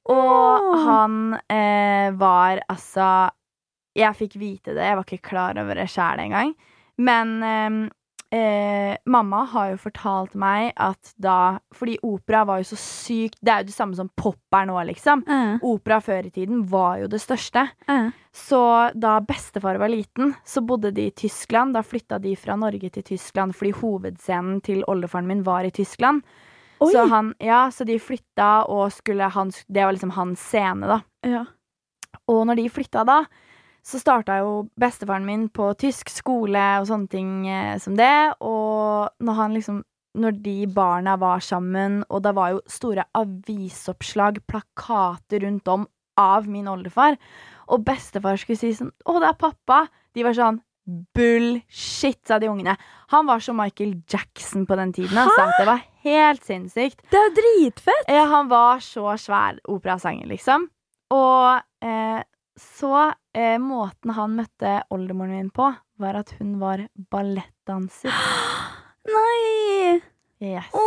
Og 0.06 0.68
oh. 0.70 0.84
han 0.86 1.34
eh, 1.50 2.12
var 2.14 2.62
altså 2.70 3.30
Jeg 3.99 4.14
fikk 4.14 4.36
vite 4.38 4.74
det, 4.76 4.84
jeg 4.86 4.97
var 4.99 5.05
ikke 5.09 5.28
klar 5.30 5.59
over 5.59 5.74
det 5.74 5.88
sjæl 5.91 6.20
engang. 6.22 6.53
Men 7.01 7.32
eh, 7.43 7.78
eh, 8.38 8.97
mamma 9.11 9.45
har 9.51 9.70
jo 9.72 9.78
fortalt 9.80 10.34
meg 10.38 10.72
at 10.76 11.14
da 11.16 11.59
Fordi 11.74 11.97
opera 12.05 12.45
var 12.45 12.61
jo 12.61 12.66
så 12.68 12.76
sykt 12.78 13.38
Det 13.41 13.49
er 13.55 13.62
jo 13.62 13.70
det 13.70 13.74
samme 13.74 13.97
som 13.97 14.11
pop 14.20 14.36
er 14.55 14.66
nå, 14.68 14.76
liksom. 14.91 15.24
Eh, 15.26 15.64
Opera 15.66 15.99
før 16.05 16.28
i 16.28 16.30
tiden 16.34 16.62
var 16.68 16.99
jo 17.01 17.09
det 17.11 17.20
største. 17.22 17.66
eh. 17.88 18.11
Så 18.30 18.61
da 18.95 19.16
bestefar 19.26 19.80
var 19.80 19.91
liten, 19.91 20.36
så 20.47 20.61
bodde 20.62 20.93
de 20.95 21.09
i 21.09 21.11
Tyskland. 21.11 21.74
Da 21.74 21.82
flytta 21.82 22.20
de 22.22 22.36
fra 22.38 22.55
Norge 22.55 22.91
til 22.95 23.03
Tyskland 23.03 23.57
fordi 23.59 23.72
hovedscenen 23.80 24.61
til 24.62 24.84
oldefaren 24.86 25.26
min 25.26 25.43
var 25.43 25.64
i 25.66 25.72
Tyskland. 25.74 26.22
Oi. 26.80 26.93
Så, 26.93 27.09
han, 27.11 27.34
ja, 27.43 27.64
så 27.74 27.84
de 27.84 27.99
flytta, 27.99 28.64
og 28.70 28.93
skulle 28.95 29.26
han, 29.34 29.51
det 29.68 29.82
var 29.84 29.93
liksom 29.93 30.14
hans 30.16 30.41
scene, 30.41 30.86
da. 30.88 31.01
Ja. 31.26 31.43
Og 32.30 32.47
når 32.47 32.57
de 32.62 32.68
flytta 32.72 33.03
da, 33.05 33.18
så 33.82 34.00
starta 34.00 34.40
jo 34.40 34.68
bestefaren 34.80 35.26
min 35.26 35.48
på 35.52 35.70
tysk 35.80 36.10
skole 36.12 36.64
og 36.80 36.88
sånne 36.90 37.10
ting 37.10 37.30
eh, 37.48 37.76
som 37.82 37.96
det. 37.98 38.36
Og 38.40 39.10
når 39.24 39.40
han 39.44 39.56
liksom 39.58 39.84
Når 40.18 40.40
de 40.42 40.66
barna 40.66 41.12
var 41.14 41.38
sammen, 41.38 42.00
og 42.10 42.24
det 42.24 42.32
var 42.34 42.48
jo 42.50 42.56
store 42.66 43.04
avisoppslag, 43.14 44.40
plakater 44.42 45.44
rundt 45.44 45.68
om 45.70 45.84
av 46.18 46.48
min 46.50 46.66
oldefar, 46.66 47.14
og 47.70 47.84
bestefar 47.86 48.34
skulle 48.34 48.58
si 48.58 48.72
sånn 48.74 48.90
'Å, 48.90 49.20
det 49.20 49.28
er 49.28 49.38
pappa', 49.38 49.86
de 50.12 50.24
var 50.26 50.34
sånn 50.34 50.58
Bullshit, 51.14 52.18
sa 52.26 52.38
de 52.38 52.48
ungene. 52.50 52.76
Han 53.12 53.26
var 53.26 53.38
som 53.38 53.56
Michael 53.56 54.02
Jackson 54.08 54.66
på 54.66 54.76
den 54.76 54.92
tiden. 54.92 55.16
Altså. 55.18 55.46
Det 55.58 55.66
var 55.68 55.84
helt 56.02 56.44
sinnssykt. 56.44 57.02
Det 57.10 57.18
er 57.18 57.28
jo 57.28 57.36
dritfett! 57.38 58.08
Ja, 58.08 58.24
han 58.30 58.48
var 58.50 58.82
så 58.82 59.14
svær 59.20 59.60
operasanger, 59.68 60.26
liksom. 60.26 60.66
Og 61.14 61.62
eh, 61.84 62.22
så 62.61 63.12
eh, 63.32 63.58
Måten 63.62 64.12
han 64.16 64.36
møtte 64.38 64.80
oldemoren 64.92 65.36
min 65.36 65.50
på, 65.54 65.70
var 66.00 66.18
at 66.20 66.32
hun 66.38 66.58
var 66.61 66.84
ballettdanser. 67.12 68.12
Nei! 69.14 70.00
Yes. 70.40 70.70
Å, 70.72 70.84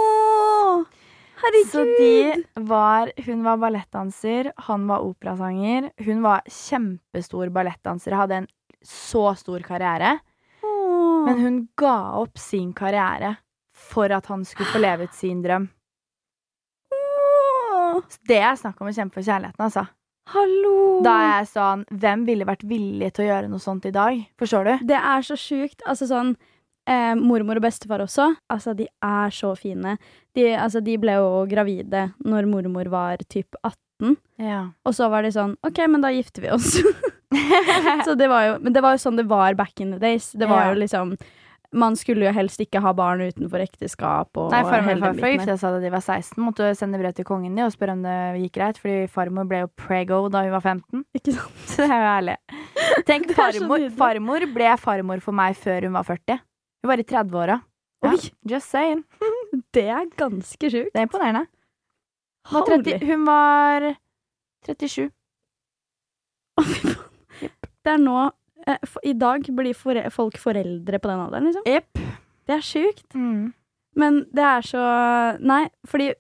herregud! 1.44 1.72
Så 1.74 1.84
de 1.86 2.66
var 2.70 3.12
Hun 3.26 3.44
var 3.46 3.60
ballettdanser, 3.62 4.52
han 4.68 4.88
var 4.90 5.06
operasanger. 5.06 5.92
Hun 6.06 6.24
var 6.26 6.46
kjempestor 6.50 7.54
ballettdanser, 7.54 8.18
hadde 8.18 8.44
en 8.44 8.50
så 8.84 9.30
stor 9.40 9.64
karriere. 9.66 10.18
Åh. 10.66 11.26
Men 11.28 11.42
hun 11.42 11.60
ga 11.80 11.98
opp 12.20 12.38
sin 12.42 12.74
karriere 12.76 13.36
for 13.74 14.12
at 14.14 14.28
han 14.30 14.46
skulle 14.46 14.74
få 14.74 14.82
leve 14.82 15.08
ut 15.10 15.18
sin 15.18 15.42
drøm. 15.46 15.70
Åh. 16.94 18.02
Det 18.30 18.42
er 18.42 18.58
snakk 18.60 18.82
om 18.82 18.90
å 18.90 18.96
kjempe 18.96 19.20
for 19.20 19.26
kjærligheten, 19.30 19.70
altså. 19.70 19.86
Hallo! 20.32 21.02
Da 21.04 21.14
er 21.20 21.32
jeg 21.42 21.50
sånn 21.52 21.82
Hvem 22.00 22.22
ville 22.28 22.46
vært 22.48 22.64
villig 22.68 23.10
til 23.16 23.26
å 23.26 23.28
gjøre 23.28 23.50
noe 23.52 23.60
sånt 23.64 23.86
i 23.90 23.92
dag? 23.96 24.22
Forstår 24.40 24.70
du? 24.70 24.74
Det 24.94 25.00
er 25.00 25.26
så 25.28 25.36
sjukt. 25.40 25.84
Altså 25.90 26.08
sånn 26.10 26.32
eh, 26.88 27.14
Mormor 27.20 27.60
og 27.60 27.66
bestefar 27.66 28.04
også. 28.06 28.30
Altså, 28.54 28.74
de 28.78 28.88
er 29.04 29.36
så 29.36 29.52
fine. 29.60 29.98
De, 30.38 30.48
altså, 30.56 30.82
de 30.86 30.96
ble 31.02 31.18
jo 31.20 31.44
gravide 31.52 32.06
når 32.24 32.48
mormor 32.50 32.88
var 32.94 33.24
typ 33.28 33.58
18. 33.68 34.16
Ja. 34.42 34.62
Og 34.88 34.96
så 34.96 35.10
var 35.12 35.24
de 35.28 35.34
sånn 35.36 35.58
OK, 35.68 35.84
men 35.92 36.04
da 36.04 36.12
gifter 36.16 36.48
vi 36.48 36.54
oss. 36.56 36.80
så 38.08 38.16
det 38.20 38.28
var 38.32 38.48
jo 38.48 38.58
Men 38.64 38.74
det 38.76 38.82
var 38.86 38.96
jo 38.96 39.04
sånn 39.04 39.20
det 39.20 39.28
var 39.30 39.60
back 39.60 39.76
in 39.84 39.92
the 39.96 40.00
days. 40.02 40.32
Det 40.32 40.48
var 40.50 40.70
Ja. 40.70 40.72
jo 40.74 40.82
liksom 40.86 41.18
Man 41.74 41.96
skulle 41.98 42.28
jo 42.28 42.32
helst 42.36 42.62
ikke 42.62 42.82
ha 42.84 42.92
barn 42.96 43.24
utenfor 43.26 43.64
ekteskap 43.64 44.38
og 44.38 44.52
Nei, 44.54 44.62
farmor 44.68 44.94
og 44.94 45.04
farfar 45.08 45.32
gifta 45.34 45.56
seg 45.58 45.76
da 45.76 45.82
de 45.82 45.92
var 45.94 46.04
16. 46.04 46.38
Måtte 46.46 46.70
sende 46.78 47.00
brev 47.02 47.16
til 47.18 47.26
kongen 47.28 47.56
din 47.56 47.66
og 47.66 47.74
spørre 47.74 47.96
om 47.98 48.04
det 48.06 48.18
gikk 48.44 48.58
greit, 48.60 48.82
fordi 48.82 49.08
farmor 49.12 49.48
ble 49.50 49.64
jo 49.64 49.70
prego 49.80 50.20
da 50.34 50.44
hun 50.46 50.54
var 50.54 50.62
15. 50.62 51.04
Ikke 51.18 51.36
sant? 51.38 51.64
Så 51.74 51.88
det 51.88 51.96
er 51.96 52.04
jo 52.04 52.12
ærlig. 52.12 52.38
Tenk, 53.10 53.34
farmor, 53.40 53.88
farmor 53.98 54.48
ble 54.54 54.76
farmor 54.82 55.24
for 55.26 55.40
meg 55.42 55.58
før 55.60 55.90
hun 55.90 55.98
var 55.98 56.08
40. 56.12 56.40
Hun 56.84 56.92
var 56.94 57.02
i 57.02 57.08
30-åra. 57.14 57.60
Ja, 58.04 58.14
just 58.54 58.70
saying. 58.70 59.04
det 59.76 59.88
er 59.88 60.08
ganske 60.20 60.70
sjukt. 60.70 60.94
Det 60.94 61.02
er 61.02 61.08
imponerende. 61.08 61.48
Hun 62.52 62.60
var, 62.60 62.72
30, 62.84 63.06
hun 63.08 63.28
var 63.28 63.90
37. 64.68 65.10
Å, 66.54 66.66
fy 66.68 66.80
faen. 66.92 67.10
Det 67.84 67.92
er 67.92 68.00
nå 68.00 68.18
I 69.04 69.14
dag 69.20 69.48
blir 69.56 69.76
fore, 69.76 70.06
folk 70.14 70.38
foreldre 70.40 71.00
på 71.00 71.10
den 71.12 71.24
alderen, 71.26 71.50
liksom. 71.50 71.66
Yep. 71.68 72.04
Det 72.48 72.56
er 72.58 72.66
sjukt. 72.66 73.08
Mm. 73.16 73.52
Men 74.00 74.24
det 74.34 74.46
er 74.48 74.66
så 74.66 74.84
Nei, 75.44 75.68
fordi 75.90 76.12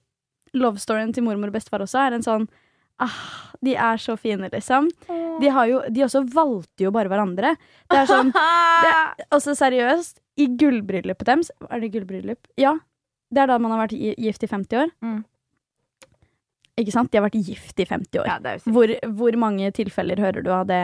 love 0.53 0.81
storyen 0.81 1.13
til 1.15 1.25
mormor 1.25 1.49
og 1.49 1.55
bestefar 1.55 1.81
også 1.81 2.03
er 2.03 2.17
en 2.17 2.25
sånn 2.25 2.45
ah, 3.01 3.15
De 3.63 3.73
er 3.73 4.01
så 4.01 4.15
fine, 4.19 4.49
liksom. 4.53 4.91
De 5.41 5.49
har 5.49 5.69
jo 5.71 5.81
De 5.89 6.05
også 6.05 6.23
valgte 6.33 6.85
jo 6.85 6.93
bare 6.93 7.11
hverandre. 7.11 7.55
Det 7.89 8.03
er 8.03 8.09
sånn 8.09 8.31
det 8.33 8.93
er, 8.93 9.27
Også 9.33 9.55
seriøst, 9.63 10.19
i 10.37 10.49
gullbryllupet 10.59 11.29
deres 11.29 11.51
Er 11.69 11.83
det 11.83 11.93
gullbryllup? 11.95 12.51
Ja. 12.61 12.77
Det 13.33 13.41
er 13.41 13.49
da 13.49 13.57
man 13.61 13.73
har 13.73 13.87
vært 13.87 13.97
gift 13.97 14.43
i 14.45 14.49
50 14.51 14.83
år. 14.83 14.91
Mm. 15.01 15.21
Ikke 16.81 16.93
sant? 16.95 17.11
De 17.13 17.19
har 17.19 17.27
vært 17.27 17.37
gift 17.37 17.79
i 17.79 17.85
50 17.85 18.19
år. 18.23 18.27
Ja, 18.27 18.39
det 18.41 18.49
er 18.49 18.57
jo. 18.57 18.71
Hvor, 18.73 18.93
hvor 19.19 19.35
mange 19.37 19.69
tilfeller 19.77 20.17
hører 20.17 20.41
du 20.41 20.49
av 20.53 20.65
det? 20.69 20.79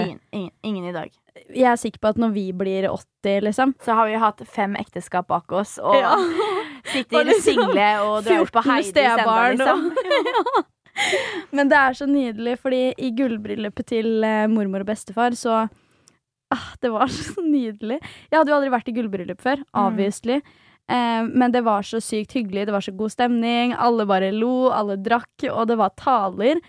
Ingen, 0.00 0.20
ingen, 0.32 0.52
ingen 0.64 0.86
i 0.88 0.94
dag. 0.94 1.10
Jeg 1.52 1.66
er 1.68 1.76
sikker 1.76 2.00
på 2.00 2.12
at 2.14 2.20
når 2.20 2.30
vi 2.32 2.44
blir 2.56 2.86
80, 2.88 3.42
liksom 3.44 3.74
Så 3.84 3.92
har 3.98 4.08
vi 4.08 4.16
hatt 4.16 4.40
fem 4.48 4.72
ekteskap 4.80 5.28
bak 5.28 5.52
oss, 5.52 5.76
og 5.76 5.98
Ja. 5.98 6.14
sitter 6.94 7.20
Og 7.20 7.28
liksom 7.28 7.44
single 7.50 7.88
og 8.06 8.24
drar 8.24 8.48
på 8.48 8.62
14 8.62 8.70
Heidis 8.70 8.92
enda, 8.94 9.16
stebarn, 9.18 9.60
liksom. 9.60 10.64
Men 11.56 11.68
det 11.68 11.76
er 11.76 11.98
så 11.98 12.06
nydelig, 12.08 12.56
fordi 12.62 12.82
i 12.96 13.10
gullbryllupet 13.16 13.90
til 13.92 14.24
eh, 14.24 14.46
mormor 14.48 14.86
og 14.86 14.88
bestefar, 14.88 15.36
så 15.36 15.66
ah, 15.66 16.68
Det 16.80 16.92
var 16.94 17.12
så 17.12 17.44
nydelig. 17.44 18.00
Jeg 18.30 18.38
hadde 18.38 18.52
jo 18.52 18.56
aldri 18.56 18.72
vært 18.72 18.88
i 18.88 18.96
gullbryllup 18.96 19.44
før, 19.44 19.60
obviously. 19.76 20.40
Eh, 20.88 21.22
men 21.26 21.52
det 21.52 21.64
var 21.66 21.82
så 21.82 21.98
sykt 22.00 22.32
hyggelig, 22.36 22.66
det 22.68 22.72
var 22.76 22.84
så 22.84 22.92
god 22.96 23.10
stemning. 23.14 23.72
Alle 23.74 24.06
bare 24.06 24.32
lo, 24.32 24.68
alle 24.70 24.96
drakk, 25.02 25.48
og 25.50 25.66
det 25.70 25.76
var 25.80 25.94
taler. 25.98 26.60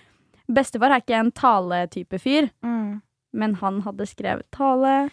Bestefar 0.49 0.93
er 0.95 1.01
ikke 1.03 1.19
en 1.19 1.31
taletype 1.35 2.19
fyr, 2.23 2.49
Mm. 2.63 3.01
men 3.33 3.55
han 3.55 3.81
hadde 3.83 4.05
skrevet 4.07 4.47
tale, 4.55 5.09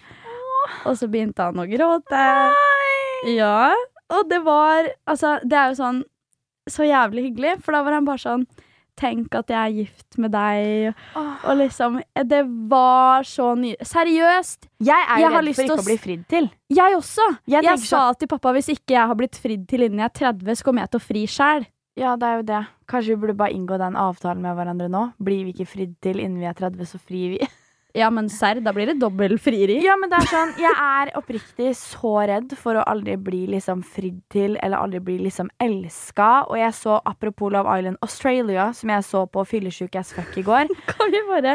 og 0.86 0.94
så 0.96 1.08
begynte 1.10 1.42
han 1.42 1.58
å 1.58 1.66
gråte. 1.68 2.22
Nei. 2.54 3.34
Ja, 3.36 3.74
og 4.10 4.28
det 4.30 4.42
var 4.44 4.88
Altså, 5.08 5.38
det 5.42 5.52
er 5.58 5.72
jo 5.72 5.80
sånn 5.82 6.02
så 6.70 6.86
jævlig 6.88 7.26
hyggelig, 7.30 7.62
for 7.62 7.72
da 7.72 7.82
var 7.82 7.92
han 7.92 8.04
bare 8.06 8.18
sånn 8.22 8.46
Tenk 8.96 9.34
at 9.34 9.48
jeg 9.50 9.58
er 9.58 9.72
gift 9.74 10.18
med 10.22 10.30
deg, 10.30 10.94
Oh. 11.18 11.34
og 11.50 11.56
liksom 11.58 11.96
Det 12.14 12.42
var 12.70 13.26
så 13.26 13.54
ny... 13.58 13.74
Seriøst! 13.82 14.68
Jeg 14.86 15.06
er 15.10 15.20
jo 15.24 15.30
redd 15.34 15.54
for 15.54 15.64
ikke 15.64 15.76
å 15.76 15.82
å 15.82 15.86
bli 15.88 15.96
fridd 15.98 16.24
til. 16.30 16.48
Jeg 16.70 16.96
også! 16.96 17.26
Jeg 17.50 17.64
Jeg, 17.66 17.78
sa 17.82 18.04
sa 18.10 18.18
til 18.18 18.30
pappa 18.30 18.52
hvis 18.54 18.70
ikke 18.76 18.94
jeg 18.94 19.06
har 19.10 19.18
blitt 19.18 19.36
fridd 19.40 19.66
til 19.70 19.82
innen 19.88 19.98
jeg 20.04 20.10
er 20.12 20.32
30, 20.32 20.54
så 20.60 20.64
kommer 20.68 20.84
jeg 20.86 20.94
til 20.94 21.02
å 21.02 21.06
fri 21.08 21.24
sjæl. 21.26 21.66
Ja, 21.98 22.14
det 22.18 22.26
er 22.26 22.36
jo 22.40 22.46
det. 22.46 22.62
Kanskje 22.90 23.14
vi 23.14 23.20
burde 23.22 23.36
bare 23.38 23.54
inngå 23.54 23.78
den 23.78 23.94
avtalen 23.98 24.42
med 24.42 24.56
hverandre 24.58 24.88
nå. 24.90 25.04
Blir 25.22 25.44
vi 25.46 25.54
ikke 25.54 25.66
fridd 25.70 25.94
til 26.02 26.18
innen 26.22 26.40
vi 26.42 26.48
er 26.50 26.54
30, 26.58 26.86
så 26.90 26.98
frir 27.02 27.36
vi. 27.36 27.50
Ja, 27.94 28.08
men 28.10 28.26
serr, 28.26 28.58
da 28.58 28.72
blir 28.74 28.88
det 28.90 28.96
dobbel 28.98 29.36
frieri. 29.38 29.76
Ja, 29.84 29.94
men 29.94 30.10
det 30.10 30.18
er 30.18 30.26
sånn, 30.26 30.52
jeg 30.58 30.74
er 30.74 31.12
oppriktig 31.14 31.68
så 31.78 32.16
redd 32.26 32.50
for 32.58 32.74
å 32.74 32.82
aldri 32.90 33.14
bli 33.22 33.44
liksom 33.52 33.84
fridd 33.86 34.16
til, 34.34 34.56
eller 34.66 34.82
aldri 34.82 34.98
bli 35.06 35.20
liksom 35.22 35.46
elska. 35.62 36.30
Og 36.48 36.58
jeg 36.58 36.74
så, 36.74 36.96
apropos 37.06 37.54
Love 37.54 37.70
Island 37.70 38.00
Australia, 38.02 38.72
som 38.74 38.90
jeg 38.90 39.06
så 39.06 39.22
på 39.30 39.44
Fyllesyk 39.46 39.94
as 40.00 40.10
fuck 40.16 40.34
i 40.40 40.42
går. 40.42 40.74
Kan 40.90 41.14
vi 41.14 41.22
bare 41.28 41.54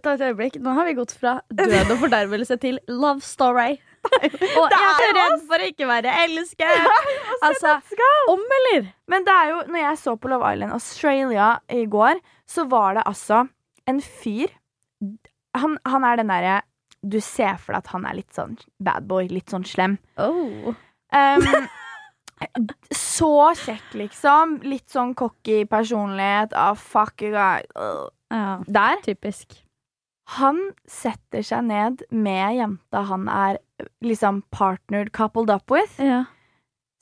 ta 0.00 0.14
et 0.14 0.24
øyeblikk? 0.24 0.56
Nå 0.64 0.72
har 0.78 0.88
vi 0.88 0.96
gått 0.96 1.12
fra 1.20 1.36
død 1.52 1.76
og 1.82 2.00
fordervelse 2.06 2.58
til 2.64 2.80
love 2.88 3.20
story. 3.20 3.76
Og 4.14 4.72
jeg 4.72 4.80
er 4.80 4.98
så 5.02 5.12
redd 5.20 5.46
for 5.52 5.60
å 5.60 5.68
ikke 5.68 5.92
være 5.92 6.16
elsket. 6.24 6.90
Altså, 7.44 7.76
om 8.32 8.40
eller? 8.56 8.86
Men 9.10 9.24
det 9.26 9.32
er 9.36 9.50
jo, 9.50 9.56
når 9.68 9.82
jeg 9.82 9.96
så 10.00 10.14
på 10.16 10.30
Love 10.32 10.48
Island 10.54 10.72
Australia 10.72 11.48
i 11.68 11.84
går, 11.84 12.22
så 12.48 12.64
var 12.72 12.96
det 12.96 13.02
altså 13.10 13.42
en 13.90 14.00
fyr 14.00 14.48
Han, 15.54 15.78
han 15.86 16.04
er 16.04 16.18
den 16.18 16.32
derre 16.32 16.54
Du 17.04 17.20
ser 17.22 17.58
for 17.60 17.74
deg 17.74 17.84
at 17.84 17.92
han 17.92 18.06
er 18.08 18.16
litt 18.18 18.34
sånn 18.34 18.56
bad 18.82 19.06
boy, 19.08 19.26
litt 19.28 19.52
sånn 19.52 19.66
slem. 19.68 19.98
Oh. 20.16 20.72
Um, 21.14 21.68
så 22.90 23.52
kjekk, 23.60 23.90
liksom. 24.00 24.58
Litt 24.64 24.88
sånn 24.90 25.12
cocky 25.18 25.64
personlighet. 25.70 26.56
Oh, 26.56 26.72
fuck 26.74 27.20
you 27.22 27.34
guys. 27.34 27.68
Ja, 28.32 28.58
Der. 28.66 29.02
typisk. 29.04 29.60
Han 30.38 30.70
setter 30.88 31.44
seg 31.44 31.66
ned 31.68 32.02
med 32.08 32.56
jenta 32.56 33.02
han 33.10 33.28
er 33.28 33.58
liksom 34.00 34.40
partnered, 34.50 35.12
coupled 35.12 35.52
up 35.52 35.70
with. 35.70 35.98
Ja. 36.00 36.24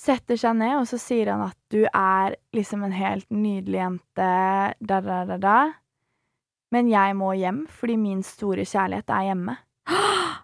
Setter 0.02 0.34
seg 0.36 0.56
ned, 0.58 0.80
og 0.80 0.88
så 0.90 0.98
sier 0.98 1.30
han 1.30 1.44
at 1.46 1.58
du 1.70 1.84
er 1.86 2.34
liksom 2.56 2.82
en 2.82 2.96
helt 2.96 3.28
nydelig 3.30 3.78
jente, 3.78 4.32
da, 4.82 4.98
da, 4.98 5.20
da, 5.28 5.38
da. 5.38 5.58
Men 6.72 6.88
jeg 6.88 7.16
må 7.18 7.34
hjem, 7.36 7.66
fordi 7.68 7.98
min 8.00 8.22
store 8.24 8.64
kjærlighet 8.64 9.10
er 9.12 9.26
hjemme. 9.28 9.56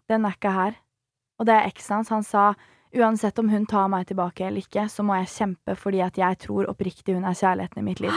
Den 0.08 0.26
er 0.28 0.36
ikke 0.36 0.52
her. 0.52 0.76
Og 1.40 1.48
det 1.48 1.54
er 1.54 1.70
eksen 1.70 1.98
hans. 1.98 2.12
Han 2.12 2.26
sa 2.26 2.50
uansett 2.96 3.38
om 3.40 3.48
hun 3.48 3.66
tar 3.68 3.88
meg 3.92 4.08
tilbake 4.08 4.46
eller 4.46 4.64
ikke, 4.64 4.86
så 4.92 5.04
må 5.04 5.16
jeg 5.20 5.32
kjempe 5.32 5.76
fordi 5.76 6.00
at 6.04 6.18
jeg 6.18 6.38
tror 6.44 6.68
oppriktig 6.70 7.16
hun 7.16 7.26
er 7.28 7.36
kjærligheten 7.36 7.82
i 7.82 7.88
mitt 7.88 8.00
liv. 8.04 8.14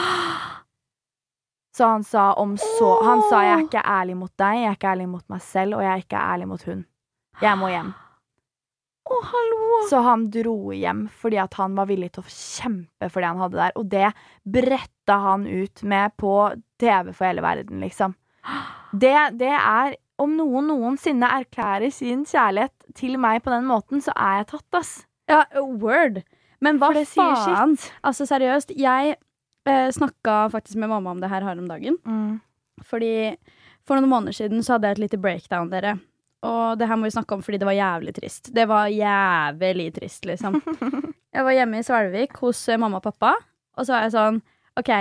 Så 1.76 1.88
han 1.88 2.04
sa 2.04 2.34
om 2.40 2.58
så 2.60 2.90
Han 3.04 3.22
sa 3.30 3.44
jeg 3.46 3.54
er 3.54 3.66
ikke 3.66 3.84
ærlig 3.88 4.18
mot 4.20 4.32
deg, 4.36 4.58
jeg 4.60 4.70
er 4.70 4.76
ikke 4.80 4.92
ærlig 4.92 5.10
mot 5.12 5.24
meg 5.32 5.44
selv, 5.44 5.78
og 5.78 5.84
jeg 5.86 5.92
er 5.92 6.04
ikke 6.04 6.24
ærlig 6.34 6.48
mot 6.52 6.64
hun. 6.68 6.82
Jeg 7.42 7.60
må 7.60 7.70
hjem. 7.72 7.94
Å, 9.12 9.20
hallo! 9.32 9.62
Så 9.90 10.02
han 10.06 10.28
dro 10.34 10.56
hjem 10.76 11.06
fordi 11.22 11.40
at 11.42 11.56
han 11.60 11.78
var 11.80 11.88
villig 11.90 12.12
til 12.16 12.26
å 12.26 12.32
kjempe 12.32 13.10
for 13.10 13.24
det 13.24 13.32
han 13.32 13.42
hadde 13.44 13.60
der. 13.60 13.74
Og 13.80 13.88
det 13.92 14.12
bretta 15.02 15.20
han 15.20 15.48
ut 15.48 15.84
med 15.84 16.18
på 16.18 16.54
TV 16.80 17.14
for 17.14 17.26
hele 17.26 17.42
verden, 17.42 17.80
liksom. 17.80 18.14
Det, 18.92 19.38
det 19.38 19.54
er 19.54 19.96
Om 20.18 20.36
noen 20.38 20.68
noensinne 20.68 21.26
erklærer 21.26 21.90
sin 21.90 22.26
kjærlighet 22.26 22.94
til 22.94 23.18
meg 23.18 23.42
på 23.42 23.50
den 23.50 23.66
måten, 23.66 24.02
så 24.02 24.12
er 24.14 24.42
jeg 24.42 24.48
tatt, 24.52 24.76
ass. 24.78 24.92
Ja, 25.26 25.46
word. 25.58 26.22
Men 26.62 26.78
hva 26.78 26.92
faen? 26.94 27.74
Altså, 28.06 28.28
seriøst. 28.30 28.70
Jeg 28.78 29.16
eh, 29.66 29.90
snakka 29.90 30.52
faktisk 30.54 30.78
med 30.78 30.92
mamma 30.92 31.10
om 31.10 31.22
det 31.24 31.30
her 31.32 31.42
her 31.42 31.58
om 31.58 31.66
dagen. 31.68 31.98
Mm. 32.06 32.38
Fordi 32.86 33.36
For 33.82 33.98
noen 33.98 34.12
måneder 34.12 34.38
siden 34.38 34.62
så 34.62 34.76
hadde 34.76 34.92
jeg 34.92 35.00
et 35.00 35.04
lite 35.08 35.18
breakdown, 35.18 35.72
dere. 35.72 35.96
Og 36.46 36.78
det 36.78 36.86
her 36.86 37.00
må 37.02 37.10
vi 37.10 37.16
snakke 37.18 37.34
om 37.34 37.42
fordi 37.42 37.58
det 37.58 37.66
var 37.66 37.80
jævlig 37.80 38.14
trist. 38.14 38.54
Det 38.54 38.68
var 38.70 38.94
jævlig 38.94 39.90
trist, 39.96 40.26
liksom. 40.26 40.62
Jeg 41.34 41.48
var 41.48 41.56
hjemme 41.56 41.80
i 41.80 41.84
Svelvik 41.88 42.38
hos 42.44 42.68
mamma 42.78 43.00
og 43.00 43.06
pappa, 43.08 43.34
og 43.80 43.86
så 43.88 43.96
var 43.96 44.02
jeg 44.04 44.12
sånn 44.12 44.42
OK, 44.80 44.92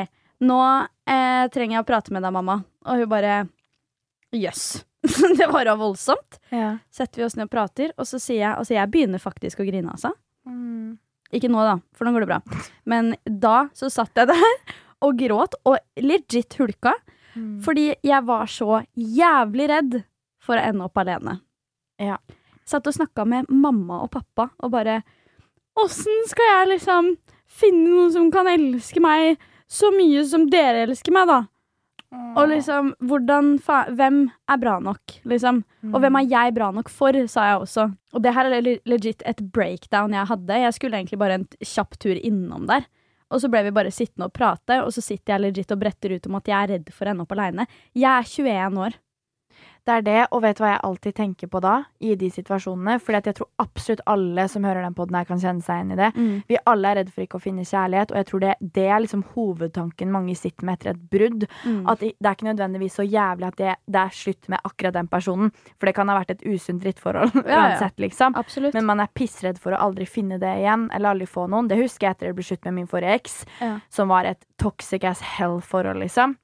nå 0.46 0.60
eh, 1.06 1.46
trenger 1.52 1.76
jeg 1.76 1.84
å 1.84 1.88
prate 1.88 2.14
med 2.14 2.24
deg, 2.24 2.34
mamma. 2.34 2.60
Og 2.88 3.02
hun 3.02 3.10
bare 3.10 3.42
Jøss. 4.34 4.84
det 5.38 5.46
var 5.50 5.66
da 5.66 5.76
voldsomt. 5.78 6.40
Ja. 6.54 6.76
Setter 6.92 7.22
vi 7.22 7.26
oss 7.26 7.36
ned 7.38 7.48
og 7.48 7.54
prater, 7.54 7.94
og 7.96 8.08
så 8.08 8.20
sier 8.20 8.42
jeg 8.42 8.52
Altså, 8.52 8.74
jeg 8.76 8.92
begynner 8.92 9.22
faktisk 9.22 9.62
å 9.62 9.66
grine, 9.66 9.94
altså. 9.94 10.12
Mm. 10.48 10.98
Ikke 11.34 11.50
nå, 11.50 11.62
da, 11.66 11.78
for 11.94 12.06
nå 12.06 12.14
går 12.14 12.26
det 12.26 12.30
bra. 12.32 12.40
Men 12.90 13.14
da 13.24 13.70
så 13.76 13.90
satt 13.92 14.18
jeg 14.18 14.30
der 14.32 14.76
og 15.06 15.16
gråt, 15.20 15.56
og 15.64 15.78
legit 16.02 16.58
hulka. 16.60 16.94
Mm. 17.34 17.60
Fordi 17.64 17.92
jeg 18.02 18.26
var 18.26 18.50
så 18.50 18.82
jævlig 18.98 19.70
redd 19.70 20.00
for 20.42 20.58
å 20.58 20.66
ende 20.66 20.86
opp 20.88 20.98
alene. 21.00 21.38
Ja. 22.00 22.18
Satt 22.68 22.88
og 22.88 22.96
snakka 22.96 23.26
med 23.28 23.50
mamma 23.50 24.02
og 24.04 24.12
pappa 24.14 24.50
og 24.62 24.72
bare 24.72 25.00
Åssen 25.80 26.24
skal 26.28 26.48
jeg 26.48 26.68
liksom 26.72 27.08
finne 27.50 27.86
noen 27.86 28.10
som 28.12 28.26
kan 28.34 28.48
elske 28.50 29.00
meg 29.02 29.38
så 29.70 29.90
mye 29.94 30.24
som 30.26 30.48
dere 30.50 30.84
elsker 30.88 31.14
meg, 31.14 31.28
da? 31.30 31.40
Og 32.34 32.48
liksom, 32.50 32.88
hvordan 33.06 33.52
fa 33.62 33.84
Hvem 33.94 34.16
er 34.50 34.58
bra 34.58 34.78
nok, 34.82 35.20
liksom? 35.30 35.60
Og 35.94 36.00
hvem 36.02 36.16
er 36.18 36.26
jeg 36.32 36.54
bra 36.56 36.70
nok 36.74 36.88
for, 36.90 37.12
sa 37.30 37.44
jeg 37.52 37.60
også. 37.62 37.84
Og 38.14 38.22
det 38.24 38.32
her 38.34 38.50
er 38.50 38.60
le- 38.66 38.80
legit 38.84 39.22
et 39.24 39.38
breakdown 39.54 40.12
jeg 40.12 40.26
hadde. 40.26 40.58
Jeg 40.58 40.74
skulle 40.74 40.98
egentlig 40.98 41.18
bare 41.22 41.34
en 41.38 41.46
kjapp 41.62 41.94
tur 42.02 42.18
innom 42.18 42.66
der. 42.66 42.82
Og 43.30 43.38
så 43.40 43.48
ble 43.48 43.62
vi 43.62 43.70
bare 43.70 43.92
sittende 43.94 44.26
og 44.26 44.32
prate, 44.34 44.80
og 44.82 44.90
så 44.90 45.00
sitter 45.06 45.36
jeg 45.36 45.40
legit 45.44 45.70
og 45.70 45.78
bretter 45.78 46.16
ut 46.16 46.26
om 46.26 46.34
at 46.34 46.48
jeg 46.50 46.58
er 46.64 46.72
redd 46.74 46.90
for 46.92 47.06
å 47.06 47.10
ende 47.14 47.22
opp 47.22 47.30
aleine. 47.36 47.66
Jeg 47.94 48.10
er 48.10 48.26
21 48.26 48.78
år. 48.88 48.98
Det 49.90 49.96
er 49.98 50.04
det, 50.06 50.18
og 50.30 50.42
vet 50.44 50.58
du 50.58 50.62
hva 50.62 50.68
jeg 50.76 50.82
alltid 50.86 51.14
tenker 51.18 51.48
på 51.50 51.60
da, 51.64 51.72
i 52.06 52.12
de 52.14 52.28
situasjonene? 52.30 52.98
Fordi 53.02 53.20
jeg 53.32 53.36
tror 53.40 53.48
absolutt 53.58 54.02
alle 54.06 54.44
som 54.52 54.62
hører 54.68 54.84
den 54.86 54.94
podden 54.94 55.16
her, 55.18 55.26
kan 55.26 55.40
kjenne 55.42 55.64
seg 55.66 55.80
igjen 55.80 55.94
i 55.96 55.98
det. 55.98 56.10
Vi 56.46 56.58
alle 56.70 56.92
er 56.92 56.98
redd 57.00 57.10
for 57.10 57.24
ikke 57.24 57.40
å 57.40 57.42
finne 57.42 57.64
kjærlighet, 57.66 58.12
og 58.14 58.20
jeg 58.20 58.28
tror 58.28 58.44
det, 58.44 58.52
det 58.76 58.84
er 58.86 59.02
liksom 59.02 59.24
hovedtanken 59.34 60.12
mange 60.14 60.36
sitter 60.38 60.68
med 60.68 60.78
etter 60.78 60.92
et 60.92 61.02
brudd. 61.10 61.46
Mm. 61.66 61.80
At 61.90 62.04
det 62.04 62.12
det 62.20 62.28
er 62.28 62.36
ikke 62.36 62.48
nødvendigvis 62.52 62.96
så 63.00 63.04
jævlig 63.08 63.46
at 63.48 63.56
det, 63.58 63.74
det 63.90 64.00
er 64.04 64.14
slutt 64.14 64.48
med 64.52 64.60
akkurat 64.68 64.94
den 65.00 65.08
personen. 65.10 65.50
For 65.80 65.88
det 65.90 65.94
kan 65.96 66.10
ha 66.12 66.18
vært 66.20 66.34
et 66.36 66.44
usunt 66.46 66.82
drittforhold 66.84 67.34
Ja, 67.40 67.46
ja. 67.48 67.62
uansett, 67.64 67.98
liksom. 68.02 68.36
Absolutt. 68.38 68.74
Men 68.76 68.86
man 68.86 69.00
er 69.02 69.10
pissredd 69.16 69.58
for 69.58 69.74
å 69.74 69.80
aldri 69.88 70.06
finne 70.06 70.38
det 70.42 70.52
igjen, 70.62 70.86
eller 70.94 71.14
aldri 71.16 71.26
få 71.26 71.48
noen. 71.50 71.66
Det 71.70 71.80
husker 71.80 72.06
jeg 72.10 72.18
etter 72.18 72.30
det 72.30 72.36
ble 72.38 72.46
slutt 72.46 72.68
med 72.68 72.78
min 72.78 72.90
forrige 72.90 73.16
eks, 73.18 73.40
Ja. 73.60 73.72
som 73.90 74.12
var 74.12 74.28
et 74.30 74.44
toxic 74.60 75.04
as 75.08 75.24
hell-forhold, 75.38 75.98
liksom. 76.04 76.36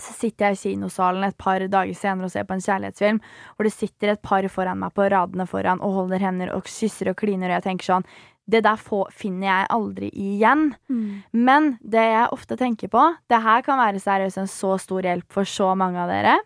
Så 0.00 0.14
sitter 0.16 0.50
jeg 0.50 0.58
i 0.58 0.60
kinosalen 0.62 1.26
et 1.26 1.38
par 1.38 1.62
dager 1.62 1.96
senere 1.96 2.28
og 2.28 2.32
ser 2.32 2.46
på 2.48 2.56
en 2.56 2.64
kjærlighetsfilm, 2.64 3.20
hvor 3.56 3.68
det 3.68 3.74
sitter 3.74 4.14
et 4.14 4.22
par 4.24 4.46
foran 4.52 4.80
meg 4.80 4.94
på 4.96 5.08
radene 5.12 5.46
foran 5.48 5.82
og 5.84 5.96
holder 5.98 6.24
hender 6.24 6.52
og 6.56 6.68
kysser 6.68 7.12
og 7.12 7.18
kliner, 7.20 7.50
og 7.50 7.58
jeg 7.58 7.66
tenker 7.68 7.92
sånn 7.92 8.10
Det 8.50 8.64
der 8.64 8.80
finner 9.14 9.46
jeg 9.46 9.66
aldri 9.70 10.08
igjen. 10.10 10.72
Mm. 10.90 11.22
Men 11.32 11.76
det 11.82 12.02
jeg 12.02 12.32
ofte 12.34 12.56
tenker 12.58 12.88
på 12.90 13.02
Det 13.28 13.38
her 13.44 13.62
kan 13.62 13.78
være 13.78 14.00
seriøst 14.00 14.40
en 14.42 14.50
så 14.50 14.76
stor 14.78 15.06
hjelp 15.06 15.28
for 15.30 15.44
så 15.44 15.74
mange 15.74 16.00
av 16.00 16.08
dere. 16.10 16.38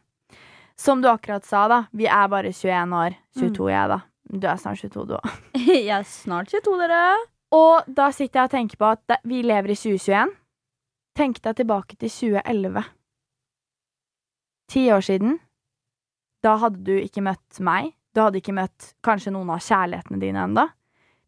Som 0.76 1.00
du 1.00 1.08
akkurat 1.08 1.46
sa, 1.46 1.68
da. 1.68 1.84
Vi 1.92 2.04
er 2.06 2.28
bare 2.28 2.52
21 2.52 2.92
år. 2.98 3.14
22 3.38 3.70
jeg, 3.70 3.88
da. 3.88 4.00
Du 4.34 4.46
er 4.48 4.58
snart 4.58 4.82
22, 4.82 5.06
du 5.06 5.14
òg. 5.16 5.30
jeg 5.70 5.88
er 5.94 6.04
snart 6.08 6.50
22, 6.50 6.76
dere. 6.82 7.02
Og 7.54 7.86
da 7.86 8.10
sitter 8.12 8.40
jeg 8.40 8.48
og 8.48 8.54
tenker 8.56 8.80
på 8.80 8.90
at 8.96 9.18
vi 9.28 9.42
lever 9.46 9.72
i 9.74 9.78
2021. 9.78 10.34
Tenk 11.14 11.38
deg 11.44 11.60
tilbake 11.60 11.96
til 12.00 12.10
2011. 12.10 12.82
Ti 14.74 14.88
år 14.90 15.04
siden. 15.06 15.36
Da 16.44 16.56
hadde 16.60 16.82
du 16.84 16.94
ikke 16.98 17.22
møtt 17.24 17.60
meg. 17.64 17.92
Du 18.14 18.20
hadde 18.22 18.40
ikke 18.40 18.54
møtt 18.56 18.92
kanskje 19.06 19.32
noen 19.34 19.52
av 19.54 19.62
kjærlighetene 19.64 20.20
dine 20.22 20.42
ennå. 20.48 20.64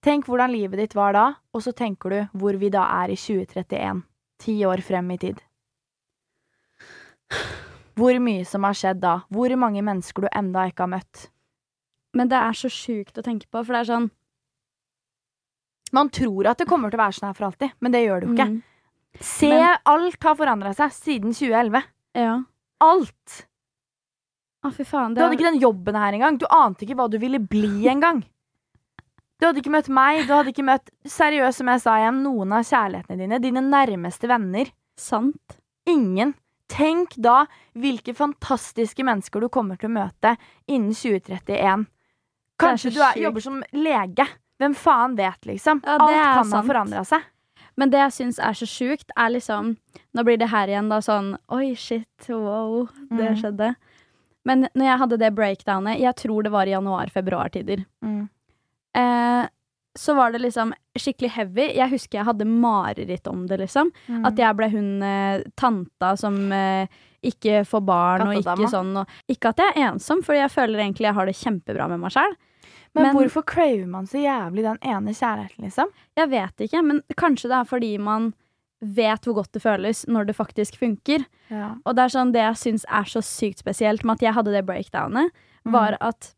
Tenk 0.05 0.27
hvordan 0.29 0.53
livet 0.53 0.79
ditt 0.83 0.95
var 0.95 1.15
da, 1.17 1.25
og 1.55 1.63
så 1.65 1.73
tenker 1.75 2.13
du 2.13 2.19
hvor 2.39 2.59
vi 2.61 2.69
da 2.75 2.85
er 3.03 3.15
i 3.15 3.19
2031. 3.19 4.03
Ti 4.43 4.55
år 4.69 4.83
frem 4.85 5.09
i 5.15 5.19
tid. 5.23 5.41
Hvor 7.97 8.19
mye 8.23 8.45
som 8.47 8.67
har 8.69 8.77
skjedd 8.77 9.01
da. 9.03 9.15
Hvor 9.33 9.55
mange 9.59 9.83
mennesker 9.83 10.27
du 10.27 10.29
enda 10.37 10.67
ikke 10.69 10.85
har 10.85 10.93
møtt. 10.99 11.29
Men 12.17 12.31
det 12.31 12.39
er 12.39 12.57
så 12.57 12.69
sjukt 12.73 13.19
å 13.19 13.25
tenke 13.25 13.49
på, 13.51 13.63
for 13.65 13.73
det 13.77 13.83
er 13.85 13.91
sånn 13.95 14.11
Man 15.95 16.09
tror 16.11 16.49
at 16.51 16.59
det 16.59 16.67
kommer 16.69 16.91
til 16.91 16.99
å 16.99 17.05
være 17.05 17.15
sånn 17.17 17.29
her 17.31 17.37
for 17.39 17.47
alltid, 17.47 17.73
men 17.81 17.93
det 17.95 18.01
gjør 18.03 18.21
det 18.21 18.27
jo 18.27 18.35
ikke. 18.35 18.47
mm, 18.51 18.63
Se, 19.23 19.49
Men- 19.49 19.79
alt 19.87 20.23
har 20.23 20.35
forandra 20.37 20.75
seg 20.75 20.91
siden 20.93 21.33
2011. 21.33 21.83
Ja. 22.15 22.43
Alt! 22.85 23.43
Å, 24.67 24.71
fy 24.75 24.85
faen. 24.85 25.15
Du 25.15 25.21
hadde 25.23 25.37
ikke 25.39 25.47
den 25.51 25.61
jobben 25.63 25.95
her 25.99 26.17
engang. 26.17 26.39
Du 26.41 26.47
ante 26.51 26.85
ikke 26.87 26.97
hva 26.99 27.07
du 27.13 27.19
ville 27.23 27.39
bli 27.41 27.87
engang. 27.93 28.25
Du 29.37 29.45
hadde 29.47 29.61
ikke 29.61 29.73
møtt 29.75 29.91
meg, 29.93 30.23
du 30.27 30.33
hadde 30.33 30.49
ikke 30.55 30.65
møtt 30.65 30.89
seriøst 31.13 31.61
som 31.61 31.69
jeg 31.69 31.83
sa 31.85 31.99
igjen, 32.01 32.23
noen 32.25 32.55
av 32.57 32.65
kjærlighetene 32.65 33.19
dine. 33.21 33.39
Dine 33.45 33.63
nærmeste 33.67 34.29
venner. 34.31 34.71
sant. 34.97 35.59
Ingen. 35.87 36.33
Tenk 36.73 37.13
da 37.23 37.45
hvilke 37.79 38.11
fantastiske 38.17 39.05
mennesker 39.07 39.45
du 39.45 39.49
kommer 39.53 39.77
til 39.79 39.87
å 39.91 39.95
møte 40.01 40.33
innen 40.67 40.91
2031. 40.97 41.85
Kanskje 42.59 42.91
så 42.91 42.95
du 42.97 43.03
er, 43.05 43.13
sjukt. 43.13 43.23
jobber 43.23 43.45
som 43.45 43.61
lege. 43.77 44.27
Hvem 44.57 44.75
faen 44.75 45.15
vet, 45.21 45.47
liksom? 45.47 45.83
Ja, 45.85 45.99
det 46.01 46.09
Alt 46.09 46.17
er 46.17 46.25
kan 46.25 46.39
ha 46.41 46.45
sant. 46.57 46.67
forandra 46.73 47.05
seg. 47.07 47.29
Men 47.77 47.91
det 47.93 47.99
jeg 47.99 48.13
syns 48.17 48.39
er 48.41 48.53
så 48.57 48.67
sjukt, 48.67 49.11
er 49.17 49.31
liksom 49.35 49.77
Nå 50.17 50.25
blir 50.25 50.39
det 50.41 50.49
her 50.49 50.69
igjen 50.69 50.89
da 50.89 50.99
sånn 51.05 51.35
Oi, 51.53 51.75
shit, 51.75 52.07
wow, 52.29 52.89
det 53.11 53.31
Mm. 53.33 53.37
skjedde. 53.43 53.75
Men 54.47 54.69
når 54.75 54.85
jeg 54.87 54.99
hadde 55.03 55.19
det 55.19 55.35
breakdownet, 55.35 55.99
jeg 56.01 56.15
tror 56.17 56.43
det 56.43 56.53
var 56.53 56.67
i 56.67 56.71
januar-februar-tider, 56.71 57.85
Mm. 58.03 58.29
eh, 58.95 59.49
så 59.97 60.15
var 60.15 60.33
det 60.33 60.41
liksom 60.43 60.73
skikkelig 60.99 61.31
heavy. 61.31 61.67
Jeg 61.75 61.91
husker 61.91 62.19
jeg 62.19 62.27
hadde 62.27 62.45
mareritt 62.47 63.27
om 63.27 63.47
det, 63.47 63.59
liksom. 63.61 63.91
Mm. 64.09 64.27
At 64.27 64.37
jeg 64.37 64.57
ble 64.57 64.69
hun 64.71 65.03
eh, 65.03 65.43
tanta 65.57 66.17
som 66.17 66.53
eh, 66.53 66.87
ikke 67.25 67.65
får 67.67 67.85
barn, 67.85 68.27
og 68.29 68.35
ikke 68.37 68.69
sånn. 68.71 68.95
Og, 69.01 69.07
ikke 69.29 69.49
at 69.49 69.57
jeg 69.57 69.73
er 69.77 69.89
ensom, 69.93 70.23
for 70.23 70.35
jeg 70.35 70.51
føler 70.53 70.79
egentlig 70.85 71.09
jeg 71.09 71.15
har 71.15 71.27
det 71.27 71.35
kjempebra 71.37 71.89
med 71.89 72.01
meg 72.01 72.13
sjøl. 72.13 72.37
Men, 72.97 73.11
Men- 73.11 73.17
hvorfor 73.19 73.45
craver 73.47 73.87
man 73.93 74.07
så 74.09 74.19
jævlig 74.23 74.65
den 74.65 74.79
ene 74.83 75.13
kjærligheten, 75.15 75.65
liksom? 75.69 75.93
Jeg 76.17 76.31
vet 76.33 76.65
ikke, 76.67 76.83
men 76.83 77.03
kanskje 77.21 77.51
det 77.53 77.59
er 77.61 77.69
fordi 77.69 77.91
man 78.01 78.33
vet 78.81 79.25
hvor 79.25 79.35
godt 79.39 79.53
det 79.57 79.63
føles 79.65 80.03
når 80.09 80.27
det 80.29 80.37
faktisk 80.37 80.79
funker. 80.81 81.25
Ja. 81.53 81.75
Og 81.85 81.97
det 81.97 82.05
er 82.07 82.13
sånn 82.13 82.33
det 82.35 82.43
jeg 82.43 82.61
syns 82.61 82.85
er 82.89 83.09
så 83.09 83.23
sykt 83.25 83.63
spesielt 83.65 84.05
med 84.05 84.19
at 84.19 84.27
jeg 84.27 84.37
hadde 84.37 84.53
det 84.53 84.65
breakdownet, 84.69 85.31
var 85.65 85.97
at 86.01 86.33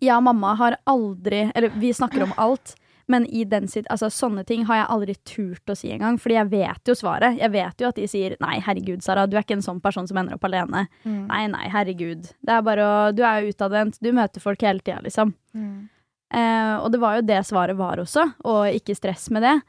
jeg 0.00 0.12
og 0.16 0.22
mamma 0.26 0.54
har 0.54 0.76
aldri 0.86 1.50
Eller 1.54 1.72
vi 1.80 1.92
snakker 1.96 2.22
om 2.26 2.32
alt, 2.44 2.74
men 3.08 3.26
i 3.26 3.44
den 3.46 3.68
sitt, 3.70 3.86
altså, 3.92 4.08
sånne 4.10 4.42
ting 4.46 4.64
har 4.66 4.80
jeg 4.80 4.86
aldri 4.90 5.14
turt 5.28 5.70
å 5.70 5.76
si 5.78 5.92
engang. 5.94 6.18
Fordi 6.18 6.38
jeg 6.40 6.50
vet 6.50 6.90
jo 6.90 6.96
svaret. 6.98 7.38
Jeg 7.38 7.52
vet 7.54 7.82
jo 7.82 7.90
at 7.90 7.98
de 8.00 8.06
sier 8.10 8.36
'nei, 8.42 8.56
herregud, 8.58 9.02
Sara, 9.02 9.26
du 9.26 9.36
er 9.36 9.44
ikke 9.44 9.58
en 9.58 9.62
sånn 9.62 9.82
person 9.82 10.08
som 10.08 10.18
ender 10.18 10.34
opp 10.34 10.46
alene'. 10.48 10.88
Mm. 11.04 11.26
Nei, 11.28 11.46
nei, 11.46 11.68
herregud. 11.70 12.32
Det 12.42 12.56
er 12.56 12.62
bare 12.66 12.82
å 12.82 13.14
Du 13.14 13.22
er 13.22 13.42
jo 13.42 13.52
utadvendt. 13.54 14.00
Du 14.02 14.10
møter 14.12 14.40
folk 14.40 14.60
hele 14.60 14.80
tida, 14.80 15.00
liksom. 15.02 15.34
Mm. 15.54 15.88
Eh, 16.34 16.76
og 16.82 16.90
det 16.90 17.00
var 17.00 17.16
jo 17.16 17.22
det 17.22 17.46
svaret 17.46 17.76
var 17.76 17.96
også, 18.02 18.34
og 18.44 18.74
ikke 18.74 18.96
stress 18.96 19.30
med 19.30 19.42
det. 19.42 19.60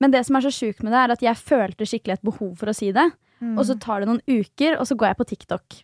Men 0.00 0.10
det 0.10 0.26
som 0.26 0.36
er 0.36 0.40
så 0.40 0.50
sjukt 0.50 0.82
med 0.82 0.92
det, 0.92 0.98
er 0.98 1.14
at 1.14 1.22
jeg 1.22 1.36
følte 1.36 1.86
skikkelig 1.86 2.18
et 2.18 2.26
behov 2.26 2.56
for 2.58 2.66
å 2.66 2.74
si 2.74 2.90
det. 2.92 3.06
Mm. 3.40 3.56
Og 3.56 3.64
så 3.68 3.78
tar 3.78 4.00
det 4.00 4.08
noen 4.08 4.22
uker, 4.26 4.76
og 4.80 4.86
så 4.88 4.96
går 4.96 5.12
jeg 5.12 5.18
på 5.20 5.28
TikTok. 5.30 5.80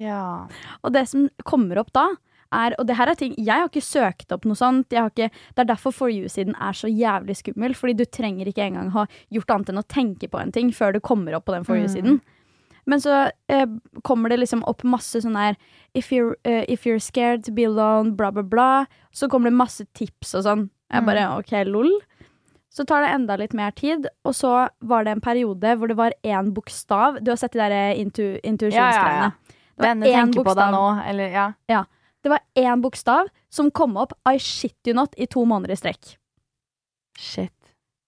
Ja. 0.00 0.48
Og 0.82 0.94
det 0.94 1.06
som 1.10 1.28
kommer 1.44 1.82
opp 1.82 1.92
da, 1.92 2.08
er 2.52 2.74
Og 2.78 2.86
det 2.86 2.96
her 2.98 3.10
er 3.10 3.14
ting 3.14 3.34
Jeg 3.38 3.62
har 3.62 3.68
ikke 3.68 3.84
søkt 3.84 4.32
opp 4.32 4.44
noe 4.48 4.58
sånt. 4.58 4.90
Ikke, 4.90 5.30
det 5.30 5.62
er 5.62 5.70
derfor 5.70 5.94
For 5.94 6.10
you-siden 6.10 6.56
er 6.58 6.76
så 6.76 6.90
jævlig 6.90 7.36
skummel. 7.38 7.74
Fordi 7.78 7.94
du 7.94 8.04
trenger 8.04 8.50
ikke 8.50 8.66
engang 8.66 8.90
ha 8.96 9.06
gjort 9.30 9.54
annet 9.54 9.72
enn 9.72 9.82
å 9.82 9.86
tenke 9.86 10.28
på 10.30 10.40
en 10.40 10.52
ting 10.52 10.72
før 10.74 10.92
du 10.96 11.00
kommer 11.00 11.36
opp 11.38 11.46
på 11.46 11.54
den 11.54 11.64
For 11.64 11.78
you-siden. 11.78 12.20
Men 12.90 13.00
så 13.00 13.30
eh, 13.48 13.66
kommer 14.02 14.32
det 14.32 14.40
liksom 14.40 14.64
opp 14.66 14.82
masse 14.82 15.20
sånn 15.22 15.36
her 15.38 15.56
if 15.94 16.10
you're, 16.10 16.34
eh, 16.48 16.64
if 16.68 16.86
you're 16.86 16.98
scared 17.02 17.44
to 17.44 17.52
be 17.52 17.66
alone, 17.68 18.16
bla, 18.16 18.32
bla, 18.32 18.42
bla. 18.42 18.86
Så 19.12 19.28
kommer 19.28 19.50
det 19.50 19.58
masse 19.60 19.86
tips 19.94 20.34
og 20.34 20.46
sånn. 20.46 20.64
Jeg 20.90 21.06
bare 21.06 21.28
OK, 21.38 21.52
lol. 21.68 21.90
Så 22.70 22.86
tar 22.86 23.02
det 23.02 23.12
enda 23.14 23.36
litt 23.38 23.54
mer 23.54 23.70
tid, 23.74 24.06
og 24.26 24.34
så 24.34 24.68
var 24.86 25.06
det 25.06 25.16
en 25.16 25.22
periode 25.22 25.74
hvor 25.78 25.90
det 25.90 25.96
var 25.98 26.14
én 26.22 26.52
bokstav. 26.54 27.18
Du 27.22 27.32
har 27.32 27.38
sett 27.38 27.54
de 27.54 27.62
der 27.62 27.74
eh, 27.74 28.00
intu, 28.00 28.38
intuisjonsgreiene. 28.46 29.30
Ja, 29.30 29.30
ja, 29.30 29.54
ja. 29.54 29.56
Denne 29.80 30.10
tenker 30.10 30.44
på 30.46 30.54
deg 30.54 30.74
nå, 30.74 30.84
eller 31.08 31.34
ja. 31.70 31.82
Det 32.22 32.28
var 32.32 32.40
én 32.58 32.82
bokstav 32.84 33.28
som 33.50 33.70
kom 33.70 33.96
opp 33.96 34.12
I 34.28 34.36
shit 34.38 34.76
you 34.86 34.94
not 34.94 35.14
i 35.16 35.26
to 35.26 35.44
måneder 35.48 35.72
i 35.72 35.78
strekk. 35.80 36.16
Shit. 37.18 37.54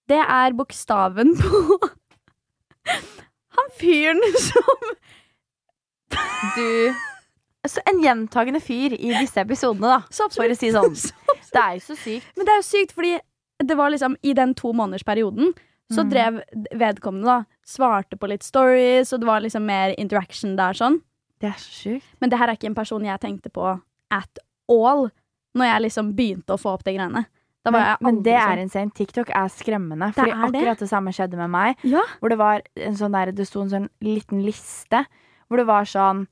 Det 0.09 0.19
er 0.19 0.53
bokstaven 0.57 1.33
på 1.39 1.79
han 3.57 3.69
fyren 3.79 4.21
som 4.43 4.87
Du 6.57 6.93
Så 7.67 7.79
en 7.87 8.01
gjentagende 8.03 8.59
fyr 8.59 8.93
i 8.97 9.13
disse 9.15 9.39
episodene, 9.39 9.87
da. 9.87 10.01
Så 10.11 10.27
For 10.35 10.51
å 10.51 10.57
si 10.59 10.71
sånn. 10.75 10.97
Det 11.53 11.61
er 11.61 11.77
jo 11.77 11.83
så 11.85 11.95
sykt. 11.95 12.25
Men 12.35 12.47
det 12.47 12.51
er 12.55 12.59
jo 12.59 12.65
sykt, 12.65 12.91
fordi 12.97 13.11
det 13.63 13.75
var 13.77 13.91
liksom 13.93 14.15
i 14.25 14.33
den 14.35 14.55
to 14.57 14.71
månedersperioden 14.75 15.53
så 15.93 16.01
Mm. 16.01 16.09
drev 16.09 16.37
vedkommende 16.79 17.27
da, 17.27 17.35
svarte 17.67 18.17
på 18.17 18.25
litt 18.31 18.41
stories, 18.43 19.11
og 19.13 19.19
det 19.21 19.27
var 19.27 19.43
liksom 19.43 19.65
mer 19.67 19.93
interaction 20.01 20.55
der 20.57 20.73
sånn. 20.73 20.95
Det 21.39 21.51
er 21.51 21.59
så 21.59 21.69
sykt. 21.75 22.07
Men 22.23 22.31
det 22.31 22.39
her 22.39 22.49
er 22.49 22.57
ikke 22.57 22.69
en 22.71 22.75
person 22.79 23.05
jeg 23.05 23.19
tenkte 23.21 23.51
på 23.53 23.67
at 24.13 24.43
all 24.71 25.07
når 25.57 25.69
jeg 25.69 25.85
liksom 25.87 26.11
begynte 26.17 26.55
å 26.55 26.61
få 26.61 26.75
opp 26.77 26.85
de 26.85 26.95
greiene. 26.95 27.25
Men, 27.63 27.83
men 28.03 28.17
det 28.25 28.35
sånn. 28.35 28.51
er 28.51 28.61
insane. 28.61 28.91
TikTok 28.95 29.29
er 29.31 29.51
skremmende. 29.53 30.09
Det 30.11 30.17
Fordi 30.17 30.33
er 30.33 30.47
akkurat 30.49 30.81
det 30.83 30.89
samme 30.89 31.13
skjedde 31.15 31.39
med 31.39 31.51
meg. 31.53 31.83
Ja. 31.87 32.03
Hvor 32.19 32.33
det 32.33 32.39
var 32.41 32.63
en 32.75 32.97
sånn 32.99 33.15
der, 33.15 33.31
det 33.35 33.47
sto 33.47 33.63
en 33.63 33.71
sånn 33.71 33.89
liten 34.03 34.43
liste 34.43 35.05
hvor 35.47 35.61
det 35.61 35.67
var 35.69 35.85
sånn 35.85 36.23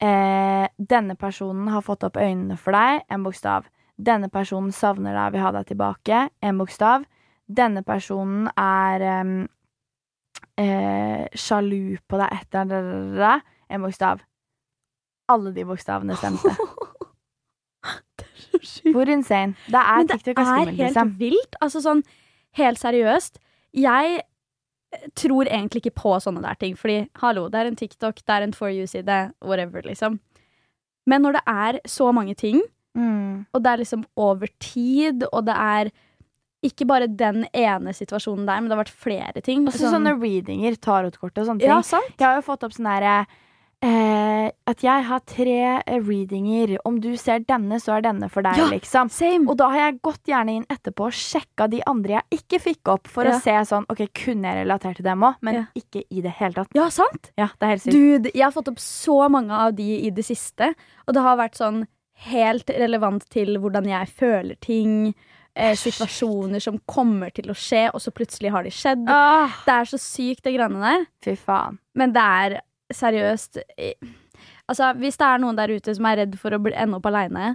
eh, 0.00 0.66
Denne 0.78 1.18
personen 1.20 1.68
har 1.68 1.84
fått 1.84 2.06
opp 2.06 2.16
øynene 2.16 2.56
for 2.56 2.74
deg, 2.74 3.04
en 3.12 3.26
bokstav. 3.26 3.68
Denne 3.94 4.30
personen 4.32 4.72
savner 4.74 5.14
deg, 5.14 5.34
vil 5.34 5.44
ha 5.44 5.52
deg 5.54 5.68
tilbake, 5.68 6.22
en 6.42 6.62
bokstav. 6.62 7.04
Denne 7.44 7.84
personen 7.86 8.48
er 8.56 9.04
em, 9.04 9.34
eh, 10.58 11.28
sjalu 11.36 12.00
på 12.08 12.18
deg 12.22 12.40
etter 12.40 12.72
en 12.72 13.84
bokstav. 13.84 14.24
Alle 15.30 15.52
de 15.52 15.68
bokstavene 15.68 16.16
stemte. 16.18 16.56
Hvor 18.94 19.10
insane. 19.10 19.54
Det 19.66 19.80
er 19.80 19.96
Men 19.98 20.06
det 20.06 20.18
TikTok 20.20 20.36
Det 20.36 20.42
er 20.44 20.50
skummelt, 20.50 20.76
helt 20.76 20.88
liksom. 20.88 21.12
vilt. 21.18 21.56
Altså 21.62 21.82
sånn, 21.84 22.02
helt 22.60 22.78
seriøst. 22.82 23.38
Jeg 23.74 24.20
eh, 24.94 25.08
tror 25.18 25.46
egentlig 25.50 25.82
ikke 25.84 25.96
på 26.02 26.14
sånne 26.22 26.42
der 26.42 26.54
ting. 26.60 26.76
Fordi, 26.78 27.08
hallo, 27.22 27.48
det 27.50 27.60
er 27.60 27.70
en 27.72 27.76
TikTok, 27.80 28.22
det 28.24 28.36
er 28.36 28.46
en 28.46 28.52
For 28.56 28.70
you-side, 28.70 29.18
whatever, 29.42 29.82
liksom. 29.82 30.20
Men 31.06 31.22
når 31.26 31.32
det 31.40 31.44
er 31.46 31.80
så 31.86 32.12
mange 32.14 32.34
ting, 32.34 32.62
Mm. 32.94 33.44
og 33.52 33.62
det 33.64 33.70
er 33.72 33.80
liksom 33.80 34.04
over 34.16 34.46
tid, 34.62 35.24
og 35.32 35.46
det 35.48 35.54
er 35.58 35.88
ikke 36.62 36.86
bare 36.86 37.08
den 37.10 37.40
ene 37.52 37.90
situasjonen 37.92 38.46
der, 38.46 38.60
men 38.60 38.70
det 38.70 38.76
har 38.76 38.84
vært 38.84 39.00
flere 39.02 39.42
ting. 39.42 39.64
Også 39.66 39.90
sånne 39.90 40.12
readinger, 40.14 40.76
tarotkort 40.78 41.36
og 41.42 41.48
sånne 41.48 41.58
ting. 41.58 41.68
Ja, 41.68 41.80
sant? 41.82 42.14
Jeg 42.16 42.24
har 42.28 42.36
jo 42.38 42.44
fått 42.46 42.62
opp 42.62 42.72
sånn 42.76 42.86
derre 42.86 43.26
eh, 43.84 44.50
At 44.66 44.80
jeg 44.84 45.04
har 45.04 45.20
tre 45.28 45.56
eh, 45.86 45.98
readinger. 46.00 46.76
Om 46.88 46.98
du 47.04 47.10
ser 47.20 47.40
denne, 47.44 47.76
så 47.82 47.98
er 47.98 48.04
denne 48.06 48.30
for 48.32 48.42
deg, 48.46 48.56
Ja. 48.56 48.66
liksom. 48.70 49.10
Same. 49.12 49.46
Og 49.50 49.56
da 49.60 49.68
har 49.68 49.78
jeg 49.92 50.00
gått 50.02 50.22
gjerne 50.30 50.56
inn 50.56 50.66
etterpå 50.72 51.06
og 51.10 51.12
sjekka 51.12 51.68
de 51.70 51.82
andre 51.86 52.22
jeg 52.30 52.40
ikke 52.40 52.60
fikk 52.62 52.88
opp, 52.94 53.06
for 53.08 53.24
Ja. 53.24 53.32
å 53.36 53.40
se 53.42 53.50
sånn 53.68 53.84
OK, 53.90 54.06
kunne 54.14 54.44
jeg 54.48 54.66
relatert 54.66 54.96
til 54.96 55.04
dem 55.04 55.20
òg? 55.22 55.36
Men 55.42 55.54
Ja. 55.54 55.64
ikke 55.76 56.04
i 56.10 56.20
det 56.22 56.32
hele 56.32 56.54
tatt. 56.54 56.68
ja, 56.74 56.88
sant? 56.88 57.30
Ja, 57.36 57.46
det 57.58 57.62
er 57.62 57.66
helt 57.68 57.82
sykt. 57.82 57.92
Dude, 57.92 58.30
jeg 58.34 58.42
har 58.42 58.52
fått 58.52 58.68
opp 58.68 58.78
så 58.78 59.28
mange 59.30 59.50
av 59.52 59.74
de 59.76 60.06
i 60.06 60.10
det 60.10 60.24
siste, 60.24 60.74
og 61.06 61.14
det 61.14 61.22
har 61.22 61.36
vært 61.36 61.54
sånn 61.56 61.86
helt 62.26 62.66
relevant 62.70 63.28
til 63.28 63.56
hvordan 63.58 63.84
jeg 63.86 64.08
føler 64.08 64.60
ting. 64.60 65.14
Eh, 65.56 65.74
situasjoner 65.76 66.60
som 66.60 66.80
kommer 66.88 67.30
til 67.32 67.44
å 67.44 67.54
skje, 67.54 67.88
og 67.94 68.00
så 68.00 68.10
plutselig 68.10 68.50
har 68.50 68.64
de 68.64 68.70
skjedd. 68.70 69.06
Åh, 69.06 69.48
Det 69.64 69.72
er 69.72 69.84
så 69.84 69.98
sykt, 70.00 70.42
det 70.42 70.54
greiene 70.56 70.80
der. 70.80 71.06
fy 71.22 71.36
faen. 71.36 71.78
Men 71.94 72.12
det 72.12 72.20
er 72.22 72.60
seriøst 72.96 73.58
Altså, 74.68 74.94
hvis 74.96 75.18
det 75.20 75.26
er 75.28 75.42
noen 75.42 75.58
der 75.58 75.74
ute 75.76 75.92
som 75.94 76.06
er 76.08 76.22
redd 76.22 76.38
for 76.40 76.56
å 76.56 76.58
bli, 76.64 76.72
ende 76.72 76.96
opp 76.96 77.04
aleine, 77.10 77.50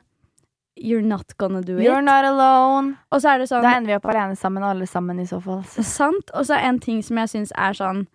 you're 0.78 1.02
not 1.02 1.34
gonna 1.42 1.62
do 1.66 1.78
it. 1.80 1.84
You're 1.88 2.06
not 2.06 2.26
alone. 2.28 2.96
Og 3.12 3.24
så 3.24 3.34
er 3.34 3.42
det 3.42 3.50
sånn 3.50 3.66
Da 3.66 3.74
ender 3.78 3.94
vi 3.94 3.98
opp 3.98 4.06
alene 4.14 4.38
sammen, 4.38 4.64
alle 4.64 4.86
sammen, 4.88 5.20
i 5.20 5.26
så 5.28 5.42
fall. 5.44 5.64
Sant? 5.66 6.30
Og 6.38 6.46
så 6.46 6.60
en 6.62 6.80
ting 6.80 7.02
som 7.04 7.18
jeg 7.24 7.34
syns 7.34 7.56
er 7.58 7.78
sånn 7.78 8.06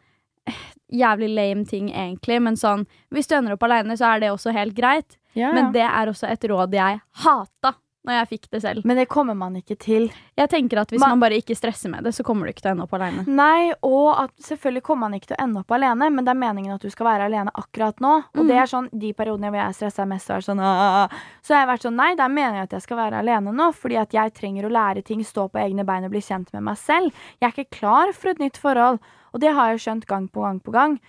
Jævlig 0.94 1.30
lame 1.32 1.64
ting, 1.66 1.88
egentlig, 1.90 2.36
men 2.44 2.56
sånn 2.60 2.86
Hvis 3.10 3.26
du 3.26 3.34
ender 3.38 3.56
opp 3.56 3.64
aleine, 3.66 3.96
så 3.98 4.14
er 4.14 4.22
det 4.22 4.30
også 4.30 4.52
helt 4.54 4.76
greit. 4.76 5.18
Ja, 5.34 5.50
Men 5.52 5.72
det 5.74 5.82
er 5.82 6.06
også 6.06 6.28
et 6.30 6.44
råd 6.46 6.76
jeg 6.76 7.00
hata 7.24 7.74
når 8.04 8.12
jeg 8.18 8.28
fikk 8.28 8.50
det 8.52 8.60
selv. 8.62 8.84
Men 8.84 8.96
det 9.00 9.08
kommer 9.08 9.34
man 9.34 9.54
ikke 9.56 9.78
til. 9.80 10.10
Jeg 10.36 10.50
tenker 10.50 10.78
at 10.82 10.90
Hvis 10.90 11.00
Man- 11.00 11.10
man 11.18 11.20
bare 11.20 11.38
ikke 11.40 11.56
stresser 11.56 11.88
med 11.90 12.04
det, 12.04 12.12
så 12.14 12.22
kommer 12.22 12.44
du 12.44 12.52
ikke 12.52 12.60
til 12.62 12.70
å 12.70 12.74
ende 12.74 12.82
opp 12.84 12.92
alene. 12.92 13.26
Nei, 13.26 13.72
og 13.82 14.18
at 14.24 14.30
selvfølgelig 14.36 14.82
kommer 14.82 15.08
man 15.08 15.14
ikke 15.18 15.28
til 15.28 15.36
å 15.38 15.42
ende 15.44 15.60
opp 15.60 15.70
alene, 15.72 16.10
men 16.12 16.24
det 16.24 16.28
er 16.30 16.40
meningen 16.40 16.74
at 16.74 16.80
du 16.82 16.90
skal 16.90 17.06
være 17.06 17.24
alene 17.30 17.50
akkurat 17.54 17.96
nå. 18.00 18.24
Og 18.34 18.44
Mm. 18.44 18.46
det 18.48 18.56
er 18.56 18.66
sånn, 18.66 18.88
de 18.98 19.12
periodene 19.14 19.50
hvor 19.50 19.60
jeg 19.64 19.74
stressa 19.74 20.06
mest, 20.06 20.28
er 20.30 20.40
sånn 20.40 20.60
«Åh». 20.60 21.08
Så 21.42 21.54
har 21.54 21.66
jeg 21.66 21.78
vært 21.78 21.82
sånn, 21.88 21.96
nei, 21.96 22.14
det 22.14 22.20
er 22.20 22.28
meningen 22.28 22.62
at 22.62 22.70
jeg 22.70 22.82
skal 22.82 22.96
være 22.98 23.18
alene 23.22 23.52
nå, 23.54 23.72
fordi 23.74 23.96
at 24.00 24.10
jeg 24.10 24.34
trenger 24.34 24.64
å 24.64 24.70
lære 24.70 25.02
ting, 25.04 25.20
stå 25.24 25.50
på 25.50 25.58
egne 25.64 25.84
bein 25.84 26.04
og 26.04 26.10
bli 26.10 26.20
kjent 26.20 26.52
med 26.52 26.62
meg 26.62 26.76
selv. 26.76 27.12
Jeg 27.40 27.52
er 27.52 27.64
ikke 27.64 27.70
klar 27.80 28.12
for 28.12 28.28
et 28.30 28.38
nytt 28.38 28.58
forhold, 28.58 28.98
og 29.32 29.40
det 29.40 29.52
har 29.54 29.72
jeg 29.72 29.80
skjønt 29.80 30.06
gang 30.06 30.28
på 30.28 30.42
gang 30.42 30.60
på 30.60 30.72
gang. 30.72 31.00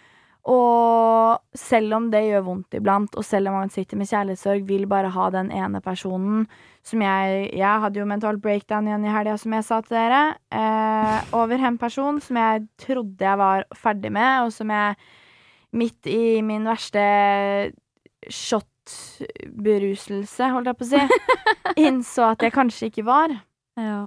Og 0.46 1.42
selv 1.58 1.96
om 1.98 2.12
det 2.14 2.20
gjør 2.28 2.44
vondt 2.46 2.76
iblant, 2.78 3.16
og 3.18 3.26
selv 3.26 3.50
om 3.50 3.56
man 3.58 3.72
sitter 3.74 3.98
med 3.98 4.06
kjærlighetssorg, 4.12 4.62
vil 4.70 4.86
bare 4.90 5.10
ha 5.16 5.30
den 5.34 5.50
ene 5.50 5.82
personen 5.82 6.46
som 6.86 7.02
jeg 7.02 7.50
Jeg 7.58 7.82
hadde 7.82 7.98
jo 7.98 8.06
mental 8.06 8.38
breakdown 8.38 8.86
igjen 8.86 9.02
i 9.08 9.10
helga, 9.10 9.38
som 9.42 9.50
jeg 9.58 9.66
sa 9.66 9.82
til 9.82 9.98
dere. 9.98 10.38
Eh, 10.54 11.18
over 11.34 11.58
en 11.58 11.82
person 11.82 12.22
som 12.22 12.38
jeg 12.38 12.70
trodde 12.78 13.26
jeg 13.26 13.38
var 13.42 13.66
ferdig 13.74 14.14
med, 14.14 14.46
og 14.46 14.54
som 14.54 14.70
jeg 14.70 14.94
midt 15.74 16.06
i 16.08 16.42
min 16.46 16.66
verste 16.70 17.02
shot-beruselse, 18.30 20.46
holdt 20.54 20.70
jeg 20.70 20.78
på 20.78 20.86
å 20.86 20.94
si, 20.94 21.02
innså 21.88 22.22
at 22.36 22.46
jeg 22.46 22.54
kanskje 22.54 22.86
ikke 22.92 23.10
var. 23.10 23.34
Ja. 23.82 24.06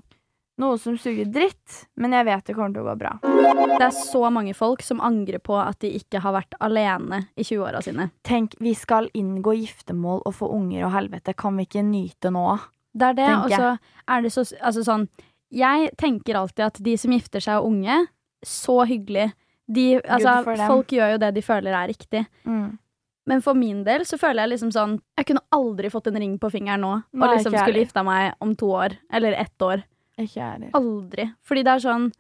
Noe 0.59 0.78
som 0.82 0.96
suger 0.98 1.28
dritt, 1.30 1.84
men 2.02 2.14
jeg 2.16 2.26
vet 2.26 2.48
det 2.48 2.54
kommer 2.56 2.72
til 2.74 2.82
å 2.82 2.88
gå 2.88 2.94
bra. 2.98 3.12
Det 3.22 3.84
er 3.86 3.94
så 3.94 4.24
mange 4.34 4.54
folk 4.59 4.82
som 4.82 4.98
angrer 5.06 5.38
på 5.38 5.54
at 5.54 5.78
de 5.84 5.92
ikke 6.00 6.18
har 6.24 6.34
vært 6.34 6.56
alene 6.64 7.20
i 7.38 7.44
20-åra 7.46 7.82
sine. 7.84 8.09
Tenk, 8.26 8.56
vi 8.59 8.72
skal 8.74 9.06
inngå 9.14 9.54
giftermål 9.61 10.24
og 10.26 10.34
få 10.34 10.48
unger 10.56 10.88
og 10.88 10.94
helvete. 10.96 11.36
Kan 11.38 11.61
vi 11.61 11.68
ikke 11.68 11.84
nyte 11.86 12.32
nå? 12.34 12.42
Det 12.98 13.12
er 13.12 13.18
det, 13.20 13.28
og 13.36 13.52
så 13.52 13.68
er 14.11 14.22
det 14.24 14.30
så 14.34 14.42
Altså 14.64 14.82
sånn 14.82 15.02
Jeg 15.54 15.90
tenker 16.00 16.38
alltid 16.40 16.64
at 16.64 16.78
de 16.82 16.94
som 16.98 17.12
gifter 17.14 17.44
seg 17.44 17.61
og 17.61 17.68
unge, 17.70 18.00
så 18.42 18.80
hyggelig. 18.88 19.28
De, 19.68 20.00
altså, 20.00 20.40
folk 20.66 20.90
gjør 20.96 21.12
jo 21.14 21.20
det 21.22 21.30
de 21.36 21.42
føler 21.44 21.76
er 21.76 21.90
riktig. 21.92 22.24
Men 23.28 23.42
for 23.44 23.54
min 23.54 23.84
del 23.84 24.06
så 24.09 24.16
føler 24.18 24.42
jeg 24.46 24.54
liksom 24.56 24.70
sånn 24.72 24.96
Jeg 25.20 25.28
kunne 25.28 25.44
aldri 25.54 25.90
fått 25.92 26.09
en 26.11 26.16
ring 26.18 26.34
på 26.40 26.50
fingeren 26.50 26.80
nå 26.82 26.92
og 26.96 27.22
liksom 27.36 27.52
skulle 27.61 27.84
gifta 27.84 28.02
meg 28.02 28.34
om 28.40 28.56
to 28.56 28.72
år. 28.72 28.96
Eller 29.12 29.36
ett 29.38 29.62
år. 29.62 29.84
Ikke 30.18 30.40
jeg 30.40 30.50
heller. 30.50 30.74
Aldri. 30.74 31.28
Fordi 31.46 31.62
det 31.64 31.74
er 31.76 31.84
sånn 31.86 32.10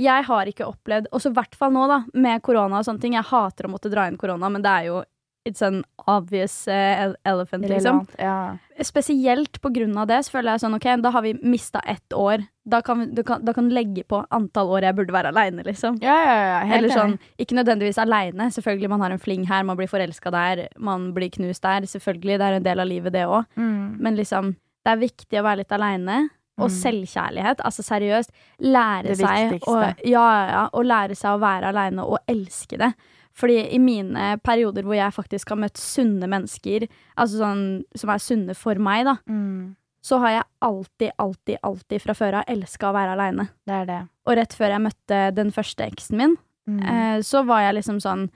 Jeg 0.00 0.24
har 0.24 0.48
ikke 0.48 0.64
opplevd 0.64 1.10
Og 1.12 1.20
så 1.20 1.28
i 1.28 1.36
hvert 1.36 1.54
fall 1.54 1.74
nå, 1.74 1.86
da, 1.90 2.02
med 2.16 2.40
korona 2.42 2.80
og 2.80 2.86
sånne 2.88 3.02
ting. 3.02 3.16
Jeg 3.18 3.28
hater 3.28 3.68
å 3.68 3.72
måtte 3.74 3.92
dra 3.92 4.08
inn 4.08 4.16
korona, 4.20 4.48
men 4.48 4.64
det 4.64 4.70
er 4.72 4.90
jo 4.90 5.02
It's 5.48 5.62
an 5.64 5.84
obvious 6.04 6.68
uh, 6.68 6.74
ele- 6.74 7.16
elephant, 7.24 7.64
liksom. 7.64 8.02
Ja. 8.18 8.58
Spesielt 8.84 9.56
på 9.64 9.70
grunn 9.72 9.96
av 9.96 10.10
det, 10.10 10.18
så 10.26 10.34
føler 10.34 10.52
jeg 10.52 10.60
sånn 10.66 10.76
OK, 10.76 10.88
da 11.00 11.12
har 11.14 11.24
vi 11.24 11.32
mista 11.40 11.80
ett 11.88 12.12
år. 12.12 12.44
Da 12.68 12.82
kan, 12.84 13.00
vi, 13.00 13.06
du 13.16 13.22
kan, 13.24 13.40
da 13.48 13.54
kan 13.56 13.70
du 13.70 13.72
legge 13.72 14.04
på 14.04 14.20
antall 14.36 14.68
år 14.76 14.84
jeg 14.84 14.98
burde 14.98 15.14
være 15.16 15.32
aleine, 15.32 15.64
liksom. 15.64 15.96
Ja, 16.04 16.18
ja, 16.26 16.34
ja, 16.44 16.58
Eller 16.76 16.92
sånn, 16.92 17.16
ikke 17.40 17.56
nødvendigvis 17.56 17.96
aleine. 18.04 18.50
Selvfølgelig, 18.52 18.90
man 18.92 19.00
har 19.00 19.14
en 19.16 19.22
fling 19.22 19.46
her, 19.48 19.64
man 19.64 19.80
blir 19.80 19.88
forelska 19.88 20.32
der, 20.34 20.66
man 20.76 21.14
blir 21.16 21.32
knust 21.32 21.64
der. 21.64 21.88
Selvfølgelig, 21.88 22.36
det 22.36 22.50
er 22.50 22.58
en 22.60 22.68
del 22.68 22.84
av 22.84 22.90
livet, 22.92 23.16
det 23.16 23.24
òg. 23.24 23.48
Mm. 23.56 23.96
Men 23.96 24.20
liksom, 24.20 24.52
det 24.84 24.92
er 24.92 25.02
viktig 25.08 25.40
å 25.40 25.46
være 25.48 25.62
litt 25.64 25.72
aleine. 25.72 26.20
Og 26.60 26.68
Mm. 26.70 26.76
selvkjærlighet. 26.82 27.60
Altså 27.64 27.82
seriøst. 27.82 28.30
Lære 28.60 29.16
seg 29.16 29.60
å, 29.66 29.94
ja, 30.04 30.26
ja, 30.50 30.68
å 30.72 30.82
lære 30.84 31.16
seg 31.16 31.30
å 31.36 31.40
være 31.40 31.68
aleine 31.72 32.04
og 32.04 32.18
elske 32.28 32.76
det. 32.78 32.92
Fordi 33.32 33.72
i 33.72 33.78
mine 33.78 34.38
perioder 34.44 34.82
hvor 34.84 34.94
jeg 34.98 35.12
faktisk 35.14 35.48
har 35.48 35.56
møtt 35.56 35.78
sunne 35.80 36.26
mennesker, 36.28 36.88
altså 37.16 37.38
sånn 37.40 37.62
som 37.96 38.10
er 38.10 38.18
sunne 38.18 38.56
for 38.56 38.74
meg, 38.74 39.04
da, 39.06 39.16
Mm. 39.28 39.76
så 40.02 40.18
har 40.20 40.30
jeg 40.30 40.44
alltid, 40.62 41.10
alltid, 41.18 41.58
alltid 41.62 42.02
fra 42.02 42.12
før 42.14 42.34
av 42.40 42.44
elska 42.48 42.90
å 42.90 42.94
være 42.94 43.12
aleine. 43.16 43.48
Det 43.66 43.86
det. 43.86 44.08
Og 44.26 44.36
rett 44.36 44.52
før 44.54 44.70
jeg 44.70 44.80
møtte 44.82 45.34
den 45.34 45.50
første 45.52 45.86
eksen 45.90 46.16
min, 46.16 46.36
Mm. 46.68 46.82
eh, 46.82 47.18
så 47.20 47.44
var 47.46 47.60
jeg 47.62 47.76
liksom 47.82 48.00
sånn 48.00 48.30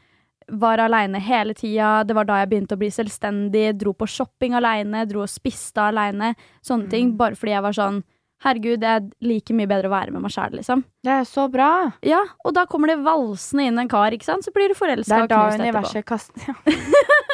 Var 0.47 0.77
aleine 0.77 1.19
hele 1.21 1.55
tida. 1.55 2.05
Det 2.07 2.15
var 2.15 2.25
da 2.27 2.35
jeg 2.45 2.51
begynte 2.51 2.77
å 2.77 2.79
bli 2.79 2.91
selvstendig. 2.91 3.79
Dro 3.79 3.95
på 3.95 4.07
shopping 4.07 4.53
aleine, 4.53 5.09
dro 5.09 5.23
og 5.23 5.29
spiste 5.29 5.81
aleine. 5.81 6.35
Sånne 6.63 6.91
ting. 6.91 7.13
Mm. 7.13 7.17
Bare 7.17 7.35
fordi 7.35 7.49
jeg 7.55 7.63
var 7.63 7.73
sånn 7.73 8.03
Herregud, 8.45 8.81
det 8.83 8.89
er 8.91 9.07
like 9.25 9.55
mye 9.57 9.69
bedre 9.71 9.89
å 9.89 9.93
være 9.95 10.13
med 10.13 10.21
meg 10.25 10.33
sjæl, 10.35 10.53
liksom. 10.59 10.83
Det 11.05 11.13
er 11.15 11.25
så 11.29 11.47
bra. 11.53 11.71
Ja, 12.05 12.21
og 12.45 12.53
da 12.57 12.67
kommer 12.69 12.93
det 12.93 12.99
valsende 13.05 13.65
inn 13.71 13.81
en 13.81 13.89
kar, 13.89 14.13
ikke 14.13 14.29
sant? 14.29 14.45
Så 14.45 14.53
blir 14.53 14.69
du 14.69 14.75
Det 14.75 14.81
forelska 14.83 15.17
er 15.23 15.25
og 15.25 15.31
da 15.33 15.41
knust 15.47 15.61
etterpå. 15.61 15.71
universet 15.71 16.05
kaster 16.05 16.51
ja. 16.51 16.55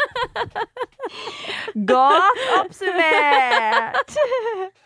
Godt 1.75 2.43
oppsummert! 2.61 4.15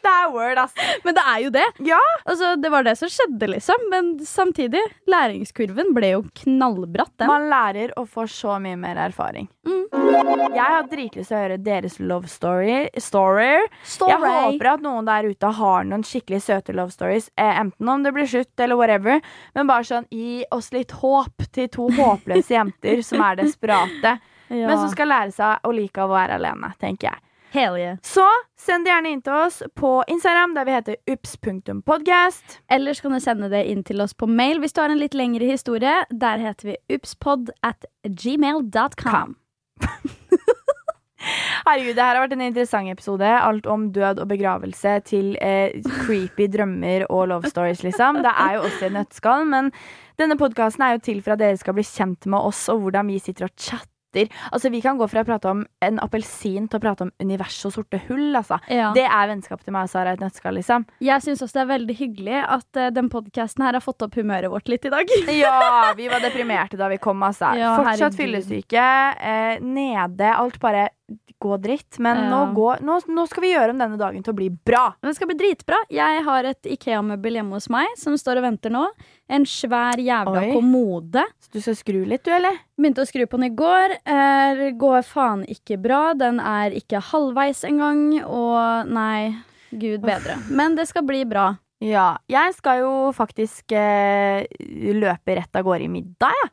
Det 0.05 0.11
er 0.13 0.33
word, 0.33 0.59
ass. 0.61 0.75
Men 1.05 1.17
det 1.17 1.23
er 1.31 1.39
jo 1.45 1.51
det. 1.55 1.65
Ja. 1.89 2.01
Altså, 2.29 2.55
det 2.61 2.71
var 2.73 2.85
det 2.85 2.93
som 3.01 3.11
skjedde, 3.13 3.49
liksom. 3.55 3.87
Men 3.93 4.11
samtidig, 4.29 4.83
læringskurven 5.11 5.95
ble 5.97 6.11
jo 6.15 6.23
knallbratt, 6.43 7.13
den. 7.21 7.31
Man 7.31 7.49
lærer 7.53 7.95
og 8.01 8.09
får 8.13 8.29
så 8.35 8.59
mye 8.63 8.77
mer 8.81 9.01
erfaring. 9.07 9.49
Mm. 9.67 9.85
Jeg 10.55 10.65
har 10.65 10.85
dritlyst 10.91 11.31
til 11.31 11.37
å 11.37 11.41
høre 11.41 11.59
deres 11.65 11.97
love 12.01 12.29
story. 12.31 12.91
story. 13.01 13.65
Jeg 14.11 14.21
håper 14.21 14.71
at 14.75 14.85
noen 14.85 15.09
der 15.09 15.31
ute 15.31 15.55
har 15.59 15.89
noen 15.89 16.05
skikkelig 16.07 16.43
søte 16.45 16.77
love 16.77 16.93
stories. 16.95 17.31
Eh, 17.41 17.61
enten 17.65 17.89
om 17.89 18.05
det 18.05 18.13
blir 18.17 18.29
slutt 18.29 18.61
eller 18.61 18.79
whatever. 18.81 19.25
Men 19.57 19.71
bare 19.71 19.89
sånn, 19.89 20.09
gi 20.13 20.45
oss 20.55 20.71
litt 20.77 20.93
håp 21.01 21.49
til 21.55 21.73
to 21.73 21.89
håpløse 21.97 22.55
jenter 22.55 23.03
som 23.07 23.25
er 23.25 23.41
desperate. 23.41 24.19
Ja. 24.57 24.71
Men 24.71 24.83
som 24.83 24.91
skal 24.93 25.11
lære 25.11 25.35
seg 25.35 25.67
å 25.67 25.73
like 25.75 26.03
å 26.03 26.11
være 26.11 26.39
alene, 26.41 26.73
tenker 26.81 27.13
jeg. 27.13 27.25
Hell 27.55 27.77
yeah. 27.79 27.99
Så 28.03 28.25
send 28.59 28.83
det 28.83 28.91
gjerne 28.91 29.13
inn 29.15 29.21
til 29.23 29.37
oss 29.39 29.61
på 29.79 29.91
Instagram, 30.11 30.57
der 30.57 30.67
vi 30.67 30.73
heter 30.75 30.97
ups.podcast. 31.13 32.57
Ellers 32.67 32.99
kan 33.01 33.15
du 33.15 33.21
sende 33.23 33.47
det 33.53 33.63
inn 33.71 33.85
til 33.87 34.03
oss 34.03 34.15
på 34.19 34.27
mail 34.27 34.59
hvis 34.59 34.75
du 34.75 34.83
har 34.83 34.91
en 34.91 34.99
litt 34.99 35.15
lengre 35.15 35.47
historie. 35.47 36.01
Der 36.11 36.43
heter 36.43 36.73
vi 36.73 36.77
upspod 36.97 37.53
at 37.63 37.87
gmail.com. 38.03 39.37
Herregud, 41.65 41.95
det 41.95 42.03
her 42.03 42.19
har 42.19 42.25
vært 42.25 42.35
en 42.37 42.45
interessant 42.49 42.91
episode. 42.91 43.31
Alt 43.39 43.71
om 43.71 43.87
død 43.95 44.25
og 44.25 44.29
begravelse 44.35 44.99
til 45.07 45.33
eh, 45.39 45.79
creepy 46.03 46.51
drømmer 46.53 47.07
og 47.07 47.29
love 47.31 47.55
stories, 47.55 47.87
liksom. 47.87 48.19
Det 48.27 48.35
er 48.35 48.59
jo 48.59 48.67
også 48.67 48.91
et 48.91 48.99
nøtteskall, 48.99 49.47
men 49.49 49.71
denne 50.21 50.37
podkasten 50.41 50.85
er 50.85 50.99
jo 50.99 51.07
til 51.07 51.23
for 51.23 51.39
at 51.39 51.47
dere 51.47 51.63
skal 51.63 51.79
bli 51.79 51.87
kjent 51.87 52.27
med 52.27 52.51
oss 52.51 52.67
og 52.73 52.83
hvordan 52.83 53.15
vi 53.15 53.23
sitter 53.23 53.47
og 53.47 53.55
chatter. 53.55 53.94
Altså, 54.53 54.71
Vi 54.71 54.81
kan 54.85 54.99
gå 54.99 55.09
fra 55.11 55.23
å 55.25 55.29
prate 55.29 55.51
om 55.51 55.65
en 55.85 56.01
appelsin 56.03 56.69
til 56.69 56.79
å 56.79 56.83
prate 56.83 57.07
om 57.07 57.13
universet 57.23 57.69
og 57.71 57.77
sorte 57.79 58.01
hull. 58.09 58.35
Altså. 58.37 58.59
Ja. 58.73 58.93
Det 58.97 59.05
er 59.07 59.31
vennskap 59.31 59.63
til 59.65 59.75
meg 59.77 59.89
og 59.89 59.93
Sara 59.93 60.15
i 60.15 60.19
et 60.19 60.25
nøtteskall, 60.25 60.59
liksom. 60.59 60.87
Jeg 61.05 61.25
syns 61.25 61.43
også 61.45 61.59
det 61.59 61.65
er 61.65 61.71
veldig 61.75 61.97
hyggelig 61.99 62.41
at 62.43 62.81
uh, 62.81 62.91
den 62.95 63.11
podkasten 63.13 63.67
her 63.67 63.79
har 63.79 63.85
fått 63.85 64.05
opp 64.07 64.19
humøret 64.19 64.53
vårt 64.53 64.71
litt 64.73 64.87
i 64.89 64.95
dag. 64.95 65.15
Ja, 65.45 65.93
vi 65.99 66.07
var 66.09 66.23
deprimerte 66.23 66.79
da 66.79 66.89
vi 66.93 67.01
kom, 67.03 67.23
altså. 67.27 67.51
Ja, 67.59 67.75
Fortsatt 67.81 68.17
fyllesyke. 68.19 68.85
uh, 69.19 69.55
nede. 69.65 70.31
Alt 70.35 70.61
bare 70.63 70.89
gå 71.45 71.59
dritt. 71.63 71.99
Men 72.03 72.23
Ja. 72.25 72.29
nå, 72.33 72.41
går, 72.57 72.81
nå, 72.87 72.97
nå 73.13 73.27
skal 73.31 73.45
vi 73.45 73.53
gjøre 73.53 73.75
om 73.75 73.83
denne 73.85 73.99
dagen 74.01 74.25
til 74.25 74.33
å 74.33 74.39
bli 74.39 74.49
bra. 74.51 74.87
Men 75.03 75.11
det 75.13 75.17
skal 75.19 75.31
bli 75.31 75.37
dritbra. 75.43 75.79
Jeg 75.93 76.25
har 76.27 76.49
et 76.51 76.63
Ikea-møbel 76.75 77.39
hjemme 77.39 77.59
hos 77.61 77.69
meg 77.73 77.93
som 78.01 78.17
står 78.21 78.41
og 78.41 78.47
venter 78.49 78.73
nå. 78.75 78.85
En 79.29 79.45
svær 79.49 80.01
jævla 80.01 80.43
Oi. 80.43 80.53
kommode. 80.57 81.25
Så 81.45 81.53
du 81.53 81.61
skal 81.65 81.77
skru 81.79 82.01
litt, 82.09 82.25
du, 82.27 82.33
eller? 82.35 82.57
Begynte 82.81 83.05
å 83.05 83.09
skru 83.09 83.27
på 83.29 83.39
den 83.41 83.53
i 83.53 83.55
går. 83.57 83.99
Er, 84.05 84.65
går 84.81 85.03
faen 85.07 85.45
ikke 85.49 85.79
bra. 85.81 86.15
Den 86.19 86.41
er 86.41 86.75
ikke 86.77 87.01
halvveis 87.13 87.65
engang. 87.69 88.07
Og 88.25 88.89
nei, 88.93 89.35
gud 89.73 90.01
bedre. 90.05 90.39
Men 90.51 90.75
det 90.79 90.89
skal 90.89 91.05
bli 91.07 91.25
bra. 91.29 91.53
Ja. 91.85 92.15
Jeg 92.31 92.55
skal 92.57 92.79
jo 92.81 92.93
faktisk 93.13 93.73
eh, 93.77 94.47
løpe 94.95 95.35
rett 95.37 95.57
av 95.59 95.67
gårde 95.67 95.85
i 95.85 95.91
middag, 95.93 96.33
jeg. 96.43 96.53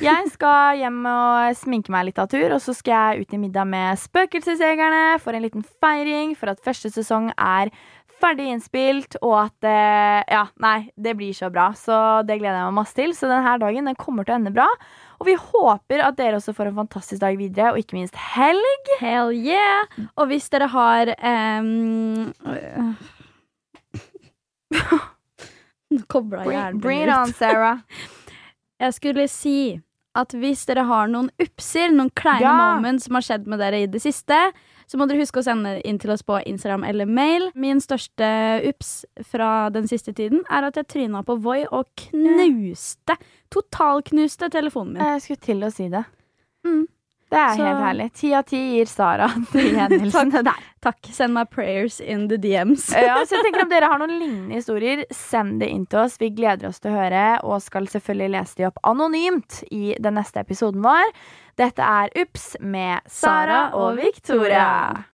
Jeg 0.00 0.28
skal 0.34 0.76
hjem 0.80 0.98
og 1.08 1.56
sminke 1.56 1.92
meg 1.92 2.10
litt 2.10 2.18
av 2.20 2.28
tur, 2.30 2.52
og 2.52 2.60
så 2.62 2.74
skal 2.76 3.14
jeg 3.16 3.24
ut 3.24 3.32
i 3.36 3.40
middag 3.40 3.68
med 3.68 4.00
Spøkelsesjegerne 4.00 5.18
for 5.22 5.36
en 5.36 5.44
liten 5.44 5.64
feiring 5.80 6.36
for 6.38 6.52
at 6.52 6.60
første 6.64 6.90
sesong 6.92 7.30
er 7.36 7.72
ferdig 8.20 8.50
innspilt, 8.52 9.16
og 9.24 9.36
at 9.46 9.64
eh, 9.64 10.20
Ja, 10.30 10.44
nei, 10.60 10.90
det 11.00 11.16
blir 11.16 11.32
så 11.36 11.48
bra. 11.52 11.70
Så 11.76 11.96
det 12.28 12.36
gleder 12.40 12.58
jeg 12.60 12.68
meg 12.68 12.76
masse 12.76 12.96
til. 12.96 13.14
Så 13.16 13.30
denne 13.30 13.56
dagen 13.62 13.88
den 13.88 13.96
kommer 13.98 14.26
til 14.26 14.34
å 14.36 14.40
ende 14.40 14.52
bra. 14.54 14.68
Og 15.20 15.28
vi 15.28 15.36
håper 15.40 16.04
at 16.04 16.18
dere 16.20 16.36
også 16.38 16.52
får 16.56 16.70
en 16.70 16.80
fantastisk 16.82 17.20
dag 17.24 17.38
videre, 17.40 17.72
og 17.72 17.80
ikke 17.80 17.96
minst 17.96 18.16
helg. 18.36 18.92
Hell 19.00 19.32
yeah! 19.36 19.88
Og 20.20 20.30
hvis 20.30 20.48
dere 20.52 20.68
har 20.72 21.14
ehm, 21.16 22.30
Nå 25.90 26.04
kobla 26.06 26.44
hjernen 26.46 26.80
bring 26.80 27.02
it 27.02 27.10
on, 27.10 27.32
Sarah. 27.34 27.80
Jeg 28.80 28.96
skulle 28.96 29.28
si 29.28 29.80
at 30.18 30.32
hvis 30.34 30.64
dere 30.66 30.82
har 30.88 31.06
noen 31.06 31.28
upser, 31.38 31.92
noen 31.94 32.10
kleine 32.18 32.42
Ja. 32.42 32.74
moments 32.74 33.04
som 33.06 33.14
har 33.14 33.22
skjedd 33.22 33.46
med 33.46 33.60
dere 33.62 33.82
i 33.84 33.86
det 33.86 34.00
siste, 34.02 34.38
så 34.90 34.98
må 34.98 35.06
dere 35.06 35.20
huske 35.22 35.38
å 35.38 35.44
sende 35.46 35.76
inn 35.86 36.00
til 36.02 36.10
oss 36.10 36.22
på 36.26 36.40
Instagram 36.44 36.82
eller 36.88 37.06
mail. 37.06 37.50
Min 37.54 37.78
største 37.78 38.30
ups 38.66 39.04
fra 39.22 39.70
den 39.70 39.86
siste 39.86 40.12
tiden 40.12 40.42
er 40.50 40.64
at 40.66 40.74
jeg 40.74 40.88
tryna 40.88 41.22
på 41.24 41.36
Voi 41.40 41.62
og 41.70 41.86
knuste, 41.96 43.14
totalknuste 43.54 44.50
telefonen 44.50 44.94
min. 44.96 45.02
Jeg 45.04 45.22
skulle 45.22 45.44
til 45.46 45.62
å 45.62 45.70
si 45.72 45.88
det. 45.88 46.04
Mm. 46.66 46.86
Det 47.30 47.38
er 47.38 47.56
Så- 47.56 47.62
helt 47.64 47.78
herlig. 47.84 48.12
Ti 48.18 48.32
av 48.34 48.42
ti 48.48 48.58
gir 48.76 48.86
Sara 48.90 49.28
til 49.52 49.76
hendelsene 49.78 50.42
takk, 50.44 50.64
Takk. 50.82 51.10
Send 51.12 51.34
meg 51.36 51.50
prayers 51.52 52.00
in 52.00 52.26
the 52.30 52.38
DMs. 52.40 52.88
Ja, 52.96 53.18
så 53.28 53.36
jeg 53.36 53.44
tenker 53.46 53.62
Om 53.66 53.70
dere 53.70 53.90
har 53.92 53.98
noen 54.00 54.14
lignende 54.18 54.56
historier, 54.56 55.04
send 55.14 55.60
det 55.60 55.68
inn 55.70 55.84
til 55.86 56.00
oss. 56.06 56.16
Vi 56.18 56.30
gleder 56.34 56.68
oss 56.70 56.80
til 56.80 56.90
å 56.90 56.96
høre, 56.96 57.24
og 57.44 57.60
skal 57.62 57.86
selvfølgelig 57.92 58.30
lese 58.34 58.56
de 58.56 58.66
opp 58.70 58.80
anonymt 58.88 59.60
i 59.70 59.94
den 60.00 60.16
neste 60.18 60.40
episoden 60.42 60.82
vår. 60.82 61.12
Dette 61.60 61.84
er 61.84 62.08
Ups 62.22 62.54
med 62.60 63.00
Sara 63.06 63.66
og 63.76 63.98
Victoria. 64.00 65.04